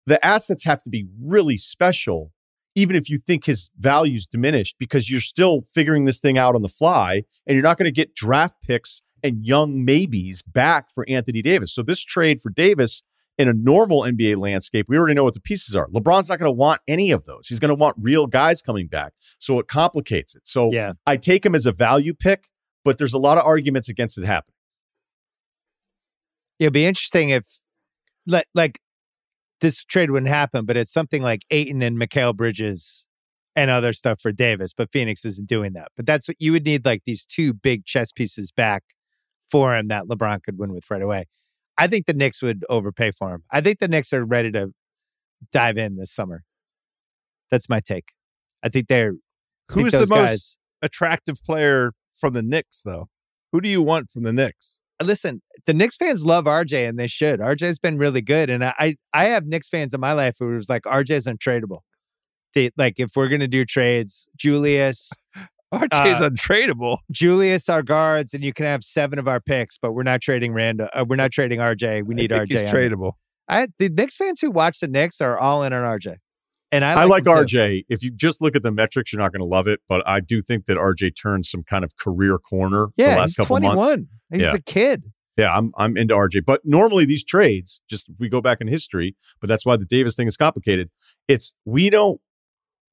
[0.07, 2.33] the assets have to be really special,
[2.75, 6.63] even if you think his value's diminished, because you're still figuring this thing out on
[6.63, 11.05] the fly, and you're not going to get draft picks and young maybes back for
[11.09, 11.73] Anthony Davis.
[11.73, 13.03] So this trade for Davis
[13.39, 15.89] in a normal NBA landscape, we already know what the pieces are.
[15.89, 17.49] LeBron's not going to want any of those.
[17.49, 19.13] He's going to want real guys coming back.
[19.39, 20.43] So it complicates it.
[20.47, 20.93] So Yeah.
[21.07, 22.49] I take him as a value pick,
[22.85, 24.55] but there's a lot of arguments against it happening.
[26.59, 27.47] It'd be interesting if,
[28.27, 28.79] like, like
[29.63, 33.07] this trade wouldn't happen, but it's something like Ayton and Mikal Bridges
[33.57, 34.75] and other stuff for Davis.
[34.77, 35.89] But Phoenix isn't doing that.
[35.97, 38.83] But that's what you would need, like these two big chess pieces back
[39.51, 41.25] for him that LeBron could win with right away.
[41.79, 43.45] I think the Knicks would overpay for him.
[43.51, 44.73] I think the Knicks are ready to
[45.53, 46.43] dive in this summer.
[47.51, 48.11] That's my take.
[48.63, 49.15] I think they're
[49.71, 53.09] I think Who's the most guys- attractive player from the Knicks, though?
[53.53, 54.82] Who do you want from the Knicks?
[55.03, 57.41] Listen, the Knicks fans love RJ and they should.
[57.41, 58.51] RJ's been really good.
[58.51, 61.81] And I I, have Knicks fans in my life who was like, RJ's untradeable.
[62.55, 65.11] They, like if we're gonna do trades, Julius,
[65.75, 66.99] RJ's Uh, untradeable.
[67.11, 70.53] Julius our guards, and you can have seven of our picks, but we're not trading
[70.53, 70.89] Randle.
[70.93, 72.05] Uh, we're not trading RJ.
[72.05, 72.51] We need RJ.
[72.51, 73.13] He's tradable.
[73.49, 76.17] I the Knicks fans who watch the Knicks are all in on RJ.
[76.73, 77.57] And I I like, like, him too.
[77.59, 77.85] RJ.
[77.91, 80.21] If you just look at the metrics, you're not going to love it, but I
[80.21, 83.59] do think that RJ turned some kind of career corner the Yeah, last he's couple
[83.59, 83.77] 21.
[83.77, 84.11] months.
[84.33, 84.55] He's Yeah.
[84.55, 85.05] a kid.
[85.37, 86.45] Yeah, I'm I'm into RJ.
[86.47, 89.85] But normally these trades, just if we go back in history, but that's why the
[89.87, 90.91] Davis thing is complicated.
[91.29, 92.21] It's we don't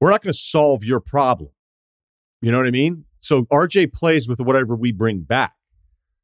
[0.02, 1.52] we're not going to solve your problem.
[2.42, 3.06] You know what I mean?
[3.22, 5.54] So RJ plays with whatever we bring back.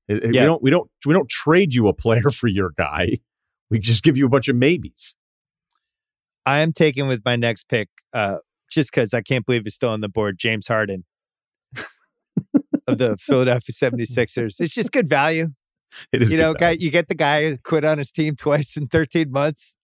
[0.10, 0.42] Uh, uh, it- it- Yeah.
[0.42, 3.20] We don't we don't we don't trade you a player for your guy.
[3.70, 5.16] We just give you a bunch of maybes.
[6.46, 8.38] I am taking with my next pick, uh,
[8.70, 11.06] just because I can't believe he's still on the board, James Harden
[12.88, 14.60] of the Philadelphia 76ers.
[14.60, 15.50] It's just good value.
[16.12, 18.78] It is you know, guy, you get the guy who quit on his team twice
[18.78, 19.76] in 13 months.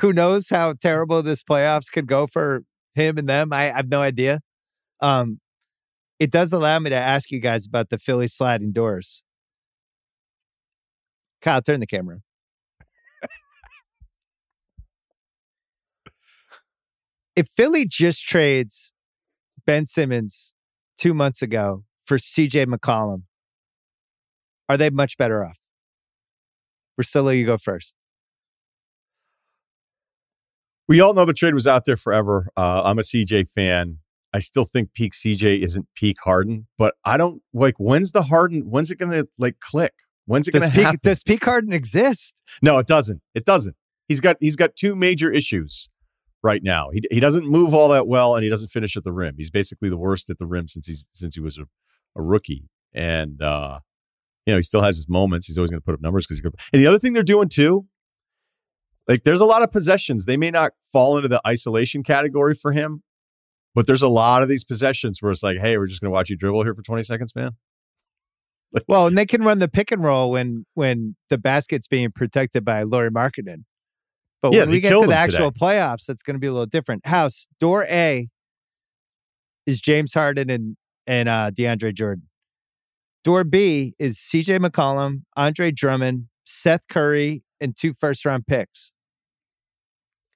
[0.00, 2.62] Who knows how terrible this playoffs could go for
[2.94, 3.52] him and them?
[3.52, 4.40] I, I have no idea.
[5.00, 5.40] Um,
[6.18, 9.22] it does allow me to ask you guys about the Philly sliding doors.
[11.40, 12.18] Kyle, turn the camera.
[17.40, 18.92] If Philly just trades
[19.64, 20.52] Ben Simmons
[20.98, 23.22] two months ago for CJ McCollum,
[24.68, 25.56] are they much better off?
[27.00, 27.96] Russillo, you go first.
[30.86, 32.50] We all know the trade was out there forever.
[32.58, 34.00] Uh, I'm a CJ fan.
[34.34, 38.68] I still think peak CJ isn't peak Harden, but I don't like when's the Harden,
[38.68, 39.94] when's it going to like click?
[40.26, 40.98] When's it going to happen?
[41.02, 42.34] does peak Harden exist?
[42.60, 43.22] No, it doesn't.
[43.34, 43.76] It doesn't.
[44.08, 45.88] He's got he's got two major issues
[46.42, 46.90] right now.
[46.92, 49.34] He he doesn't move all that well, and he doesn't finish at the rim.
[49.36, 51.62] He's basically the worst at the rim since he's since he was a,
[52.16, 52.68] a rookie.
[52.92, 53.80] And uh,
[54.46, 55.46] you know, he still has his moments.
[55.46, 56.54] He's always going to put up numbers because he's good.
[56.72, 57.86] And the other thing they're doing too,
[59.06, 60.24] like there's a lot of possessions.
[60.24, 63.02] They may not fall into the isolation category for him,
[63.74, 66.12] but there's a lot of these possessions where it's like, hey, we're just going to
[66.12, 67.52] watch you dribble here for 20 seconds, man.
[68.86, 72.64] Well, and they can run the pick and roll when when the basket's being protected
[72.64, 73.64] by Lauri Markkanen.
[74.42, 76.66] But Yeah, when we get to the actual playoffs, it's going to be a little
[76.66, 77.06] different.
[77.06, 78.28] House door A
[79.66, 80.76] is James Harden and
[81.06, 82.28] and uh, DeAndre Jordan.
[83.24, 88.92] Door B is CJ McCollum, Andre Drummond, Seth Curry, and two first round picks.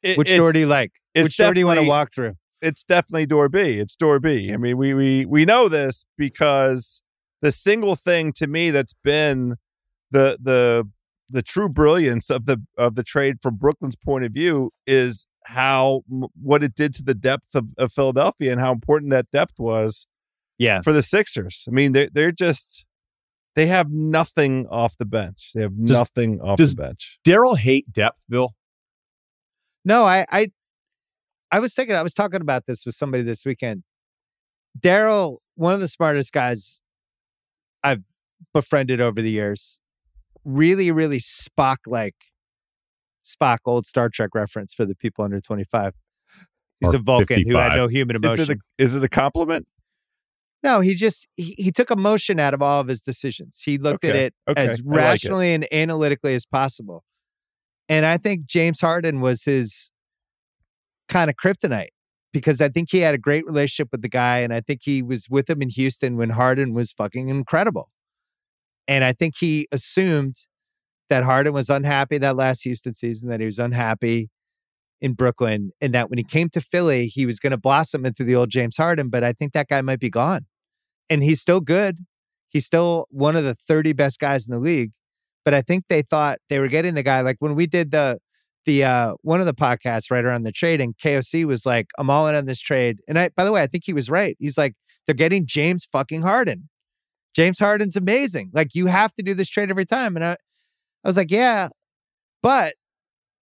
[0.02, 0.92] It- Which door do you like?
[1.14, 2.34] Which door do you want to walk through?
[2.60, 3.78] it's definitely door B.
[3.78, 4.50] It's door B.
[4.52, 7.02] I mean, we we we know this because
[7.42, 9.56] the single thing to me that's been
[10.10, 10.88] the the
[11.34, 16.02] the true brilliance of the of the trade from Brooklyn's point of view is how
[16.40, 20.06] what it did to the depth of, of Philadelphia and how important that depth was
[20.58, 20.80] Yeah.
[20.80, 21.64] for the Sixers.
[21.68, 22.86] I mean, they they're just
[23.56, 25.50] they have nothing off the bench.
[25.54, 27.18] They have Does- nothing off does- the bench.
[27.26, 28.54] Daryl hate depth, Bill.
[29.84, 30.50] No, I, I,
[31.52, 31.94] I was thinking.
[31.94, 33.82] I was talking about this with somebody this weekend.
[34.80, 36.80] Daryl, one of the smartest guys
[37.82, 38.02] I've
[38.54, 39.78] befriended over the years,
[40.44, 42.14] really, really Spock like
[43.24, 45.94] Spock, old Star Trek reference for the people under twenty five.
[46.80, 48.52] He's Or a Vulcan who had no human Is emotion.
[48.52, 49.66] it a, is it a compliment?
[50.64, 53.60] no, he just he, he took emotion out of all of his decisions.
[53.64, 54.84] He looked at it okay, as like it.
[54.86, 57.04] rationally and analytically as possible.
[57.88, 59.90] And I think James Harden was his
[61.08, 61.88] kind of kryptonite
[62.32, 64.38] because I think he had a great relationship with the guy.
[64.38, 67.90] And I think he was with him in Houston when Harden was fucking incredible.
[68.86, 70.36] And I think he assumed
[71.10, 74.30] that Harden was unhappy that last Houston season, that he was unhappy
[75.00, 78.24] in Brooklyn, and that when he came to Philly, he was going to blossom into
[78.24, 79.10] the old James Harden.
[79.10, 80.46] But I think that guy might be gone.
[81.10, 81.98] And he's still good.
[82.48, 84.92] He's still one of the 30 best guys in the league.
[85.44, 87.20] But I think they thought they were getting the guy.
[87.20, 88.18] Like when we did the
[88.64, 92.08] the uh one of the podcasts right around the trade, and KOC was like, I'm
[92.08, 93.00] all in on this trade.
[93.06, 94.36] And I by the way, I think he was right.
[94.38, 94.74] He's like,
[95.06, 96.70] they're getting James fucking Harden.
[97.34, 98.50] James Harden's amazing.
[98.52, 100.16] Like you have to do this trade every time.
[100.16, 101.68] And I, I was like, yeah,
[102.42, 102.74] but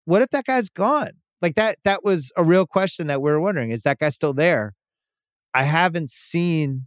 [0.05, 1.10] what if that guy's gone?
[1.43, 3.70] Like that, that was a real question that we were wondering.
[3.70, 4.74] Is that guy still there?
[5.55, 6.86] I haven't seen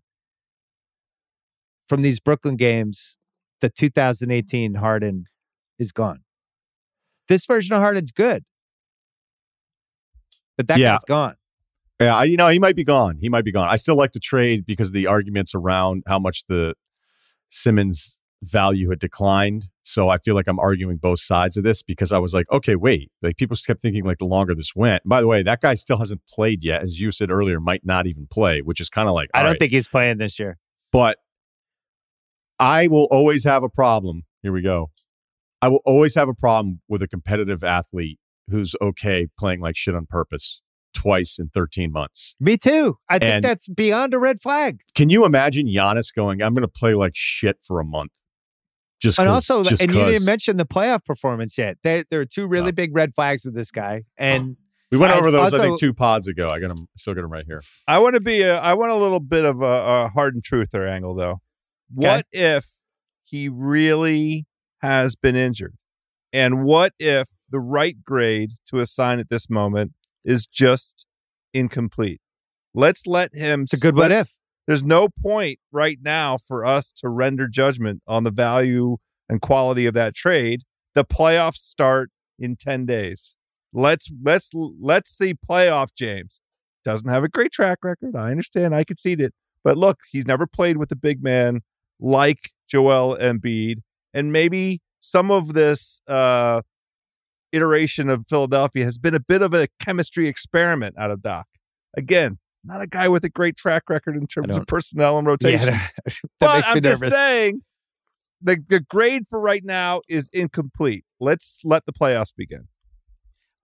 [1.87, 3.17] from these Brooklyn games
[3.61, 5.25] the 2018 Harden
[5.77, 6.21] is gone.
[7.27, 8.43] This version of Harden's good.
[10.57, 10.93] But that Yeah.
[10.93, 11.35] guy's gone.
[11.99, 13.17] Yeah, I- you know, he might be gone.
[13.21, 13.67] He might be gone.
[13.69, 16.73] I still like to trade because of the arguments around how much the
[17.49, 19.65] Simmons value had declined.
[19.83, 22.75] So I feel like I'm arguing both sides of this because I was like, okay,
[22.75, 23.11] wait.
[23.21, 25.03] Like people kept thinking like the longer this went.
[25.05, 28.07] By the way, that guy still hasn't played yet, as you said earlier, might not
[28.07, 29.59] even play, which is kind of like I don't right.
[29.59, 30.57] think he's playing this year.
[30.91, 31.17] but
[32.59, 34.23] I will always have a problem.
[34.41, 34.91] Here we go.
[35.61, 38.19] I will always have a problem with a competitive athlete
[38.49, 40.61] who's okay playing like shit on purpose
[40.95, 42.35] twice in 13 months.
[42.39, 42.97] Me too.
[43.09, 44.79] I think that's beyond a red flag.
[44.95, 48.11] Can you imagine Giannis going, I'm going to play like shit for a month?
[48.99, 51.77] Just and also, just and you didn't mention the playoff performance yet.
[51.83, 54.03] There, there are two really big red flags with this guy.
[54.17, 54.63] And oh.
[54.91, 56.49] we went I over those, I think, two pods ago.
[56.49, 57.61] I got them, still got them right here.
[57.87, 58.57] I want to be a.
[58.57, 61.41] I want a little bit of a, a Harden truther angle though.
[61.93, 62.65] What if
[63.23, 64.47] he really
[64.81, 65.75] has been injured,
[66.31, 69.91] and what if the right grade to assign at this moment
[70.25, 71.05] is just
[71.53, 72.19] incomplete?
[72.73, 73.61] Let's let him.
[73.61, 74.27] it's a good what if.
[74.67, 78.97] There's no point right now for us to render judgment on the value
[79.29, 80.63] and quality of that trade.
[80.95, 83.35] The playoffs start in 10 days.
[83.73, 86.39] Let's let's let's see playoff James.
[86.85, 88.15] Doesn't have a great track record.
[88.15, 88.73] I understand.
[88.73, 89.33] I concede it.
[89.63, 91.61] But look, he's never played with a big man
[91.99, 93.79] like Joel Embiid.
[94.13, 96.61] And maybe some of this uh
[97.55, 101.47] iteration of Philadelphia has been a bit of a chemistry experiment out of Doc.
[101.95, 105.73] Again, not a guy with a great track record in terms of personnel and rotation.
[105.73, 107.61] Yeah, that but makes me I'm just saying
[108.41, 111.05] the, the grade for right now is incomplete.
[111.19, 112.67] Let's let the playoffs begin.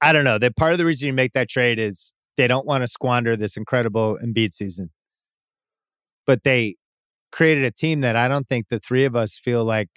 [0.02, 0.38] I don't know.
[0.38, 3.36] That part of the reason you make that trade is they don't want to squander
[3.36, 4.90] this incredible Embiid season.
[6.26, 6.76] But they
[7.32, 9.90] created a team that I don't think the three of us feel like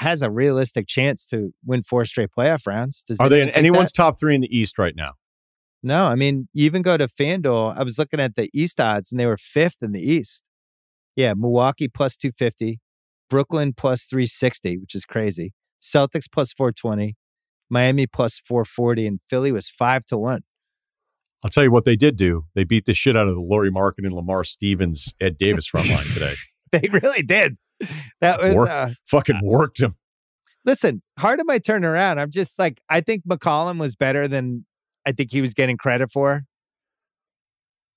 [0.00, 3.02] has a realistic chance to win four straight playoff rounds.
[3.06, 4.02] Does Are they in anyone's that?
[4.02, 5.12] top three in the East right now?
[5.82, 7.76] No, I mean, you even go to FanDuel.
[7.76, 10.44] I was looking at the East odds and they were fifth in the East.
[11.16, 12.80] Yeah, Milwaukee plus 250,
[13.28, 15.52] Brooklyn plus 360, which is crazy.
[15.82, 17.16] Celtics plus 420,
[17.68, 20.42] Miami plus 440, and Philly was five to one.
[21.42, 22.44] I'll tell you what they did do.
[22.54, 25.88] They beat the shit out of the Lauri Markkanen and Lamar Stevens, Ed Davis front
[25.90, 26.34] line today.
[26.72, 27.56] They really did.
[28.20, 28.68] That was Work.
[28.70, 29.96] uh, Fucking worked him.
[30.64, 32.18] listen, Harden might turn around.
[32.18, 34.66] I'm just like, I think McCollum was better than
[35.06, 36.42] I think he was getting credit for.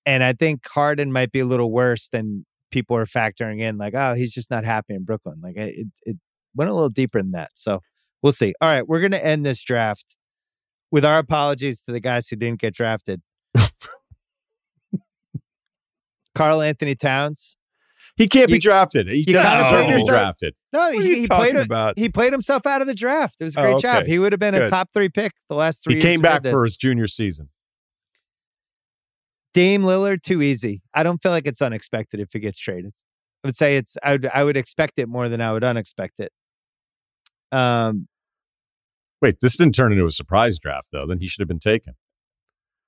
[0.05, 3.77] And I think Harden might be a little worse than people are factoring in.
[3.77, 5.39] Like, oh, he's just not happy in Brooklyn.
[5.41, 6.17] Like, it, it
[6.55, 7.51] went a little deeper than that.
[7.55, 7.79] So
[8.21, 8.53] we'll see.
[8.61, 10.17] All right, we're going to end this draft
[10.91, 13.21] With our apologies to the guys who didn't get drafted.
[16.35, 17.57] Karl-Anthony Towns.
[18.15, 19.07] He can't be drafted.
[19.07, 20.53] He you doesn't gotta deserve to be drafted.
[20.71, 21.97] No, he, you he played about?
[21.97, 23.41] he played himself out of the draft.
[23.41, 24.05] It was a Oh, great job.
[24.05, 26.63] He would have been a top three pick the last three He came back for
[26.63, 27.49] his junior season.
[29.53, 30.81] Dame Lillard, too easy.
[30.93, 32.93] I don't feel like it's unexpected if he gets traded.
[33.43, 36.19] I would say it's I would I would expect it more than I would unexpect
[36.19, 36.31] it.
[37.51, 38.07] Um
[39.21, 41.05] Wait, this didn't turn into a surprise draft though.
[41.07, 41.93] Then he should have been taken.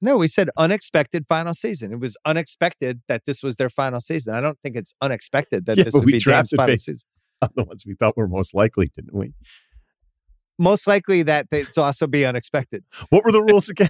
[0.05, 1.91] No, we said unexpected final season.
[1.91, 4.35] It was unexpected that this was their final season.
[4.35, 7.07] I don't think it's unexpected that Yeah, this would be Dame's final season.
[7.55, 9.33] the ones we thought were most likely, didn't we?
[10.59, 12.83] Most likely that it's also be unexpected.
[13.09, 13.89] What were the rules again?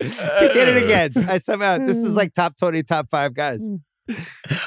[0.00, 1.12] we did it again.
[1.28, 3.70] I somehow this is like top twenty, top five guys.
[4.06, 4.14] Hmm.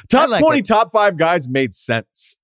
[0.10, 0.66] Top like 20, it.
[0.66, 2.38] top five guys made sense.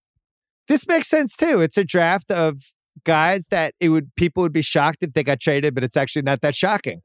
[0.68, 1.60] this makes sense too.
[1.60, 2.60] It's a draft of
[3.04, 6.22] guys that it would people would be shocked if they got traded, but it's actually
[6.24, 7.02] not that shocking.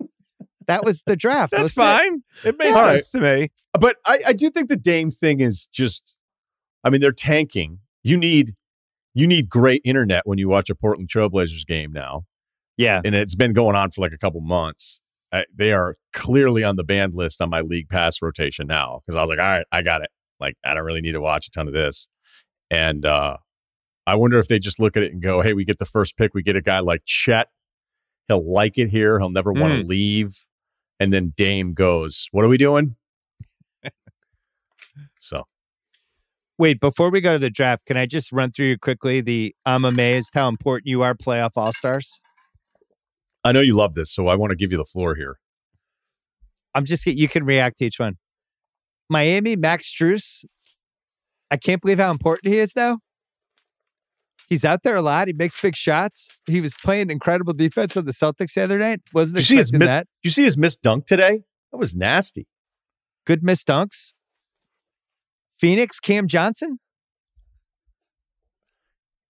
[0.67, 1.51] That was the draft.
[1.51, 1.99] That's wasn't it?
[1.99, 2.23] fine.
[2.45, 2.93] It makes All right.
[3.03, 3.51] sense to me.
[3.73, 6.15] But I, I do think the Dame thing is just,
[6.85, 7.79] I mean, they're tanking.
[8.03, 8.55] You need,
[9.15, 12.25] you need great internet when you watch a Portland Trailblazers game now.
[12.77, 13.01] Yeah.
[13.05, 15.01] and it's been going on for like a couple months.
[15.33, 19.17] I, they are clearly on the banned list on my league pass rotation now because
[19.17, 20.11] I was like, all right, I got it.
[20.39, 22.09] Like, I don't really need to watch a ton of this.
[22.71, 23.39] And uh,
[24.09, 26.17] I wonder if they just look at it and go, hey, we get the first
[26.17, 26.33] pick.
[26.33, 27.49] We get a guy like Chet.
[28.27, 29.19] He'll like it here.
[29.19, 29.89] He'll never want to mm.
[29.89, 30.47] leave.
[30.99, 32.97] And then Dame goes, what are we doing?
[35.21, 35.45] so
[36.57, 39.55] Wait, before we go to the draft, can I just run through you quickly the
[39.67, 42.21] I'm amazed how important you are playoff all stars?
[43.45, 44.11] I know you love this.
[44.11, 45.39] So I want to give you the floor here.
[46.75, 48.17] I'm just you can react to each one.
[49.11, 50.45] Miami, Max Strus.
[51.51, 52.99] I can't believe how important he is now.
[54.49, 55.29] He's out there a lot.
[55.29, 56.39] He makes big shots.
[56.47, 59.01] He was playing incredible defense on the Celtics the other night.
[59.13, 60.07] Wasn't Did you see his expecting miss- that.
[60.23, 61.43] You see his missed dunk today?
[61.71, 62.47] That was nasty.
[63.27, 64.15] Good miss dunks.
[65.59, 66.79] Phoenix, Cam Johnson.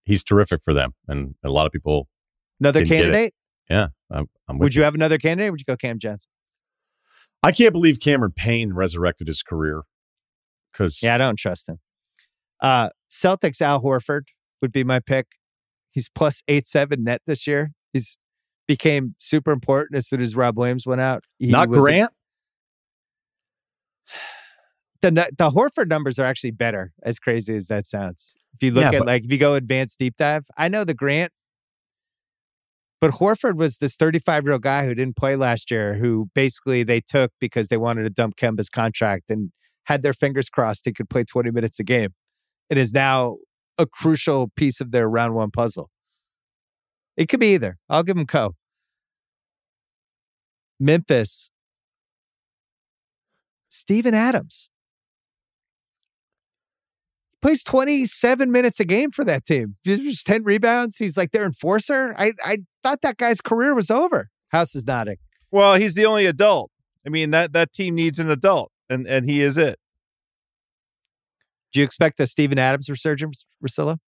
[0.04, 0.94] He's terrific for them.
[1.08, 2.08] And a lot of people
[2.60, 3.02] Another Didn't get it.
[3.02, 3.34] candidate.
[3.70, 5.50] Yeah, I'm, I'm Would you have another candidate?
[5.52, 6.30] Would you go Cam Johnson?
[7.42, 9.82] I can't believe Cameron Payne resurrected his career
[10.72, 11.78] because Yeah, I don't trust him.
[12.60, 14.22] Uh, Celtics Al Horford
[14.62, 15.26] would be my pick.
[15.90, 17.72] He's plus eight seven net this year.
[17.92, 18.16] He's
[18.66, 21.24] became super important as soon as Rob Williams went out.
[21.38, 22.12] He not was a- Grant.
[25.02, 26.92] the the Horford numbers are actually better.
[27.02, 29.54] As crazy as that sounds, if you look Yeah, at but- like if you go
[29.54, 31.32] advanced deep dive, I know the Grant,
[33.00, 36.82] but Horford was this 35 year old guy who didn't play last year, who basically
[36.82, 39.50] they took because they wanted to dump Kemba's contract and
[39.84, 42.10] had their fingers crossed he could play 20 minutes a game.
[42.68, 43.36] It is now
[43.78, 45.90] a crucial piece of their round one puzzle.
[47.16, 47.78] It could be either.
[47.88, 48.54] I'll give them Co.
[50.78, 51.50] Memphis.
[53.70, 54.70] Steven Adams
[57.40, 59.76] plays 27 minutes a game for that team.
[59.84, 60.96] Just 10 rebounds.
[60.96, 62.14] He's like their enforcer.
[62.18, 64.28] I, I thought that guy's career was over.
[64.48, 65.16] House is nodding.
[65.50, 66.70] Well, he's the only adult.
[67.06, 69.78] I mean that that team needs an adult, and and he is it.
[71.78, 73.98] Do you expect a Steven Adams resurgence, Russillo?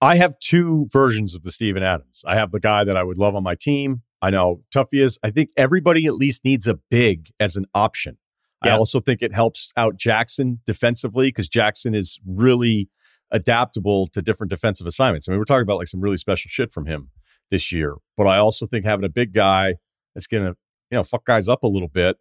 [0.00, 2.24] I have two versions of the Steven Adams.
[2.26, 4.02] I have the guy that I would love on my team.
[4.20, 5.16] I know he is.
[5.22, 8.18] I think everybody at least needs a big as an option.
[8.62, 12.90] I also think it helps out Jackson defensively because Jackson is really
[13.30, 15.28] adaptable to different defensive assignments.
[15.28, 17.12] I mean, we're talking about like some really special shit from him
[17.48, 17.94] this year.
[18.16, 19.76] But I also think having a big guy
[20.16, 20.56] that's going to,
[20.90, 22.16] you know, fuck guys up a little bit,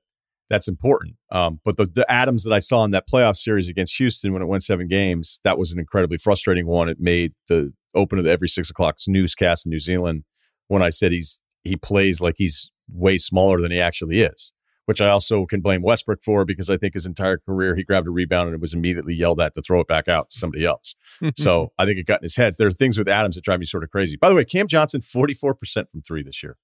[0.49, 1.15] that's important.
[1.31, 4.41] Um, but the, the Adams that I saw in that playoff series against Houston when
[4.41, 6.89] it went seven games, that was an incredibly frustrating one.
[6.89, 10.23] It made the open of the every six o'clock newscast in New Zealand
[10.67, 14.53] when I said he's he plays like he's way smaller than he actually is,
[14.85, 18.07] which I also can blame Westbrook for because I think his entire career he grabbed
[18.07, 20.65] a rebound and it was immediately yelled at to throw it back out to somebody
[20.65, 20.95] else.
[21.35, 22.55] so I think it got in his head.
[22.57, 24.17] There are things with Adams that drive me sort of crazy.
[24.17, 26.57] By the way, Cam Johnson, 44% from three this year.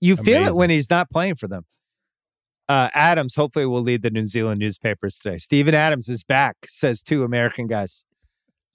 [0.00, 1.66] You feel it when he's not playing for them.
[2.70, 5.38] Uh, Adams hopefully will lead the New Zealand newspapers today.
[5.38, 8.04] Steven Adams is back, says two American guys.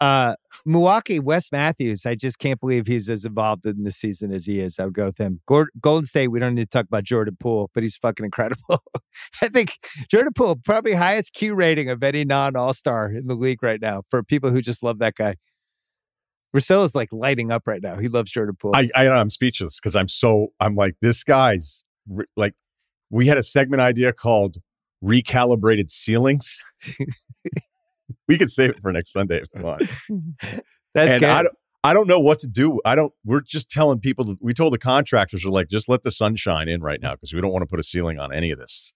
[0.02, 0.36] Uh,
[0.66, 2.06] Milwaukee, Wes Matthews.
[2.06, 4.80] I just can't believe he's as involved in the season as he is.
[4.80, 5.40] I would go with him.
[5.48, 6.28] Gord- Golden State.
[6.28, 8.84] We don't need to talk about Jordan Poole, but he's fucking incredible.
[9.42, 9.78] I think
[10.12, 13.80] Jordan Poole probably highest Q rating of any non All Star in the league right
[13.80, 15.36] now for people who just love that guy.
[16.54, 17.96] Russell is like lighting up right now.
[17.96, 18.76] He loves Jordan Poole.
[18.76, 21.86] I, I I'm speechless because I'm so I'm like this guy's
[22.36, 22.56] like
[23.10, 24.58] we had a segment idea called
[25.04, 26.62] recalibrated ceilings.
[28.28, 29.84] we could save it for next Sunday if you want.
[30.94, 31.30] That's and good.
[31.30, 32.80] I don't, I don't know what to do.
[32.86, 33.14] I don't.
[33.24, 34.26] We're just telling people.
[34.26, 37.14] That, we told the contractors are like, just let the sun shine in right now
[37.14, 38.92] because we don't want to put a ceiling on any of this.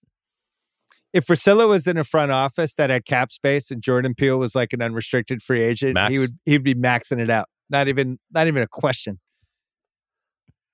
[1.12, 4.54] If Russillo was in a front office that had cap space and Jordan Poole was
[4.54, 6.12] like an unrestricted free agent, Max.
[6.12, 7.46] he would he'd be maxing it out.
[7.68, 9.18] Not even not even a question.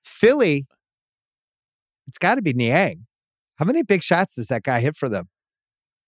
[0.03, 0.67] Philly,
[2.07, 3.06] it's got to be Niang.
[3.57, 5.29] How many big shots does that guy hit for them?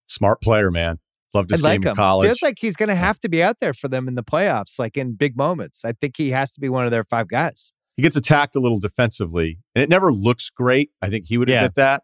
[0.08, 1.00] Smart player, man.
[1.34, 1.96] Loved his I like game in him.
[1.96, 2.28] college.
[2.28, 4.80] Feels like he's going to have to be out there for them in the playoffs,
[4.80, 5.86] like in big moments.
[5.86, 7.72] I think he has to be one of their five guys.
[7.98, 10.90] he gets attacked a little defensively, and it never looks great.
[11.02, 11.58] I think he would Yeah.
[11.66, 12.04] admit that,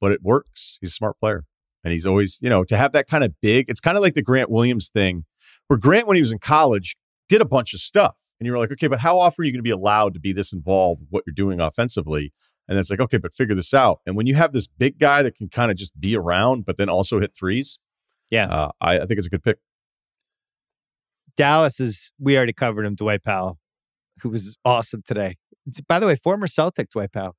[0.00, 0.78] but it works.
[0.80, 1.44] He's a smart player,
[1.84, 3.66] and he's always, you know, to have that kind of big.
[3.68, 5.26] It's kind of like the Grant Williams thing,
[5.68, 6.96] where Grant, when he was in college,
[7.28, 9.52] did a bunch of stuff, and you were like, okay, but how often are you
[9.52, 12.32] going to be allowed to be this involved with what you're doing offensively?
[12.68, 14.00] And it's like, okay, but figure this out.
[14.06, 16.76] And when you have this big guy that can kind of just be around, but
[16.76, 17.78] then also hit threes,
[18.30, 18.46] Yeah.
[18.46, 19.58] uh, I, I think it's a good pick.
[21.36, 23.58] Dallas is, we already covered him, Dwight Powell,
[24.22, 25.36] who was awesome today.
[25.86, 27.36] By the way, former Celtic Dwight Powell.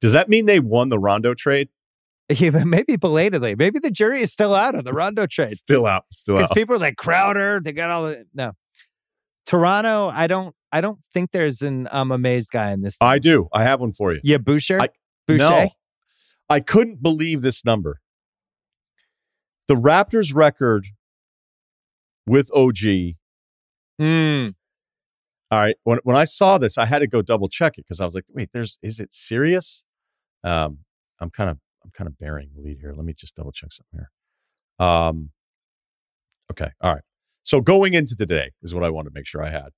[0.00, 1.68] Does that mean they won the Rondo trade?
[2.40, 3.54] Even maybe belatedly.
[3.54, 5.50] Maybe the jury is still out on the Rondo trade.
[5.50, 6.04] Still out.
[6.10, 6.42] Still out.
[6.48, 8.52] Because people are like Crowder, they got all the no.
[9.46, 12.96] Toronto, I don't I don't think there's an I'm amazed guy in this.
[13.00, 13.48] I do.
[13.52, 14.20] I have one for you.
[14.24, 14.80] yeah, Boucher.
[14.80, 14.88] I-
[15.28, 15.38] Boucher.
[15.38, 15.68] No,
[16.50, 18.00] I couldn't believe this number.
[19.68, 20.88] The Raptors record
[22.26, 23.14] with OG.
[24.00, 24.48] Hmm.
[25.52, 25.76] All right.
[25.84, 28.16] When when I saw this, I had to go double check it because I was
[28.16, 29.84] like, wait, there's is it serious?
[30.42, 30.78] Um,
[31.20, 32.92] I'm kind of I'm kind of bearing the lead here.
[32.96, 34.86] Let me just double check something here.
[34.86, 35.30] Um,
[36.50, 36.72] okay.
[36.80, 37.04] All right.
[37.44, 39.68] So going into today is what I wanted to make sure I had.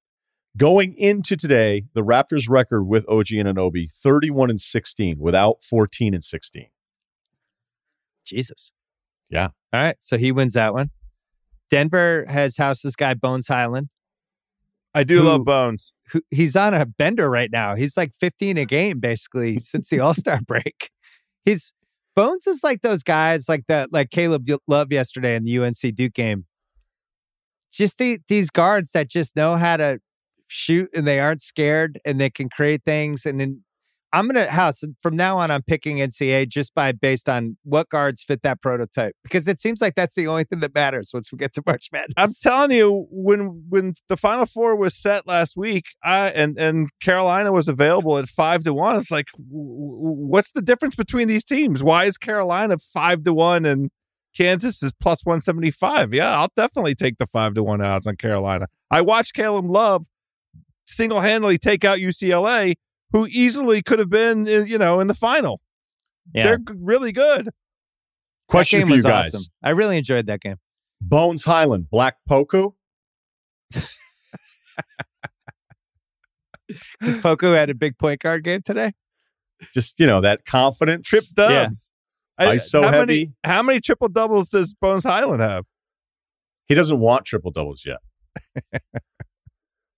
[0.57, 6.25] Going into today, the Raptors record with OG Anunoby, 31 and 16, without 14 and
[6.25, 6.69] 16.
[8.25, 8.73] Jesus.
[9.29, 9.49] Yeah.
[9.73, 9.97] All right.
[9.99, 10.91] So he wins that one.
[11.71, 13.89] Denver has housed this guy Bones Hyland.
[14.95, 15.93] I do Who- love Bones.
[16.11, 17.75] Who he's on a bender right now.
[17.75, 20.91] He's like 15 a game basically since the All-Star break.
[21.45, 21.75] He's
[22.15, 26.15] Bones is like those guys like that like Caleb Love yesterday in the UNC Duke
[26.15, 26.47] game.
[27.71, 30.01] Just the, these guards that just know how to
[30.49, 33.63] shoot and they aren't scared and they can create things and then
[34.17, 35.51] I'm gonna house from now on.
[35.51, 39.81] I'm picking NCAA just by based on what guards fit that prototype because it seems
[39.83, 42.15] like that's the only thing that matters once we get to March Madness.
[42.17, 46.89] I'm telling you, when when the Final Four was set last week, I and and
[47.01, 48.97] Carolina was available at five to one.
[48.97, 51.83] It's like, what's the difference between these teams?
[51.83, 53.91] Why is Carolina five to one and
[54.35, 56.15] Kansas is plus one seventy five?
[56.15, 58.69] Yeah, I'll definitely take the five to one odds on Carolina.
[58.91, 60.07] I watched Caleb Love
[60.87, 62.75] single handedly take out UCLA,
[63.13, 65.61] who easily could have been, you know, in the final.
[66.33, 67.51] They're really good.
[68.49, 69.35] Question for you guys.
[69.35, 69.53] awesome.
[69.63, 70.57] I really enjoyed that game.
[71.01, 72.73] Bones Hyland, Black Poku.
[76.99, 78.93] Because Poku had a big point guard game today.
[79.73, 81.07] Just, you know, that confidence.
[81.09, 81.93] Trip dubs.
[82.39, 83.07] I- ISO how heavy.
[83.07, 85.65] Many, how many triple doubles does Bones Hyland have?
[86.67, 87.99] He doesn't want triple doubles yet.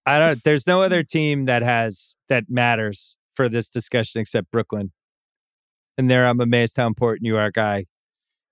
[0.08, 0.42] I don't.
[0.42, 4.92] There's no other team that has that matters for this discussion except Brooklyn.
[5.98, 7.84] And there, I'm amazed how important you are, guy.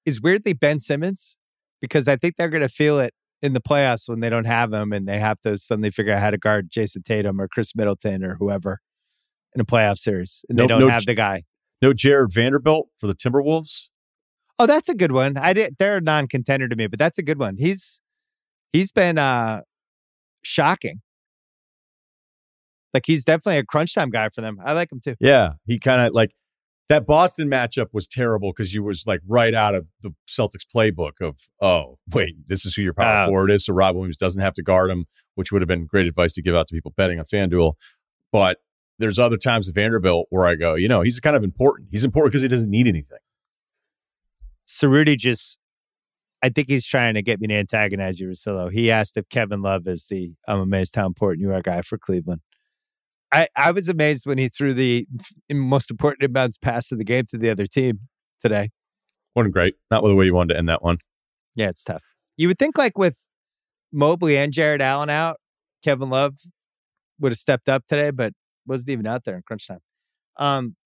[0.05, 1.39] Is weirdly Ben Simmons
[1.81, 4.73] because I think they're going to feel it in the playoffs when they don't have
[4.73, 7.75] him and they have to suddenly figure out how to guard Jayson Tatum or Khris
[7.75, 8.79] Middleton or whoever
[9.55, 11.45] in a playoff series, and they don't no have the guy.
[11.81, 13.89] No Jarred Vanderbilt for the Timberwolves.
[14.59, 15.37] Oh, that's a good one.
[15.39, 15.77] I did.
[15.79, 17.57] They're a non-contender to me, but that's a good one.
[17.59, 18.01] He's
[18.73, 19.63] he's been uh
[20.43, 21.01] shocking.
[22.97, 24.57] Like he's definitely a crunch time guy for them.
[24.65, 25.17] I like him too.
[25.21, 26.31] Yeah, he kind of like
[26.89, 31.21] that Boston matchup was terrible because you was like right out of the Celtics playbook
[31.21, 33.27] of oh wait this is who your power Oh.
[33.27, 35.05] forward is so Rob Williams doesn't have to guard him
[35.35, 37.75] which would have been great advice to give out to people betting on FanDuel
[38.33, 38.59] but
[38.99, 42.05] there's other times at Vanderbilt where I go you know he's kind of important he's
[42.05, 43.19] important because he doesn't need anything
[44.69, 45.59] Cerruti just,
[46.43, 48.71] I think he's trying to get me to antagonize you, Russillo.
[48.71, 51.99] He asked if Kevin Love is the I'm amazed how important you are guy for
[51.99, 52.41] Cleveland.
[53.33, 55.07] I, I was amazed when he threw the
[55.53, 58.01] most important inbounds pass of the game to the other team
[58.41, 58.71] today.
[59.35, 60.99] wasn't great not the way you wanted to end that one
[61.55, 62.03] Yeah, it's tough.
[62.37, 63.27] You would think like with
[63.93, 65.37] Mobley and Jarrett Allen out,
[65.83, 66.35] Kevin Love
[67.21, 68.33] would have stepped up today, but
[68.67, 69.81] wasn't even out there in crunch time.
[70.39, 70.77] Um,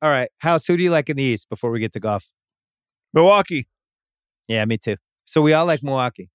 [0.00, 2.32] all right, House, who do you like in the East before we get to golf?
[3.14, 3.68] Milwaukee.
[4.48, 4.96] Yeah, me too.
[5.24, 6.30] So we all like Milwaukee.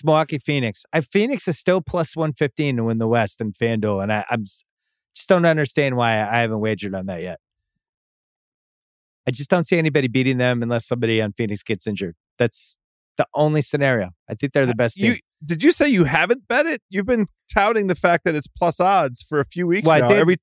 [0.00, 0.86] It's Milwaukee Phoenix.
[0.94, 4.24] I Phoenix is still plus one fifteen to win the West in FanDuel, and I,
[4.30, 4.64] I'm just
[5.28, 7.38] don't understand why I haven't wagered on that yet.
[9.28, 12.16] I just don't see anybody beating them unless somebody on Phoenix gets injured.
[12.38, 12.78] That's
[13.18, 14.12] the only scenario.
[14.26, 15.12] I think they're the uh, best team.
[15.12, 16.80] You did you say you haven't bet it?
[16.88, 20.08] You've been touting the fact that it's plus odds for a few weeks Well, I
[20.08, 20.36] did- Every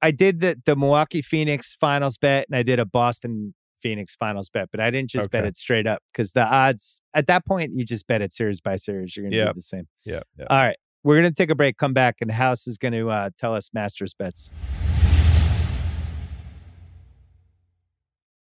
[0.00, 4.50] I did the the Milwaukee Phoenix finals bet and I did a Boston Phoenix finals
[4.50, 7.72] bet, but I didn't just bet it straight up because the odds at that point
[7.74, 9.16] you just bet it series by series.
[9.16, 9.46] You're gonna Yeah.
[9.46, 9.88] do the same.
[10.04, 10.46] yeah, yeah.
[10.50, 10.76] All right.
[11.02, 14.12] We're gonna take a break, come back, and House is gonna uh, tell us Masters
[14.14, 14.50] bets.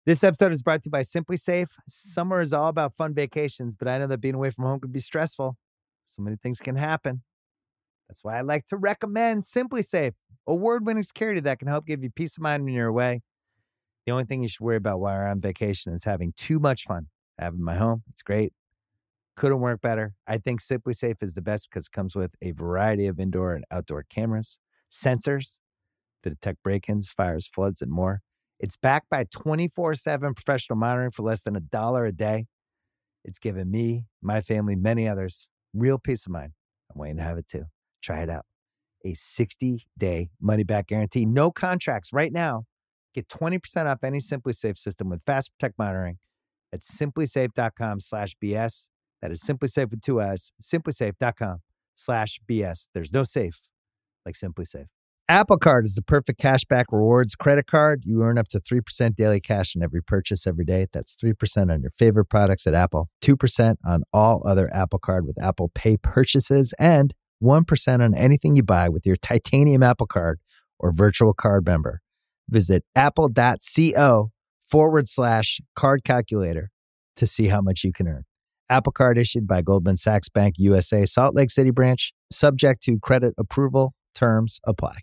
[0.05, 1.69] This episode is brought to you by SimpliSafe.
[1.87, 4.91] Summer is all about fun vacations, but I know that being away from home can
[4.91, 5.55] be stressful.
[6.05, 7.21] So many things can happen.
[8.07, 10.13] That's why I like to recommend SimpliSafe,
[10.47, 13.21] award winning security that can help give you peace of mind when you're away.
[14.09, 16.85] The only thing you should worry about while you're on vacation is having too much
[16.85, 17.09] fun.
[17.39, 18.01] In my home.
[18.09, 18.53] It's great.
[19.35, 20.15] Couldn't work better.
[20.25, 23.65] I think SimpliSafe is the best because it comes with a variety of indoor and
[23.69, 24.57] outdoor cameras,
[24.91, 25.59] sensors
[26.23, 28.21] to detect break ins, fires, floods, and more.
[28.59, 32.47] It's backed by 24 7 professional monitoring for less than a dollar a day.
[33.23, 36.53] It's given me, my family, many others real peace of mind.
[36.91, 37.65] I'm waiting to have it too.
[38.01, 38.45] Try it out.
[39.05, 42.63] A 60 day money back guarantee, no contracts right now.
[43.13, 46.17] Get 20% off any SimpliSafe system with Fast Protect monitoring
[46.73, 48.89] at simplisafe.com slash BS.
[49.21, 51.57] That is SimpliSafe with two S, simplisafe.com
[51.95, 52.89] slash BS.
[52.93, 53.59] There's no safe
[54.25, 54.85] like SimpliSafe.
[55.27, 58.01] Apple Card is the perfect cashback rewards credit card.
[58.03, 60.87] You earn up to 3% daily cash on every purchase every day.
[60.91, 65.39] That's 3% on your favorite products at Apple, 2% on all other Apple Card with
[65.39, 67.13] Apple Pay purchases, and
[67.43, 70.39] 1% on anything you buy with your titanium Apple Card
[70.79, 72.01] or virtual card member.
[72.49, 74.31] Visit apple.co
[74.61, 76.69] forward slash card calculator
[77.15, 78.23] to see how much you can earn.
[78.69, 83.33] Apple Card issued by Goldman Sachs Bank USA, Salt Lake City branch, subject to credit
[83.37, 83.93] approval.
[84.13, 84.97] Terms apply.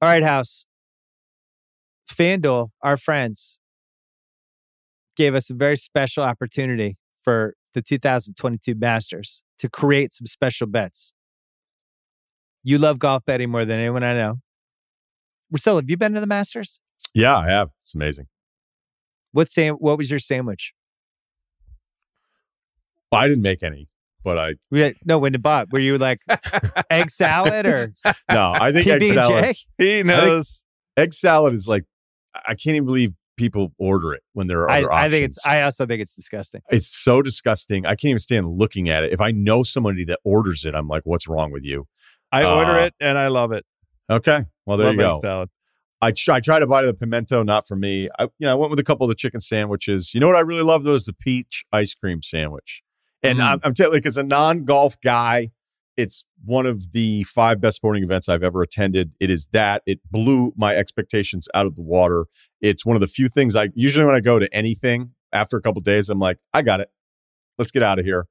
[0.00, 0.64] All right, House.
[2.10, 3.58] FanDuel, our friends,
[5.16, 11.14] gave us a very special opportunity for the 2022 Masters to create some special bets.
[12.62, 14.36] You love golf betting more than anyone I know.
[15.50, 16.80] Marcel, have you been to the Masters?
[17.14, 17.70] Yeah, I have.
[17.82, 18.26] It's amazing.
[19.32, 20.72] What sam- What was your sandwich?
[23.10, 23.88] Well, I didn't make any,
[24.24, 26.20] but I We had- no, when you bought, were you like
[26.90, 27.92] egg salad or
[28.30, 28.52] no.
[28.54, 29.12] I think egg PB&J?
[29.14, 29.54] salad.
[29.78, 30.66] he knows.
[30.96, 31.84] Egg salad is like
[32.34, 35.12] I can't even believe people order it when there are I, other I options.
[35.12, 35.46] think it's.
[35.46, 36.62] I also think it's disgusting.
[36.70, 37.86] it's so disgusting.
[37.86, 39.12] I can't even stand looking at it.
[39.12, 41.86] If I know somebody that orders it, I'm like, "What's wrong with you?"
[42.32, 43.64] I order Uh, it and I love it.
[44.10, 45.14] Okay, well there love you go.
[45.20, 45.48] salad.
[46.02, 48.10] I try, I try to buy the pimento, not for me.
[48.18, 50.12] I, you know, I went with a couple of the chicken sandwiches.
[50.12, 52.82] You know what I really loved was the peach ice cream sandwich.
[53.22, 53.42] And Mm.
[53.42, 55.48] I'm, I'm telling, like, as a non-golf guy,
[55.96, 59.12] it's one of the five best sporting events I've ever attended.
[59.18, 62.26] It is that it blew my expectations out of the water.
[62.60, 65.62] It's one of the few things I usually when I go to anything after a
[65.62, 66.90] couple of days, I'm like, I got it.
[67.56, 68.26] Let's get out of here.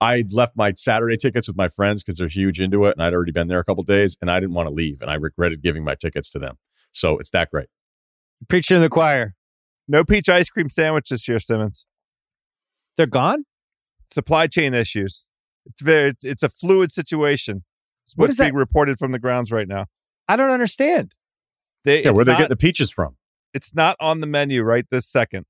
[0.00, 3.12] I left my Saturday tickets with my friends because they're huge into it, and I'd
[3.12, 5.14] already been there a couple of days, and I didn't want to leave, and I
[5.14, 6.56] regretted giving my tickets to them.
[6.92, 7.66] So it's that great.
[8.48, 9.34] Preaching to the choir.
[9.88, 11.86] No peach ice cream sandwich this year, Simmons.
[12.96, 13.44] They're gone.
[14.12, 15.26] Supply chain issues.
[15.66, 16.10] It's very.
[16.10, 17.64] It's, it's a fluid situation.
[18.04, 18.44] It's What what's is that?
[18.44, 19.86] being reported from the grounds right now.
[20.28, 21.14] I don't understand.
[21.84, 23.16] They, Yeah, it's where they not, get the peaches from?
[23.54, 25.46] It's not on the menu right this second.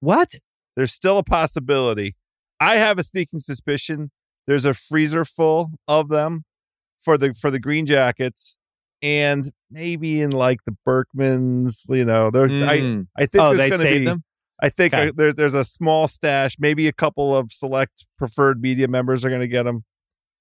[0.00, 0.34] What?
[0.76, 2.16] There's still a possibility.
[2.62, 4.10] I have a sneaking suspicion
[4.46, 6.44] there's a freezer full of them
[7.00, 8.56] for the for the green jackets,
[9.00, 11.88] and maybe in like the Berckmans.
[11.88, 12.46] You know, there.
[12.46, 12.48] I
[12.80, 13.06] Mm.
[13.16, 14.24] I think oh, there's they gonna be, them.
[14.60, 15.08] I think Okay.
[15.08, 16.56] uh, there, there's a small stash.
[16.58, 19.84] Maybe a couple of select preferred media members are going to get them.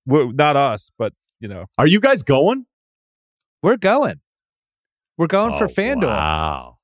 [0.06, 2.66] not us, but you know, Are you guys going?
[3.64, 4.22] We're going.
[5.18, 6.08] We're going for Oh, FanDuel.
[6.08, 6.78] Wow.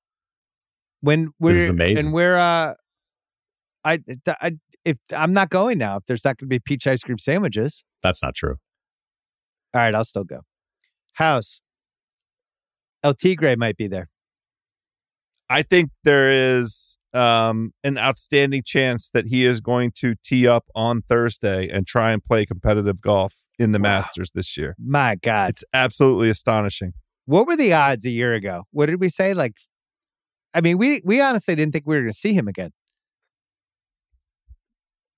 [1.01, 2.05] When we're is amazing.
[2.05, 2.73] and we're uh,
[3.83, 3.99] I,
[4.41, 4.57] I
[4.87, 7.83] if I'm not going now, if there's not going to be peach ice cream sandwiches,
[8.03, 8.55] That's not true.
[9.73, 10.41] all right, I'll still go.
[11.13, 11.61] House.
[13.03, 14.09] El Tigre might be there.
[15.49, 20.65] I think there is um, an outstanding chance that he is going to tee up
[20.75, 23.83] on Thursday and try and play competitive golf in the Wow.
[24.01, 24.75] Masters this year.
[24.77, 26.93] My God, It's absolutely astonishing.
[27.25, 28.63] what were the odds a year ago?
[28.71, 29.33] What did we say?
[29.33, 29.55] Like,
[30.53, 32.71] I mean, we we honestly didn't think we were going to see him again.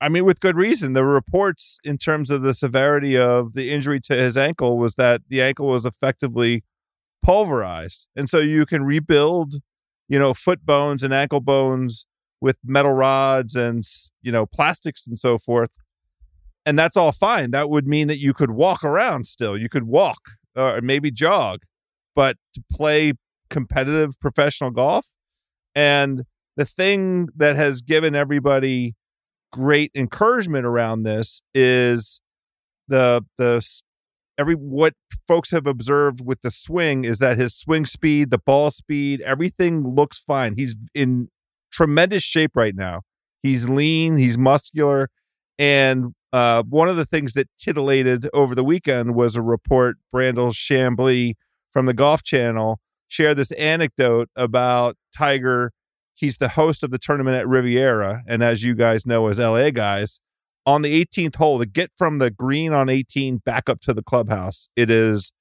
[0.02, 0.94] I mean, with good reason.
[0.94, 5.22] The reports in terms of the severity of the injury to his ankle was that
[5.28, 6.64] the ankle was effectively
[7.24, 8.08] pulverized.
[8.16, 9.56] And so you can rebuild,
[10.08, 12.06] you know, foot bones and ankle bones
[12.40, 13.84] with metal rods and,
[14.22, 15.72] you know, plastics and so forth.
[16.66, 17.52] And that's all fine.
[17.52, 19.58] That would mean that you could walk around still.
[19.58, 20.20] You could walk
[20.56, 21.64] uh, or maybe jog,
[22.16, 23.14] but to play
[23.50, 25.08] competitive professional golf.
[25.76, 26.24] And
[26.56, 28.96] the thing that has given everybody
[29.52, 32.22] great encouragement around this is
[32.88, 33.64] the the
[34.38, 34.94] every what
[35.28, 39.84] folks have observed with the swing is that his swing speed, the ball speed, everything
[39.84, 40.56] looks fine.
[40.58, 41.28] He's in
[41.72, 43.02] tremendous shape right now.
[43.44, 45.10] He's lean, he's muscular,
[45.58, 50.54] and uh, one of the things that titillated over the weekend was a report Brandel
[50.54, 51.34] Chamblee
[51.72, 55.72] from the Golf Channel shared this anecdote about Tiger.
[56.20, 59.70] He's the host of the tournament at Riviera, and as you guys know, as LA
[59.70, 60.20] guys,
[60.66, 64.04] on the 18th hole to get from the green on 18 back up to the
[64.04, 65.32] clubhouse, it is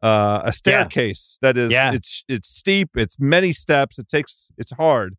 [0.00, 1.92] uh, a staircase that is Yeah.
[1.92, 5.16] it's it's steep, it's many steps, it takes it's hard.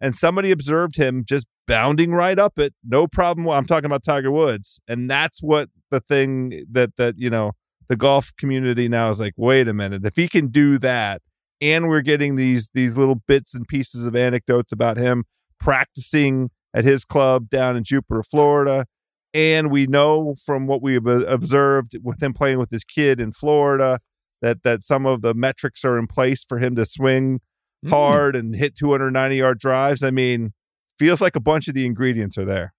[0.00, 3.48] And somebody observed him just bounding right up it, no problem.
[3.48, 7.52] I'm talking about Tiger Woods, and that's what the thing that that you know
[7.88, 9.34] the golf community now is like.
[9.36, 11.20] Wait a minute, if he can do that,
[11.60, 15.24] and we're getting these these little bits and pieces of anecdotes about him
[15.60, 18.86] practicing at his club down in Jupiter, Florida,
[19.32, 23.32] and we know from what we've uh, observed with him playing with his kid in
[23.32, 24.00] Florida
[24.42, 27.40] that that some of the metrics are in place for him to swing
[27.84, 27.90] Mm.
[27.90, 30.02] hard and hit 290 yard drives.
[30.02, 30.54] I mean,
[30.98, 32.72] feels like a bunch of the ingredients are there.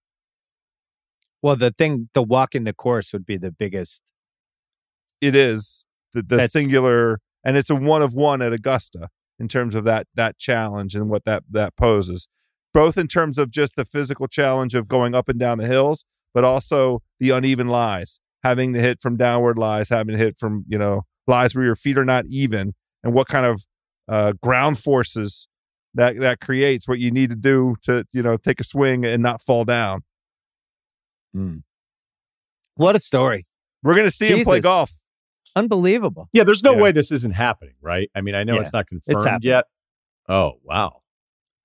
[1.42, 4.02] Well, the thing, the walk in the course would be the biggest.
[5.20, 9.08] It is the, the singular, and it's a one of one at Augusta
[9.38, 12.26] in terms of that that challenge and what that that poses,
[12.74, 16.04] both in terms of just the physical challenge of going up and down the hills,
[16.34, 20.64] but also the uneven lies, having to hit from downward lies, having to hit from
[20.66, 22.74] you know lies where your feet are not even,
[23.04, 23.64] and what kind of
[24.08, 25.46] uh, ground forces
[25.94, 26.88] that that creates.
[26.88, 30.02] What you need to do to you know take a swing and not fall down.
[32.74, 33.46] What a story.
[33.84, 34.90] We're gonna see him play golf.
[35.56, 36.28] Unbelievable.
[36.32, 36.82] Yeah, there's no Yeah.
[36.82, 38.10] way this isn't happening, right?
[38.14, 39.48] I mean, I know Yeah, it's not confirmed happening.
[39.48, 39.64] yet.
[40.28, 41.00] Oh, wow.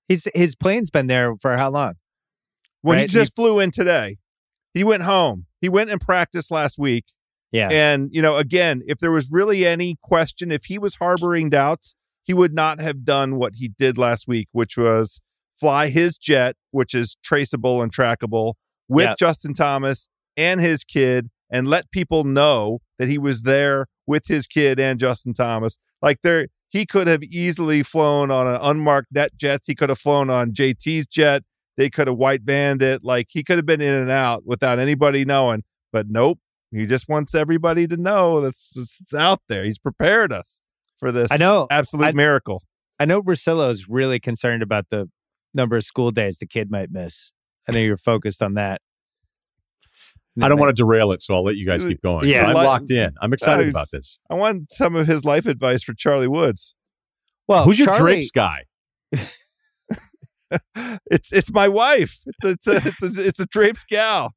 [0.07, 1.95] He's his plane's been there for how long?
[2.83, 4.17] Well, he Right, just flew in today.
[4.73, 5.45] He went home.
[5.59, 7.05] He went and practiced last week.
[7.51, 7.69] Yeah.
[7.69, 11.95] And, you know, again, if there was really any question, if he was harboring doubts,
[12.23, 15.19] he would not have done what he did last week, which was
[15.59, 18.53] fly his jet, which is traceable and trackable,
[18.87, 19.15] with Yeah.
[19.19, 24.45] Justin Thomas and his kid, and let people know that he was there with his
[24.45, 25.79] kid and Justin Thomas.
[26.03, 29.61] Like there, he could have easily flown on an unmarked NetJets.
[29.65, 31.41] He could have flown on JT's jet.
[31.77, 33.03] They could have white vanned it.
[33.03, 35.63] Like he could have been in and out without anybody knowing.
[35.91, 36.37] But nope,
[36.71, 39.63] he just wants everybody to know that's it's out there.
[39.63, 40.61] He's prepared us
[40.97, 41.65] for this I know.
[41.71, 42.61] absolute I- miracle.
[42.99, 45.09] I know Russillo is really concerned about the
[45.55, 47.31] number of school days the kid might miss.
[47.67, 48.79] I know you're focused on that.
[50.41, 52.27] I don't want to derail it, so I'll let you guys keep going.
[52.29, 52.45] Yeah.
[52.45, 53.13] I'm locked in.
[53.21, 54.19] I'm excited Uh, about this.
[54.29, 56.73] I want some of his life advice for Charlie Woods.
[57.47, 58.63] Well, Who's your Charlie, drapes guy?
[61.09, 62.19] It's it's my wife.
[62.27, 64.33] It's a, it's a, it's a, it's a drapes gal.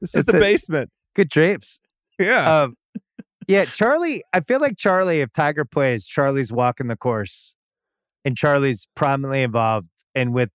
[0.00, 0.90] This is It's the a- basement.
[1.14, 1.80] Good drapes.
[2.20, 2.62] Yeah.
[2.62, 2.76] Um,
[3.48, 4.22] yeah, Charlie.
[4.32, 5.20] I feel like Charlie.
[5.22, 7.54] If Tiger plays, Charlie's walking the course,
[8.24, 9.88] and Charlie's prominently involved.
[10.14, 10.50] And with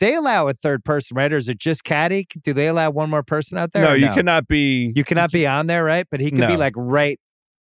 [0.00, 1.32] they allow a third person, right?
[1.32, 2.26] Or is it just Caddy?
[2.42, 3.82] Do they allow one more person out there?
[3.84, 4.92] no, or you cannot be.
[4.94, 6.06] You cannot be on there, right?
[6.10, 7.18] But he could be like right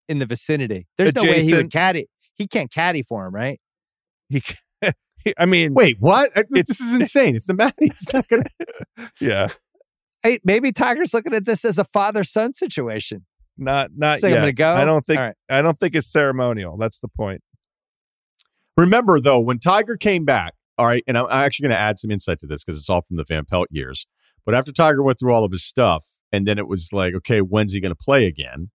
[0.07, 0.87] in the vicinity.
[0.97, 1.57] There's no way he Adjacent.
[1.57, 2.07] would caddy.
[2.35, 3.59] He can't caddy for him, right?
[4.29, 4.41] He,
[5.37, 6.35] I mean, Wait, what?
[6.35, 7.35] Uh, It's- this is insane.
[7.35, 7.75] It's the math.
[7.79, 8.43] He's not gonna.
[9.19, 9.49] yeah,
[10.23, 13.25] Hey, maybe Tiger's looking at this as a father son situation.
[13.57, 14.73] not not Say I'm gonna go?
[14.73, 15.19] I don't think.
[15.19, 15.35] All right.
[15.49, 16.77] I don't think it's ceremonial.
[16.77, 17.41] That's the point.
[18.77, 22.09] Remember though, when Tiger came back, all right, and I'm actually going to add some
[22.09, 24.07] insight to this because it's all from the Van Pelt years.
[24.43, 27.39] But after Tiger went through all of his stuff, and then it was like, okay,
[27.41, 28.71] when's he going to play again?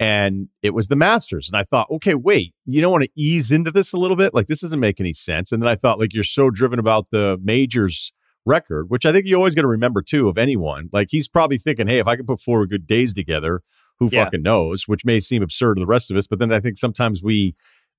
[0.00, 3.52] And it was the Masters, and I thought, okay, wait, you don't want to ease
[3.52, 4.32] into this a little bit?
[4.32, 5.52] Like this doesn't make any sense.
[5.52, 8.10] And then I thought, like you're so driven about the majors
[8.46, 10.88] record, which I think you always got to remember too of anyone.
[10.92, 13.60] Like he's probably thinking, hey, if I can put four good days together,
[13.98, 14.24] who Yeah.
[14.24, 14.84] fucking knows?
[14.86, 17.54] Which may seem absurd to the rest of us, but then I think sometimes we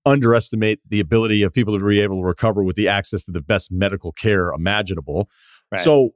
[0.06, 3.42] underestimate the ability of people to be able to recover with the access to the
[3.42, 5.30] best medical care imaginable.
[5.72, 5.82] Right.
[5.82, 6.12] So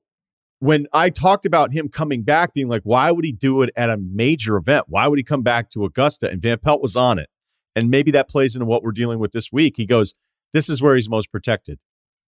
[0.60, 3.90] when I talked about him coming back, being like, why would he do it at
[3.90, 4.86] a major event?
[4.88, 6.30] Why would he come back to Augusta?
[6.30, 7.30] And Van Pelt was on it.
[7.76, 9.74] And maybe that plays into what we're dealing with this week.
[9.78, 10.16] He goes,
[10.54, 11.80] This is where he's most protected.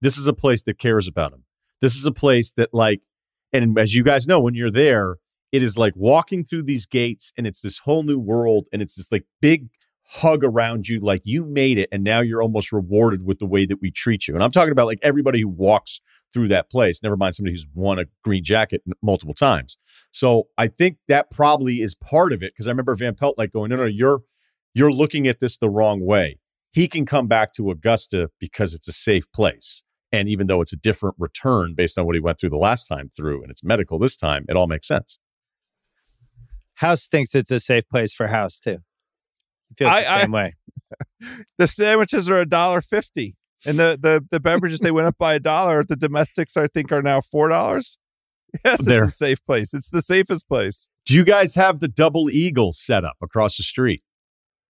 [0.02, 1.44] This is a place that cares about him.
[1.82, 3.02] This is a place that, like,
[3.54, 5.18] and as you guys know, when you're there,
[5.52, 8.96] it is like walking through these gates and it's this whole new world and it's
[8.96, 9.70] this like big
[10.08, 13.66] hug around you like you made it and now you're almost rewarded with the way
[13.66, 16.00] that we treat you and i'm talking about like everybody who walks
[16.34, 19.78] through that place never mind somebody who's won a green jacket multiple times
[20.12, 23.52] so i think that probably is part of it because i remember van pelt like
[23.52, 24.22] going no no you're
[24.74, 26.38] you're looking at this the wrong way
[26.72, 30.74] he can come back to augusta because it's a safe place And even though it's
[30.74, 33.64] a different return based on what he went through the last time through and it's
[33.64, 35.20] medical this time, it all makes sense.
[36.76, 38.80] House thinks it's a safe place for House too.
[39.78, 40.54] Feels I- the I- same way.
[41.58, 43.36] The sandwiches are a dollar fifty,
[43.66, 45.84] and the the the beverages they went up by a dollar.
[45.84, 47.98] The domestics I think are now four dollars.
[48.64, 49.04] Yes, it's There.
[49.04, 49.74] a safe place.
[49.74, 50.88] It's the safest place.
[51.06, 54.02] Do you guys have the double eagle set up across the street?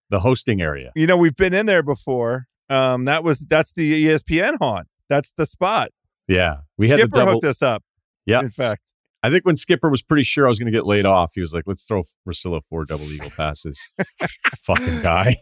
[0.10, 0.92] The hosting area.
[0.96, 2.48] You know, we've been in there before.
[2.68, 4.88] Um, that was that's the ESPN haunt.
[5.10, 5.90] That's the spot.
[6.28, 6.62] Yeah.
[6.80, 7.84] We had the double hooked us up.
[8.26, 8.40] Yeah.
[8.40, 8.94] In fact,
[9.26, 11.42] I think when Skipper was pretty sure I was going to get laid off, he
[11.42, 13.90] was like, let's throw Russillo four double eagle passes.
[14.62, 15.36] Fucking guy.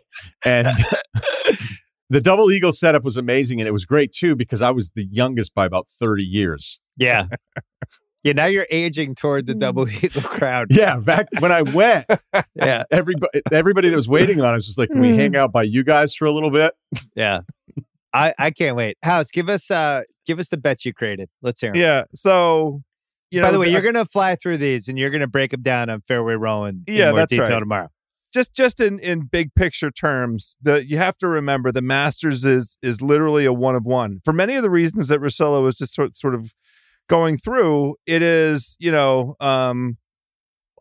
[0.45, 0.68] And
[2.10, 3.60] the double eagle setup was amazing.
[3.60, 6.80] And it was great too, because I was the youngest by about 30 years.
[6.97, 7.26] Yeah.
[8.23, 10.68] yeah, now you're aging toward the double eagle crowd.
[10.69, 10.99] Yeah.
[10.99, 12.05] Back when I went,
[12.55, 12.84] Yeah.
[12.91, 15.84] everybody, everybody that was waiting on us was like, can we hang out by you
[15.84, 16.73] guys for a little bit?
[17.15, 17.41] Yeah.
[18.14, 18.97] I, I can't wait.
[19.01, 21.30] House, give us uh give us the bets you created.
[21.41, 21.76] Let's hear 'em.
[21.76, 22.03] yeah.
[22.14, 22.84] So,
[23.34, 25.51] you know, By the way, uh, you're gonna fly through these and you're gonna break
[25.51, 27.60] them down on Fairway Rolling in Yeah, more that's detail right.
[27.60, 27.89] tomorrow.
[28.34, 32.77] just just in in big picture terms, the you have to remember the Masters is
[32.81, 35.93] is literally a one of one for many of the reasons that Russillo was just
[35.93, 36.53] sort sort of
[37.10, 37.95] going through.
[38.05, 39.97] It is you know um,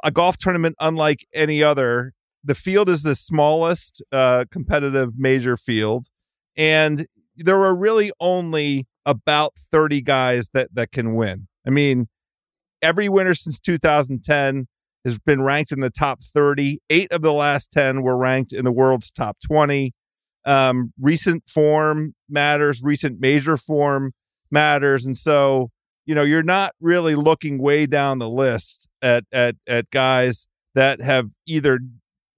[0.05, 2.13] a golf tournament unlike any other.
[2.45, 6.09] The field is the smallest uh, competitive major field,
[6.57, 7.07] and
[7.37, 11.49] there are really only about 30 guys that that can win.
[11.67, 12.09] I mean,
[12.83, 14.67] every winner since 2010
[15.05, 16.81] has been ranked in the top 30.
[16.91, 19.93] Eight of the last 10 were ranked in the world's top 20.
[20.45, 24.13] Um, recent form matters, recent major form
[24.51, 25.05] matters.
[25.05, 25.71] And so,
[26.05, 31.01] you know, you're not really looking way down the list at at at guys that
[31.01, 31.79] have either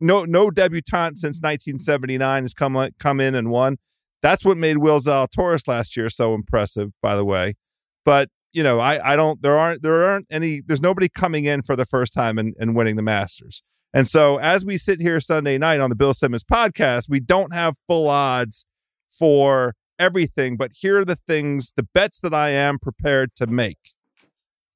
[0.01, 3.79] no no debutante since 1979 has come come in and won.
[4.23, 7.57] That's what made Will Zalatoris last year so impressive, by the way.
[8.05, 11.63] But you know, I I don't there aren't there aren't any there's nobody coming in
[11.63, 13.63] for the first time and, and winning the Masters.
[13.93, 17.53] And so as we sit here Sunday night on the Bill Simmons podcast, we don't
[17.55, 18.65] have full odds
[19.11, 23.79] for everything, but here are the things, the bets that I am prepared to make.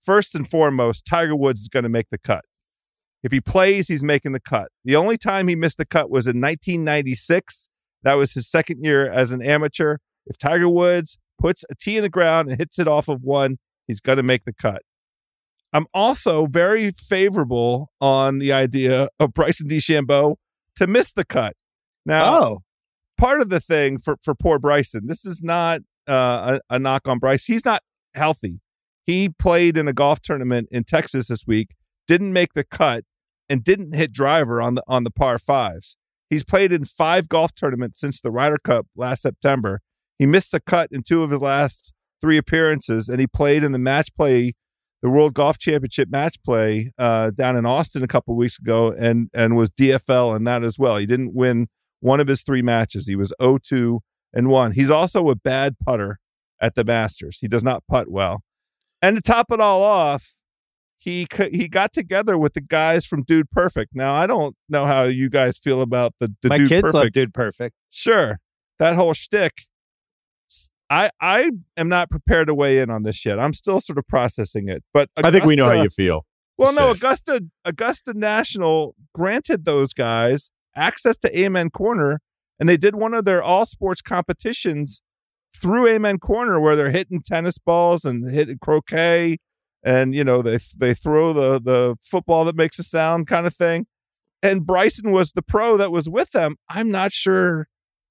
[0.02, 2.44] First and foremost, Tiger Woods is going to make the cut.
[3.22, 4.68] If he plays, he's making the cut.
[4.84, 7.68] The only time he missed the cut was in 1996.
[8.04, 9.98] That was his second year as an amateur.
[10.26, 13.58] If Tiger Woods puts a tee in the ground and hits it off of one,
[13.88, 14.82] he's going to make the cut.
[15.72, 20.36] I'm also very favorable on the idea of Bryson DeChambeau
[20.76, 21.54] to miss the cut.
[22.06, 22.62] Now, Oh.
[23.18, 27.06] part of the thing for for poor Bryson, this is not uh, a, a knock
[27.08, 27.46] on Bryce.
[27.46, 27.82] He's not
[28.14, 28.60] healthy.
[29.04, 31.74] He played in a golf tournament in Texas this week,
[32.06, 33.04] didn't make the cut,
[33.48, 35.96] and didn't hit driver on the on the par fives.
[36.30, 39.80] He's played in five golf tournaments since the Ryder Cup last September.
[40.18, 43.72] He missed the cut in two of his last three appearances, and he played in
[43.72, 44.54] the match play,
[45.02, 49.30] the World Golf Championship match play uh, down in Austin a couple weeks ago, and
[49.32, 50.96] and was DFL in that as well.
[50.96, 51.68] He didn't win
[52.00, 53.06] one of his three matches.
[53.06, 54.00] He was 0-2
[54.32, 54.72] and 1.
[54.72, 56.18] He's also a bad putter
[56.60, 57.38] at the Masters.
[57.40, 58.42] He does not putt well.
[59.00, 60.36] And to top it all off,
[60.98, 63.94] he he got together with the guys from Dude Perfect.
[63.94, 66.94] Now I don't know how you guys feel about the, the My Dude kids Perfect.
[66.94, 67.76] love Dude Perfect.
[67.88, 68.40] Sure,
[68.80, 69.67] that whole shtick.
[70.90, 73.38] I I am not prepared to weigh in on this yet.
[73.38, 74.84] I'm still sort of processing it.
[74.92, 76.24] But I think we know how you feel.
[76.56, 76.90] well, no.
[76.90, 82.20] Augusta Augusta National granted those guys access to Amen Corner,
[82.58, 85.02] and they did one of their all sports competitions
[85.54, 89.38] through Amen Corner, where they're hitting tennis balls and hitting croquet,
[89.82, 93.54] and you know they they throw the the football that makes a sound kind of
[93.54, 93.86] thing.
[94.42, 96.56] And Bryson was the pro that was with them.
[96.68, 97.66] I'm not sure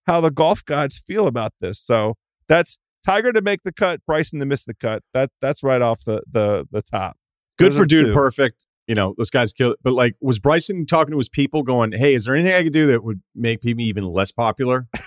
[0.08, 1.80] how the golf gods feel about this.
[1.82, 2.16] So
[2.49, 5.03] that's Tiger to make the cut, Bryson to miss the cut.
[5.14, 7.18] That that's right off the the the top.
[7.57, 8.14] Good Those for dude two.
[8.14, 8.65] perfect.
[8.88, 9.76] You know, this guy's killed.
[9.84, 12.72] But like, was Bryson talking to his people going, hey, is there anything I could
[12.74, 14.88] do that would make people even less popular?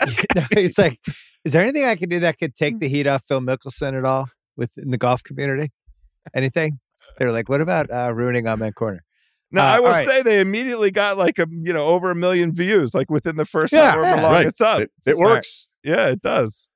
[0.54, 0.98] He's like,
[1.44, 4.04] is there anything I can do that could take the heat off Phil Mickelson at
[4.04, 5.72] all within the golf community?
[6.34, 6.80] Anything?
[7.18, 9.02] They were like, what about uh, ruining on that corner?
[9.52, 10.06] Now Uh, I will all right.
[10.06, 13.44] say they immediately got like a you know over a million views like within the
[13.44, 14.46] first Yeah, however yeah, long right.
[14.46, 14.80] it's up.
[14.80, 15.30] It, it Smart.
[15.36, 15.68] works.
[15.86, 16.68] Yeah, it does.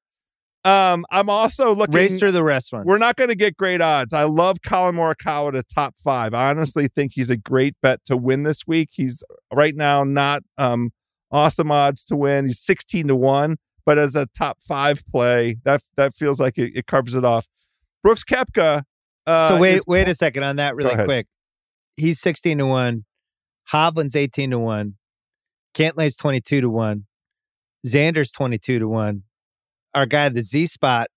[0.64, 1.94] Um, I'm also looking.
[1.94, 2.84] Race through the rest ones.
[2.86, 4.12] we're not going to get great odds.
[4.12, 6.34] I love Collin Morikawa to top five.
[6.34, 8.90] I honestly think he's a great bet to win this week.
[8.92, 10.90] He's right now not um
[11.32, 12.44] awesome odds to win.
[12.46, 13.56] He's 16 to one,
[13.86, 17.48] but as a top five play, that that feels like it, it covers it off.
[18.02, 18.82] Brooks Koepka.
[19.26, 21.26] Uh, so wait, is- wait a second on that really quick.
[21.96, 23.04] He's 16 to 1.
[23.72, 24.94] Hovland's 18 to 1.
[25.74, 27.06] Cantlay's 22 to 1.
[27.86, 29.22] Xander's 22 to 1.
[29.94, 31.08] our guy, the Z spot,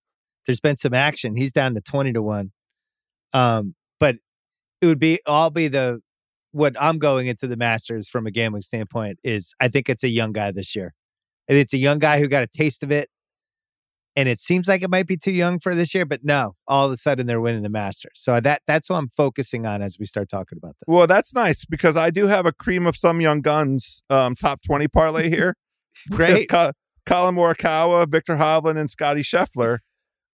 [0.46, 1.36] there's been some action.
[1.36, 2.52] He's down to 20 to 1.
[3.32, 4.16] Um, but
[4.80, 6.00] it would be all be the
[6.52, 10.08] what I'm going into the Masters from a gambling standpoint is I think it's a
[10.08, 10.94] young guy this year.
[11.48, 13.08] And it's a young guy who got a taste of it.
[14.16, 16.86] And it seems like it might be too young for this year, but no, all
[16.86, 18.12] of a sudden they're winning the Masters.
[18.14, 20.84] So that that's what I'm focusing on as we start talking about this.
[20.86, 24.60] Well, that's nice because I do have a cream of some young guns um, top
[24.64, 25.56] 20 parlay here.
[26.10, 26.48] Great.
[26.48, 26.72] Co-
[27.06, 29.78] Collin Morikawa, Viktor Hovland, and Scotty Scheffler.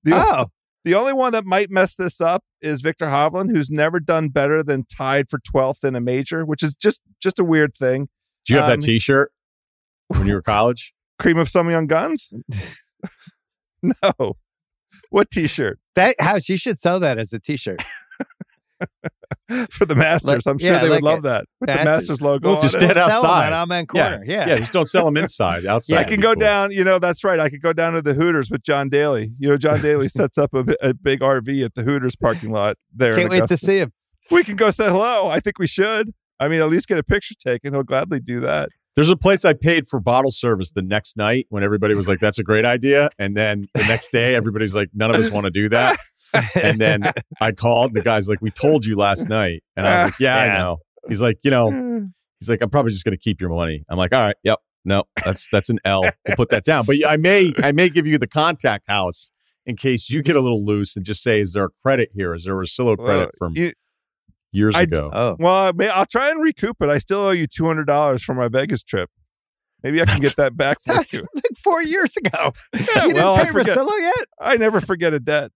[0.05, 0.47] The, oh,
[0.85, 4.63] the only one that might mess this up is Viktor Hovland, who's never done better
[4.63, 8.09] than tied for 12th in a major, which is just just a weird thing.
[8.47, 9.33] Do you have Um, that T-shirt
[10.09, 10.95] when you were college?
[11.19, 12.33] Cream of some young guns?
[13.83, 14.37] no.
[15.11, 15.79] What t-shirt?
[15.97, 17.83] that house, you should sell that as a t shirt.
[19.71, 20.47] For the Masters.
[20.47, 21.45] I'm sure yeah, they like would love that.
[21.61, 21.85] With Masters.
[21.85, 23.47] the Masters logo Well, on just stand outside.
[23.49, 24.23] at Amen Corner.
[24.25, 24.49] Yeah.
[24.49, 25.67] yeah, just don't sell them inside.
[25.71, 26.41] Outside, yeah, I can go cool.
[26.41, 27.39] down, you know, that's right.
[27.41, 29.33] I could go down to the Hooters with John Daly.
[29.39, 32.77] You know, John Daly sets up a, a big RV at the Hooters parking lot
[32.95, 33.15] there.
[33.15, 33.93] Can't wait to see him.
[34.31, 35.29] We can go say hello.
[35.29, 36.13] I think we should.
[36.39, 37.75] I mean, at least get a picture taken.
[37.75, 38.69] He'll gladly do that.
[38.97, 42.19] There's a place I paid for bottle service the next night when everybody was like,
[42.21, 45.45] "That's a great idea," and then the next day everybody's like, "None of us want
[45.45, 45.99] to do that."
[46.55, 47.03] And then
[47.41, 47.95] I called.
[47.95, 50.79] The guy's like, "We told you last night," and I was like, "Yeah, I know."
[51.09, 51.99] He's like, "You know," hmm.
[52.39, 54.59] he's like, "I'm probably just going to keep your money." I'm like, "All right, yep,
[54.85, 56.03] no, that's that's an L.
[56.03, 59.33] We'll put that down." But I may I may give you the contact house
[59.67, 62.35] in case you get a little loose and just say, "Is there a credit here?
[62.35, 63.73] Is there a Russillo Well, credit from you-
[64.53, 66.89] years I- ago?" Oh, well, I may, I'll try and recoup it.
[66.89, 69.11] I still owe you two hundred dollars for my Vegas trip.
[69.83, 71.27] Maybe I can get that back for that's you.
[71.35, 72.53] like four years ago.
[72.75, 73.79] Yeah, you well, didn't pay forget.
[73.79, 74.27] Russillo yet?
[74.39, 75.53] I never forget a debt.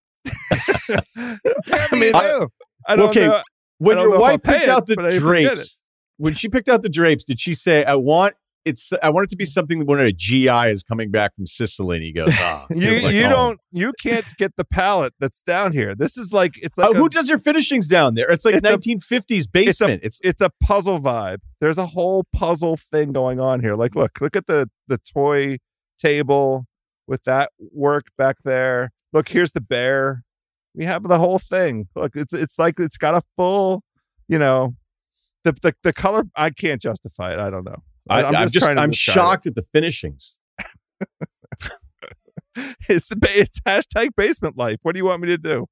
[0.50, 2.48] Apparently mean, I- do.
[2.86, 3.42] I don't Okay, know.
[3.78, 5.20] when I don't your know wife picked it, out the but I forget
[5.54, 5.80] drapes,
[6.18, 8.34] when she picked out the drapes, did she say, "I want
[8.66, 11.46] it's I want it to be something that when a GI is coming back from
[11.46, 14.64] Sicily and he goes, ah, it You like you home." don't you can't get the
[14.64, 15.94] palette that's down here.
[15.94, 18.30] This is like it's like Oh, a- who does your finishings down there?
[18.30, 20.00] It's like It's a- 1950s basement.
[20.02, 21.38] It's, it's a puzzle vibe.
[21.60, 23.76] There's a whole puzzle thing going on here.
[23.76, 25.58] Like, look, look at the the toy
[25.98, 26.66] table
[27.06, 28.90] with that work back there.
[29.14, 30.24] Look, here's the bear.
[30.74, 31.88] We have the whole thing.
[31.94, 33.84] Look, it's it's like it's got a full,
[34.28, 34.74] you know,
[35.44, 36.24] the the, the color.
[36.36, 37.38] I can't justify it.
[37.38, 37.82] I don't know.
[38.10, 40.38] I, I'm I'm just just trying to I'm shocked at the finishings.
[42.88, 44.78] It's the it's hashtag basement life.
[44.82, 45.66] What do you want me to do?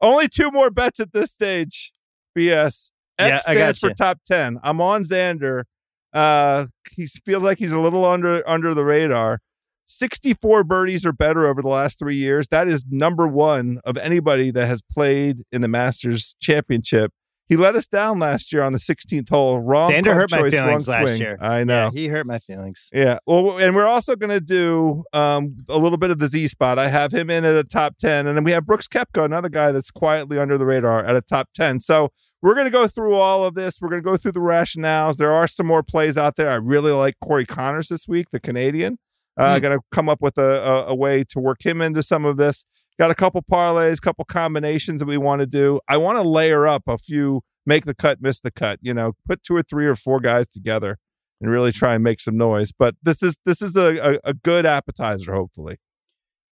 [0.00, 1.92] Only two more bets at this stage.
[2.36, 2.90] BS.
[3.18, 4.58] Yeah, stands for top ten.
[4.64, 5.64] I'm on Xander.
[6.12, 9.40] Uh, he feels like he's a little under under the radar.
[9.86, 12.48] 64 birdies or better over the last three years.
[12.48, 17.12] That is number one of anybody that has played in the Masters Championship.
[17.46, 19.60] He let us down last year on the 16th hole.
[19.60, 19.90] Wrong.
[19.90, 21.20] Sander club hurt my choice, feelings wrong last swing.
[21.20, 21.38] year.
[21.40, 21.90] I know.
[21.94, 22.88] Yeah, he hurt my feelings.
[22.92, 23.18] Yeah.
[23.26, 26.78] Well, and we're also going to do um, a little bit of the Z spot.
[26.78, 28.26] I have him in at a top 10.
[28.26, 31.20] And then we have Brooks Koepka, another guy that's quietly under the radar at a
[31.20, 31.80] top 10.
[31.80, 33.78] So we're going to go through all of this.
[33.78, 35.16] We're going to go through the rationales.
[35.16, 36.50] There are some more plays out there.
[36.50, 38.98] I really like Corey Conners this week, the Canadian.
[39.36, 39.62] Uh, Hmm.
[39.62, 42.36] Going to come up with a, a, a way to work him into some of
[42.36, 42.64] this.
[42.98, 45.80] Got a couple parlays, couple combinations that we want to do.
[45.88, 48.78] I want to layer up a few make the cut, miss the cut.
[48.82, 50.98] You know, put two or three or four guys together
[51.40, 52.70] and really try and make some noise.
[52.70, 55.78] But this is this is a, a, a good appetizer, hopefully.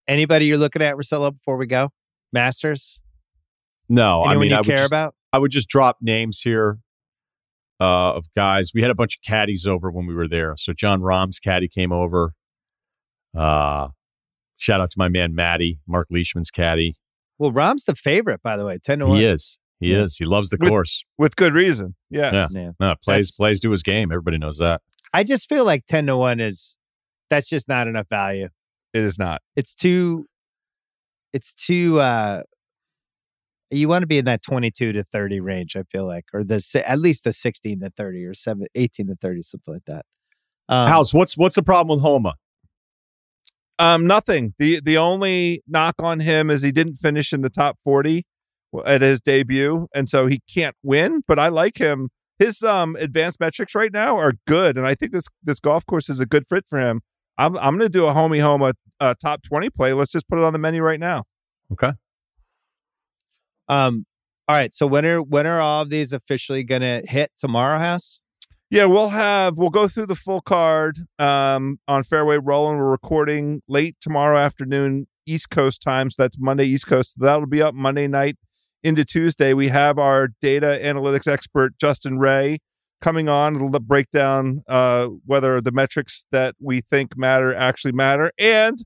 [0.08, 1.90] Anybody you're looking at, Russillo, before we go?
[2.32, 3.00] Masters?
[3.88, 5.14] No, Anyone I mean you I care just, about?
[5.32, 6.78] I would just drop names here
[7.80, 8.72] uh, of guys.
[8.74, 10.54] We had a bunch of caddies over when we were there.
[10.56, 12.32] So Jon Rahm's caddy came over.
[13.36, 13.88] Uh,
[14.56, 16.94] shout out to my man Matty, Mark Leishman's caddy.
[17.38, 18.78] Well, Rahm's the favorite, by the way.
[18.78, 19.18] 10 to 1.
[19.18, 19.58] He is.
[19.80, 20.02] He Yeah.
[20.02, 20.16] is.
[20.16, 21.02] He loves the With- course.
[21.18, 21.96] With good reason.
[22.10, 22.34] Yes.
[22.34, 22.46] Yeah.
[22.62, 22.70] Yeah.
[22.78, 24.12] No, plays That's- plays to his game.
[24.12, 24.80] Everybody knows that.
[25.12, 26.76] I just feel like 10 to 1 is
[27.30, 28.48] that's just not enough value.
[28.92, 29.40] It is not.
[29.56, 30.26] It's too
[31.32, 32.42] it's too uh
[33.70, 36.62] you want to be in that 22 to 30 range, I feel like, or the
[36.86, 40.04] at least the 16 to 30 or 7 18 to 30 something like that.
[40.68, 42.34] Um, House, what's what's the problem with Homa?
[43.78, 44.54] Um, nothing.
[44.58, 48.24] The the only knock on him is he didn't finish in the top 40
[48.86, 51.22] at his debut, and so he can't win.
[51.26, 52.10] But I like him.
[52.38, 56.08] His um advanced metrics right now are good, and I think this this golf course
[56.08, 57.00] is a good fit for him.
[57.38, 59.92] I'm I'm going to do a homie homa uh, top 20 play.
[59.92, 61.24] Let's just put it on the menu right now.
[61.72, 61.92] Okay.
[63.68, 64.06] Um
[64.48, 67.78] all right, so when are when are all of these officially going to hit tomorrow
[67.78, 68.20] house?
[68.72, 72.78] Yeah, we'll have we'll go through the full card um, on Fairway Rolling.
[72.78, 77.16] We're recording late tomorrow afternoon East Coast time, so that's Monday East Coast.
[77.18, 78.38] So that'll be up Monday night
[78.82, 79.52] into Tuesday.
[79.52, 82.60] We have our data analytics expert Justin Ray
[83.02, 88.32] coming on to break down uh, whether the metrics that we think matter actually matter,
[88.38, 88.78] and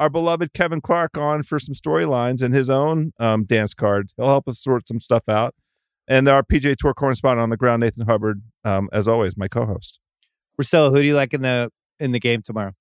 [0.00, 4.10] our beloved Kevin Clark on for some storylines and his own um, dance card.
[4.16, 5.54] He'll help us sort some stuff out.
[6.10, 10.00] And our PJ Tour correspondent on the ground, Nathan Hubbard, um, as always, my co-host.
[10.60, 11.70] Russillo, who do you like in the
[12.00, 12.72] in the game tomorrow?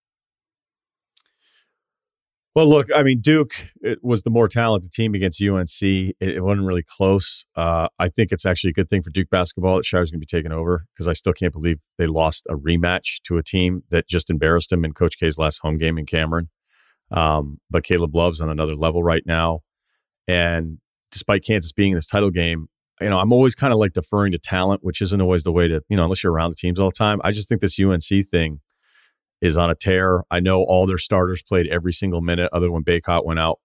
[2.55, 5.69] Well, look, I mean, Duke it was the more talented team against UNC.
[5.79, 7.45] It, it wasn't really close.
[7.55, 10.25] Uh, I think it's actually a good thing for Duke basketball that Scheyer's going to
[10.25, 13.83] be taken over because I still can't believe they lost a rematch to a team
[13.91, 16.49] that just embarrassed them in Coach K's last home game in Cameron.
[17.11, 19.59] Um, but Caleb Love's on another level right now.
[20.27, 20.79] And
[21.11, 22.67] despite Kansas being in this title game,
[23.01, 25.67] you know, I'm always kind of like deferring to talent, which isn't always the way
[25.67, 27.19] to, you know, unless you're around the teams all the time.
[27.23, 28.59] I just think this UNC thing
[29.41, 30.23] is on a tear.
[30.29, 33.59] I know all their starters played every single minute, other when Baycott went out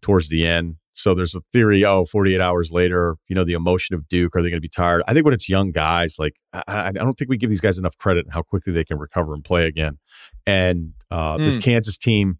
[0.00, 0.76] towards the end.
[0.92, 4.42] So there's a theory, oh, 48 hours later, you know, the emotion of Duke, are
[4.42, 5.02] they going to be tired?
[5.06, 7.78] I think when it's young guys, like, I, I don't think we give these guys
[7.78, 9.98] enough credit and how quickly they can recover and play again.
[10.46, 11.44] And uh, mm.
[11.44, 12.38] this Kansas team,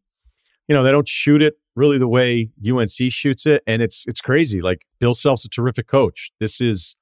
[0.69, 3.63] you know, they don't shoot it really the way UNC shoots it.
[3.67, 4.63] And it's it's crazy.
[4.63, 6.33] Like Bill Self's a terrific coach.
[6.41, 6.97] This is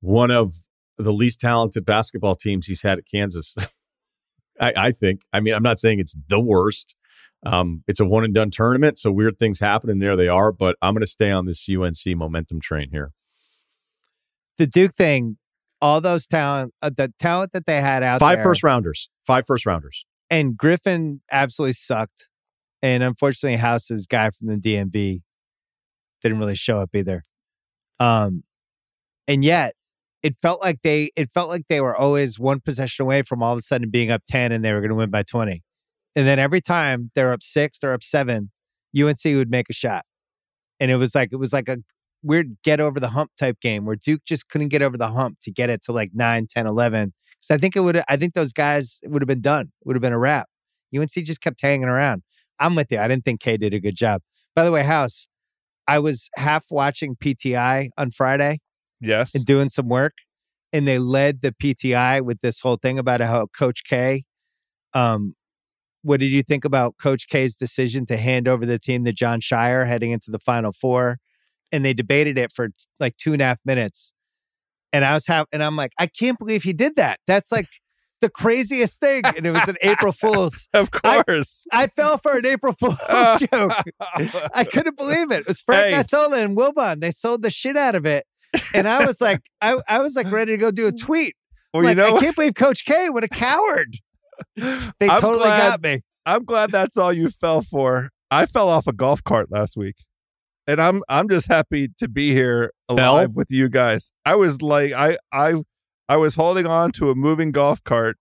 [0.00, 0.54] one of
[0.98, 3.56] the least talented basketball teams he's had at Kansas.
[4.60, 5.22] I, I, think.
[5.32, 6.94] I mean, I'm not saying it's the worst.
[7.46, 10.52] Um, it's a one and done tournament, so weird things happen, and there they are.
[10.52, 13.12] But I'm going to stay on this UNC momentum train here.
[14.58, 15.38] The Duke thing,
[15.80, 19.46] all those talent, uh, the talent that they had out five there, first rounders, five
[19.46, 22.28] first rounders, and Griffin absolutely sucked.
[22.82, 25.20] And unfortunately, House's guy from the DMV
[26.22, 27.24] didn't really show up either.
[27.98, 28.44] Um,
[29.28, 29.74] and yet
[30.22, 33.52] it felt like they it felt like they were always one possession away from all
[33.52, 35.62] of a sudden being up 10 and they were going to win by 20.
[36.16, 38.50] And then every time they're up 6, they're up 7,
[38.98, 40.04] UNC would make a shot.
[40.78, 41.78] And it was like it was like a
[42.22, 45.38] weird get over the hump type game where Duke just couldn't get over the hump
[45.42, 47.12] to get it to like 9, 10, 11.
[47.40, 49.72] So I think it would I think those guys would have been done.
[49.84, 50.48] Would have been a wrap.
[50.96, 52.22] UNC just kept hanging around.
[52.60, 52.98] I'm with you.
[52.98, 54.22] I didn't think K did a good job.
[54.54, 55.26] By the way, House,
[55.88, 58.58] I was half watching PTI on Friday
[59.00, 59.34] Yes.
[59.34, 60.14] And doing some work.
[60.72, 64.24] And they led the PTI with this whole thing about how Coach K.
[64.94, 65.34] Um,
[66.02, 69.40] what did you think about Coach K's decision to hand over the team to Jon
[69.40, 71.18] Scheyer heading into the Final Four?
[71.72, 72.68] And they debated it for
[72.98, 74.12] like two and a half minutes.
[74.92, 77.20] And I was having, and I'm like, I can't believe he did that.
[77.26, 77.66] That's like
[78.20, 79.22] the craziest thing.
[79.24, 80.68] And it was an April Fool's.
[80.72, 81.66] Of course.
[81.72, 82.98] I, I, fell for an April Fool's
[83.52, 83.72] joke.
[84.54, 85.40] I couldn't believe it.
[85.40, 85.94] It was Frank hey.
[85.94, 87.00] Isola and Wilbon.
[87.00, 88.26] They sold the shit out of it
[88.74, 91.34] and I was like, I, I was like ready to go do a tweet.
[91.72, 93.96] Well, like, you know, I can't believe Coach K, what a coward.
[94.56, 96.00] They I'm totally glad, got me.
[96.26, 98.10] I'm glad that's all you fell for.
[98.30, 99.96] I fell off a golf cart last week.
[100.66, 103.34] And I'm I'm just happy to be here alive fell?
[103.34, 104.12] with you guys.
[104.24, 105.54] I was like I I
[106.10, 108.18] I was holding on to a moving golf cart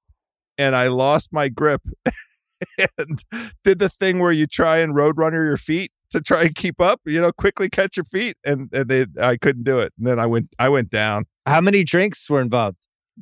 [0.60, 1.82] and I lost my grip
[3.00, 3.24] and
[3.64, 7.02] did the thing where you try and roadrunner your feet to try and keep up,
[7.08, 8.38] you know, quickly catch your feet.
[8.46, 9.92] And, and they, I couldn't do it.
[9.98, 11.26] And then I went, I went down.
[11.48, 12.78] How many drinks were involved?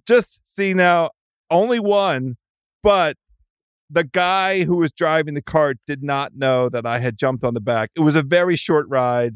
[0.06, 1.12] Just see now,
[1.50, 2.36] only one,
[2.84, 3.16] but
[3.90, 7.54] the guy who was driving the cart did not know that I had jumped on
[7.54, 7.92] the back.
[7.96, 9.36] It was a very short ride.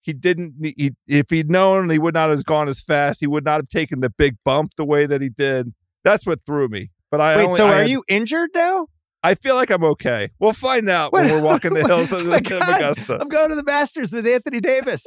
[0.00, 3.20] He didn't, he, if he'd known, he would not have gone as fast.
[3.20, 5.74] He would not have taken the big bump the way that he did.
[6.04, 6.90] That's what threw me.
[7.10, 7.44] But I wait.
[7.46, 8.86] Only, so I are had, you injured now?
[9.22, 10.30] I feel like I'm okay.
[10.38, 13.18] We'll find out when we're walking the hills oh of, oh Augusta.
[13.20, 15.04] I'm going to the Masters with Anthony Davis.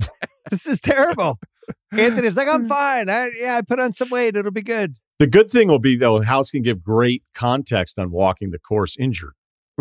[0.50, 1.38] this is terrible.
[1.92, 2.68] Anthony's like, I'm hmm.
[2.68, 3.08] fine.
[3.08, 4.36] I, yeah, I put on some weight.
[4.36, 4.96] It'll be good.
[5.18, 8.96] The good thing will be though, House can give great context on walking the course
[8.98, 9.34] injured.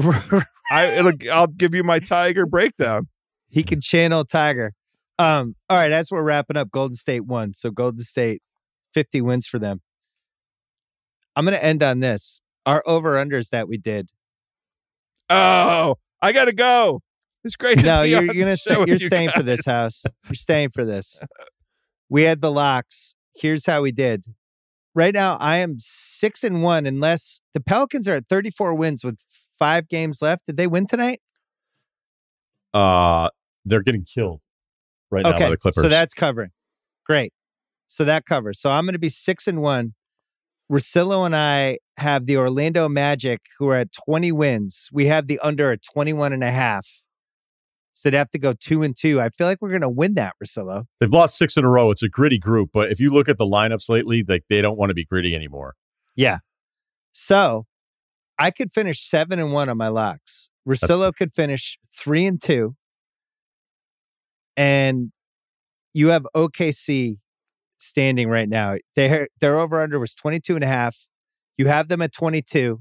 [0.71, 3.07] I, I'll give you my Tiger breakdown.
[3.51, 4.73] He can channel Tiger.
[5.19, 7.53] Um, all right, as we're wrapping up, Golden State won.
[7.53, 8.41] So Golden State,
[8.93, 9.81] 50 wins for them.
[11.35, 14.09] I'm going to end on this our over unders that we did.
[15.29, 17.01] Oh, I gotta go.
[17.43, 17.83] It's great.
[17.83, 19.35] No, you're, you're gonna stay, you're staying guys.
[19.35, 20.03] for this house.
[20.25, 21.21] You're staying for this.
[22.09, 23.15] We had the locks.
[23.37, 24.25] Here's how we did.
[24.93, 26.85] Right now, I am six and one.
[26.85, 29.17] Unless the Pelicans are at 34 wins with
[29.57, 30.45] five games left.
[30.45, 31.21] Did they win tonight?
[32.73, 33.29] Uh,
[33.65, 34.41] they're getting killed
[35.09, 35.83] right okay, now by the Clippers.
[35.83, 36.49] So that's covering.
[37.05, 37.33] Great.
[37.87, 38.59] So that covers.
[38.59, 39.93] So I'm going to be six and one.
[40.71, 44.87] Russillo and I have the Orlando Magic, who are at 20 wins.
[44.93, 46.87] We have the under at 21 and a half.
[47.93, 49.19] So they'd have to go two and two.
[49.19, 50.85] I feel like we're going to win that, Russillo.
[51.01, 51.91] They've lost six in a row.
[51.91, 54.77] It's a gritty group, but if you look at the lineups lately, like they don't
[54.77, 55.75] want to be gritty anymore.
[56.15, 56.37] Yeah.
[57.11, 57.65] So
[58.39, 60.49] I could finish seven and one on my locks.
[60.67, 62.75] Russillo could finish three and two.
[64.57, 65.11] And
[65.93, 67.17] you have OKC
[67.77, 68.77] standing right now.
[68.95, 71.07] Their their over under was 22 and a half.
[71.57, 72.79] You have them at 22.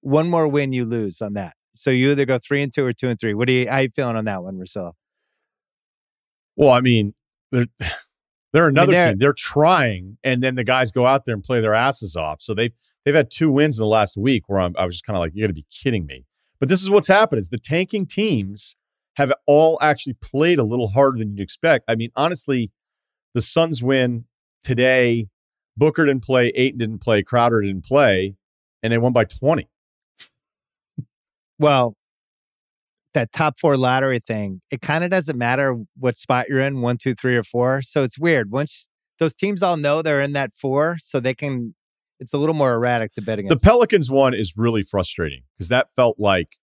[0.00, 1.54] One more win, you lose on that.
[1.74, 3.34] So you either go three and two or two and three.
[3.34, 3.68] What are you?
[3.68, 4.92] How you feeling on that one, Russillo?
[6.56, 7.14] Well, I mean,
[7.52, 7.66] they're
[8.52, 9.18] they're another they're- team.
[9.18, 12.40] They're trying, and then the guys go out there and play their asses off.
[12.40, 12.72] So they've
[13.04, 15.20] they've had two wins in the last week where I'm, I was just kind of
[15.20, 16.24] like, you got to be kidding me.
[16.58, 18.76] But this is what's happened: is the tanking teams
[19.16, 21.84] have all actually played a little harder than you'd expect.
[21.88, 22.70] I mean, honestly,
[23.34, 24.24] the Suns win
[24.62, 25.28] today.
[25.76, 28.36] Booker didn't play, Ayton didn't play, Crowder didn't play,
[28.82, 29.68] and they won by twenty.
[31.58, 31.96] Well,
[33.14, 36.98] that top four lottery thing, it kind of doesn't matter what spot you're in, one,
[36.98, 37.82] two, three, or four.
[37.82, 38.50] So it's weird.
[38.50, 38.88] Once
[39.18, 41.74] those teams all know they're in that four, so they can.
[42.18, 43.62] It's a little more erratic to bet against.
[43.62, 43.66] The.
[43.66, 46.56] Pelicans one is really frustrating because that felt like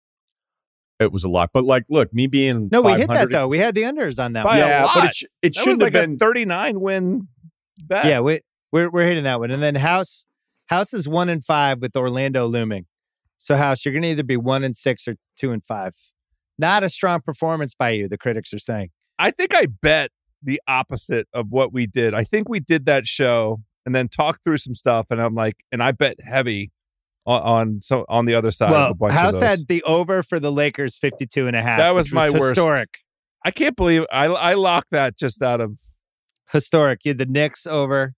[1.00, 1.50] it was a lot.
[1.52, 3.48] But like, look, me being no, we hit that though.
[3.48, 4.44] We had the unders on that.
[4.44, 4.68] By one.
[4.68, 5.04] yeah, but lot.
[5.06, 6.14] it, sh- it shouldn't like have been.
[6.14, 7.28] a 39 win
[7.82, 8.04] bet.
[8.04, 8.40] Yeah, we
[8.70, 10.26] we're we're hitting that one, and then House
[10.66, 12.86] House is one and five with Orlando looming.
[13.38, 15.94] So House, you're going to either be one and six or two and five.
[16.58, 18.06] Not a strong performance by you.
[18.06, 18.90] The critics are saying.
[19.18, 20.10] I think I bet
[20.42, 22.12] the opposite of what we did.
[22.12, 25.64] I think we did that show and then talked through some stuff, and I'm like,
[25.72, 26.70] and I bet heavy
[27.26, 28.66] on, on so on the other side.
[28.66, 29.48] of well, a bunch House of those.
[29.50, 31.78] had the over for the Lakers 52 and a half.
[31.78, 32.56] That was which my worst.
[32.56, 32.98] historic.
[33.44, 35.78] I can't believe I I locked that just out of
[36.52, 37.00] Historic.
[37.04, 38.14] You had the Knicks over.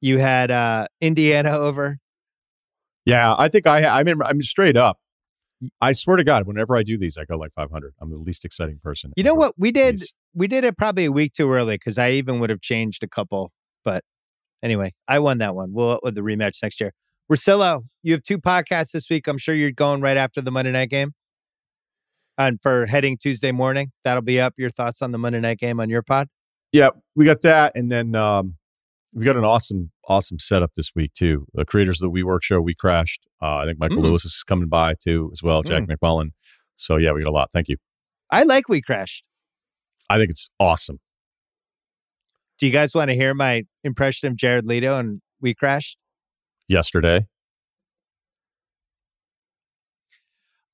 [0.00, 1.98] You had uh Indiana over.
[3.04, 3.84] Yeah, I think I.
[3.86, 4.98] I mean, I'm straight up.
[5.80, 7.94] I swear to God, whenever I do these, I go like 500.
[8.00, 9.12] I'm the least exciting person.
[9.16, 9.38] You know ever.
[9.38, 9.54] what?
[9.56, 10.14] We did These.
[10.34, 13.08] we did it probably a week too early because I even would have changed a
[13.08, 13.50] couple.
[13.84, 14.04] But
[14.62, 15.72] anyway, I won that one.
[15.72, 16.92] We'll with the rematch next year.
[17.30, 19.26] Russillo, you have two podcasts this week.
[19.28, 21.12] I'm sure you're going right after the Monday night game.
[22.38, 24.54] And for heading Tuesday morning, that'll be up.
[24.56, 26.28] Your thoughts on the Monday night game on your pod?
[26.72, 28.56] Yeah, we got that, and then um,
[29.12, 31.46] we got an awesome, awesome setup this week too.
[31.54, 33.26] The creators of the WeWork show, we crashed.
[33.42, 34.04] Uh, I think Michael Mm.
[34.04, 35.62] Lewis is coming by too as well.
[35.62, 36.30] Jack MacMullan.
[36.76, 37.50] So yeah, we got a lot.
[37.52, 37.76] Thank you.
[38.30, 39.24] I like We Crashed.
[40.10, 41.00] I think it's awesome.
[42.58, 45.98] Do you guys want to hear my impression of Jared Leto and We Crashed?
[46.68, 47.26] Yesterday,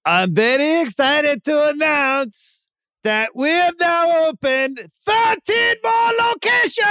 [0.05, 2.67] I'm very excited to announce
[3.05, 6.83] that we have now opened 13 more locations.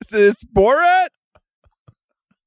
[0.00, 1.08] Is this Borat?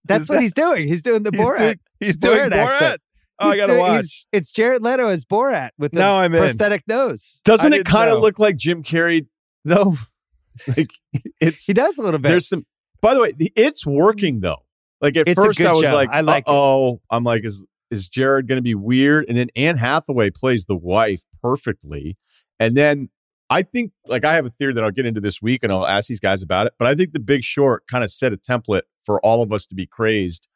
[0.03, 0.87] That's Is what that- he's doing.
[0.87, 1.57] He's doing the He's Borat.
[1.57, 2.71] doing, he's doing Borat Borat.
[2.73, 3.01] accent.
[3.39, 4.27] Oh, I gotta doing- watch.
[4.31, 6.39] It's Jared Leto as Borat with the Now I'm in.
[6.39, 7.41] prosthetic nose.
[7.45, 8.21] doesn't I it kind of know.
[8.21, 9.27] look like Jim Carrey
[9.63, 9.95] though?
[10.67, 10.91] like
[11.41, 12.29] it's He does a little bit.
[12.29, 12.65] there's some.
[13.05, 13.97] By the way, it's mm-hmm.
[13.99, 14.63] working though.
[14.99, 15.93] Like at It's first, I was show.
[15.93, 19.49] like, I like "Oh, I'm like, is is Jared going to be weird?" And then
[19.55, 22.17] Anne Hathaway plays the wife perfectly,
[22.59, 23.09] and then
[23.51, 25.85] I think, like, I have a theory that I'll get into this week, and I'll
[25.85, 26.73] ask these guys about it.
[26.79, 29.67] But I think The Big Short kind of set a template for all of us
[29.67, 30.47] to be crazed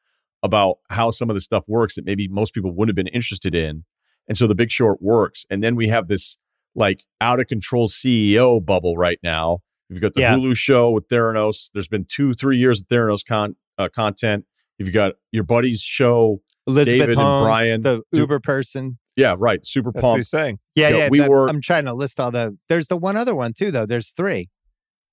[0.41, 3.53] about how some of the stuff works that maybe most people wouldn't have been interested
[3.53, 3.83] in,
[4.27, 5.45] and so The Big Short works.
[5.51, 6.37] And then we have this
[6.73, 9.59] like out of control CEO bubble right now.
[9.89, 10.35] You've got the Yeah.
[10.35, 11.69] Hulu show with Theranos.
[11.73, 14.45] There's been two, three years of Theranos con- uh, content.
[14.77, 16.41] You've got your buddy's show.
[16.67, 18.99] Elizabeth David and Brian the Uber person.
[19.15, 19.65] Yeah, right.
[19.65, 20.25] Super That's pumped.
[20.27, 20.59] saying.
[20.75, 21.09] Yeah, Yeah, yeah.
[21.09, 22.55] we that- were- I'm trying to list all the.
[22.69, 23.85] There's the one other one too, though.
[23.87, 24.49] There's three.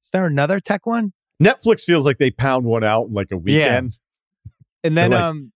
[0.04, 1.12] Is there another tech one?
[1.42, 3.98] Netflix feels like they pound one out in like a weekend.
[4.84, 5.52] And then, like- um,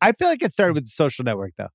[0.00, 1.68] I feel like it started with the Social Network though,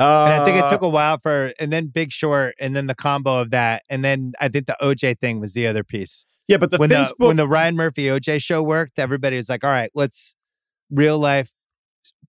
[0.00, 2.86] Uh, and I think it took a while for, and then Big Short, and then
[2.86, 6.24] the combo of that, and then I think the OJ thing was the other piece.
[6.48, 9.48] yeah, but the when Facebook the when the Ryan Murphy OJ show worked, everybody was
[9.48, 10.34] like, "All right, let's
[10.90, 11.52] real life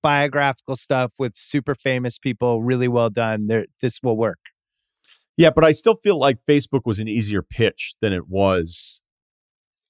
[0.04, 3.48] biographical stuff with super famous people, really well done.
[3.48, 4.40] There, this will work."
[5.36, 9.02] Yeah, but I still feel like Facebook was an easier pitch than it was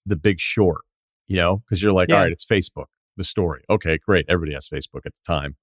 [0.05, 0.81] the big short,
[1.27, 2.15] you know, because you're like, Yeah.
[2.15, 2.85] all right, it's Facebook,
[3.17, 3.63] the story.
[3.69, 4.25] Okay, great.
[4.29, 5.57] Everybody has Facebook at the time.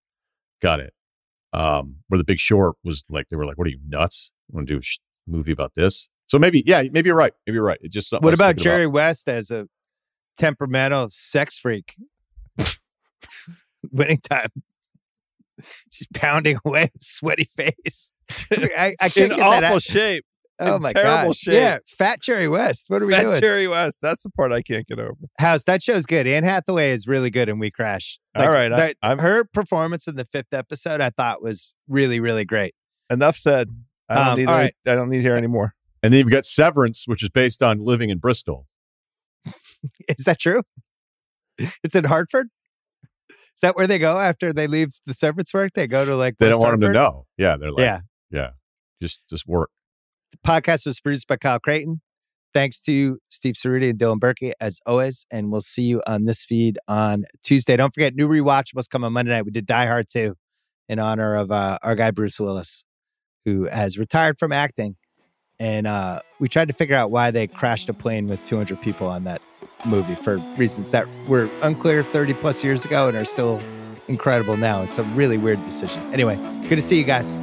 [0.60, 0.92] Got it.
[1.52, 4.30] Um, where the big short was like, they were like, what are you nuts?
[4.50, 6.08] Want to do a sh- movie about this?
[6.28, 7.32] So maybe, yeah, maybe you're right.
[7.46, 7.78] Maybe you're right.
[7.82, 9.66] It just What about Jerry West as a
[10.38, 11.96] temperamental sex freak?
[13.90, 14.50] Winning time.
[15.92, 18.12] Just pounding away sweaty face.
[18.52, 19.82] I, I can't get awful that out.
[19.82, 20.24] shape.
[20.60, 21.36] Oh my terrible god!
[21.36, 21.54] shape.
[21.54, 22.84] Yeah, fat Jerry West.
[22.88, 23.40] What are we Fat doing?
[23.40, 23.98] Jerry West.
[24.02, 25.14] That's the part I can't get over.
[25.38, 26.26] House that show's good.
[26.26, 28.18] Anne Hathaway is really good in We Crash.
[28.36, 32.20] All right, I- that- I'm- her performance in the fifth episode I thought was really
[32.20, 32.74] really great.
[33.10, 33.68] Enough said.
[34.08, 34.46] I don't Um, need.
[34.48, 34.74] all any- right.
[34.86, 35.74] I don't need to hear anymore.
[36.02, 38.66] And then you've got Severance, which is based on living in Bristol.
[40.18, 40.62] Is that true?
[41.84, 42.48] It's in Hartford.
[43.30, 45.72] Is that where they go after they leave the severance work?
[45.74, 47.26] They go to like They West don't want them to know.
[47.36, 48.00] Yeah, they're like, yeah.
[48.30, 48.50] yeah,
[49.02, 49.70] just just work.
[50.32, 52.00] The podcast was produced by Kyle Crichton.
[52.52, 55.24] Thanks to Steve Cerruti and Dylan Berkey, as always.
[55.30, 57.76] And we'll see you on this feed on Tuesday.
[57.76, 59.44] Don't forget, new rewatch must come on Monday night.
[59.44, 60.34] We did Die Hard 2
[60.88, 62.84] in honor of uh, our guy, Bruce Willis,
[63.44, 64.96] who has retired from acting.
[65.60, 69.06] And uh, we tried to figure out why they crashed a plane with 200 people
[69.06, 69.42] on that
[69.86, 73.60] movie for reasons that were unclear 30 plus years ago and are still
[74.08, 74.82] incredible now.
[74.82, 76.02] It's a really weird decision.
[76.12, 76.36] Anyway,
[76.68, 77.38] good to see you guys.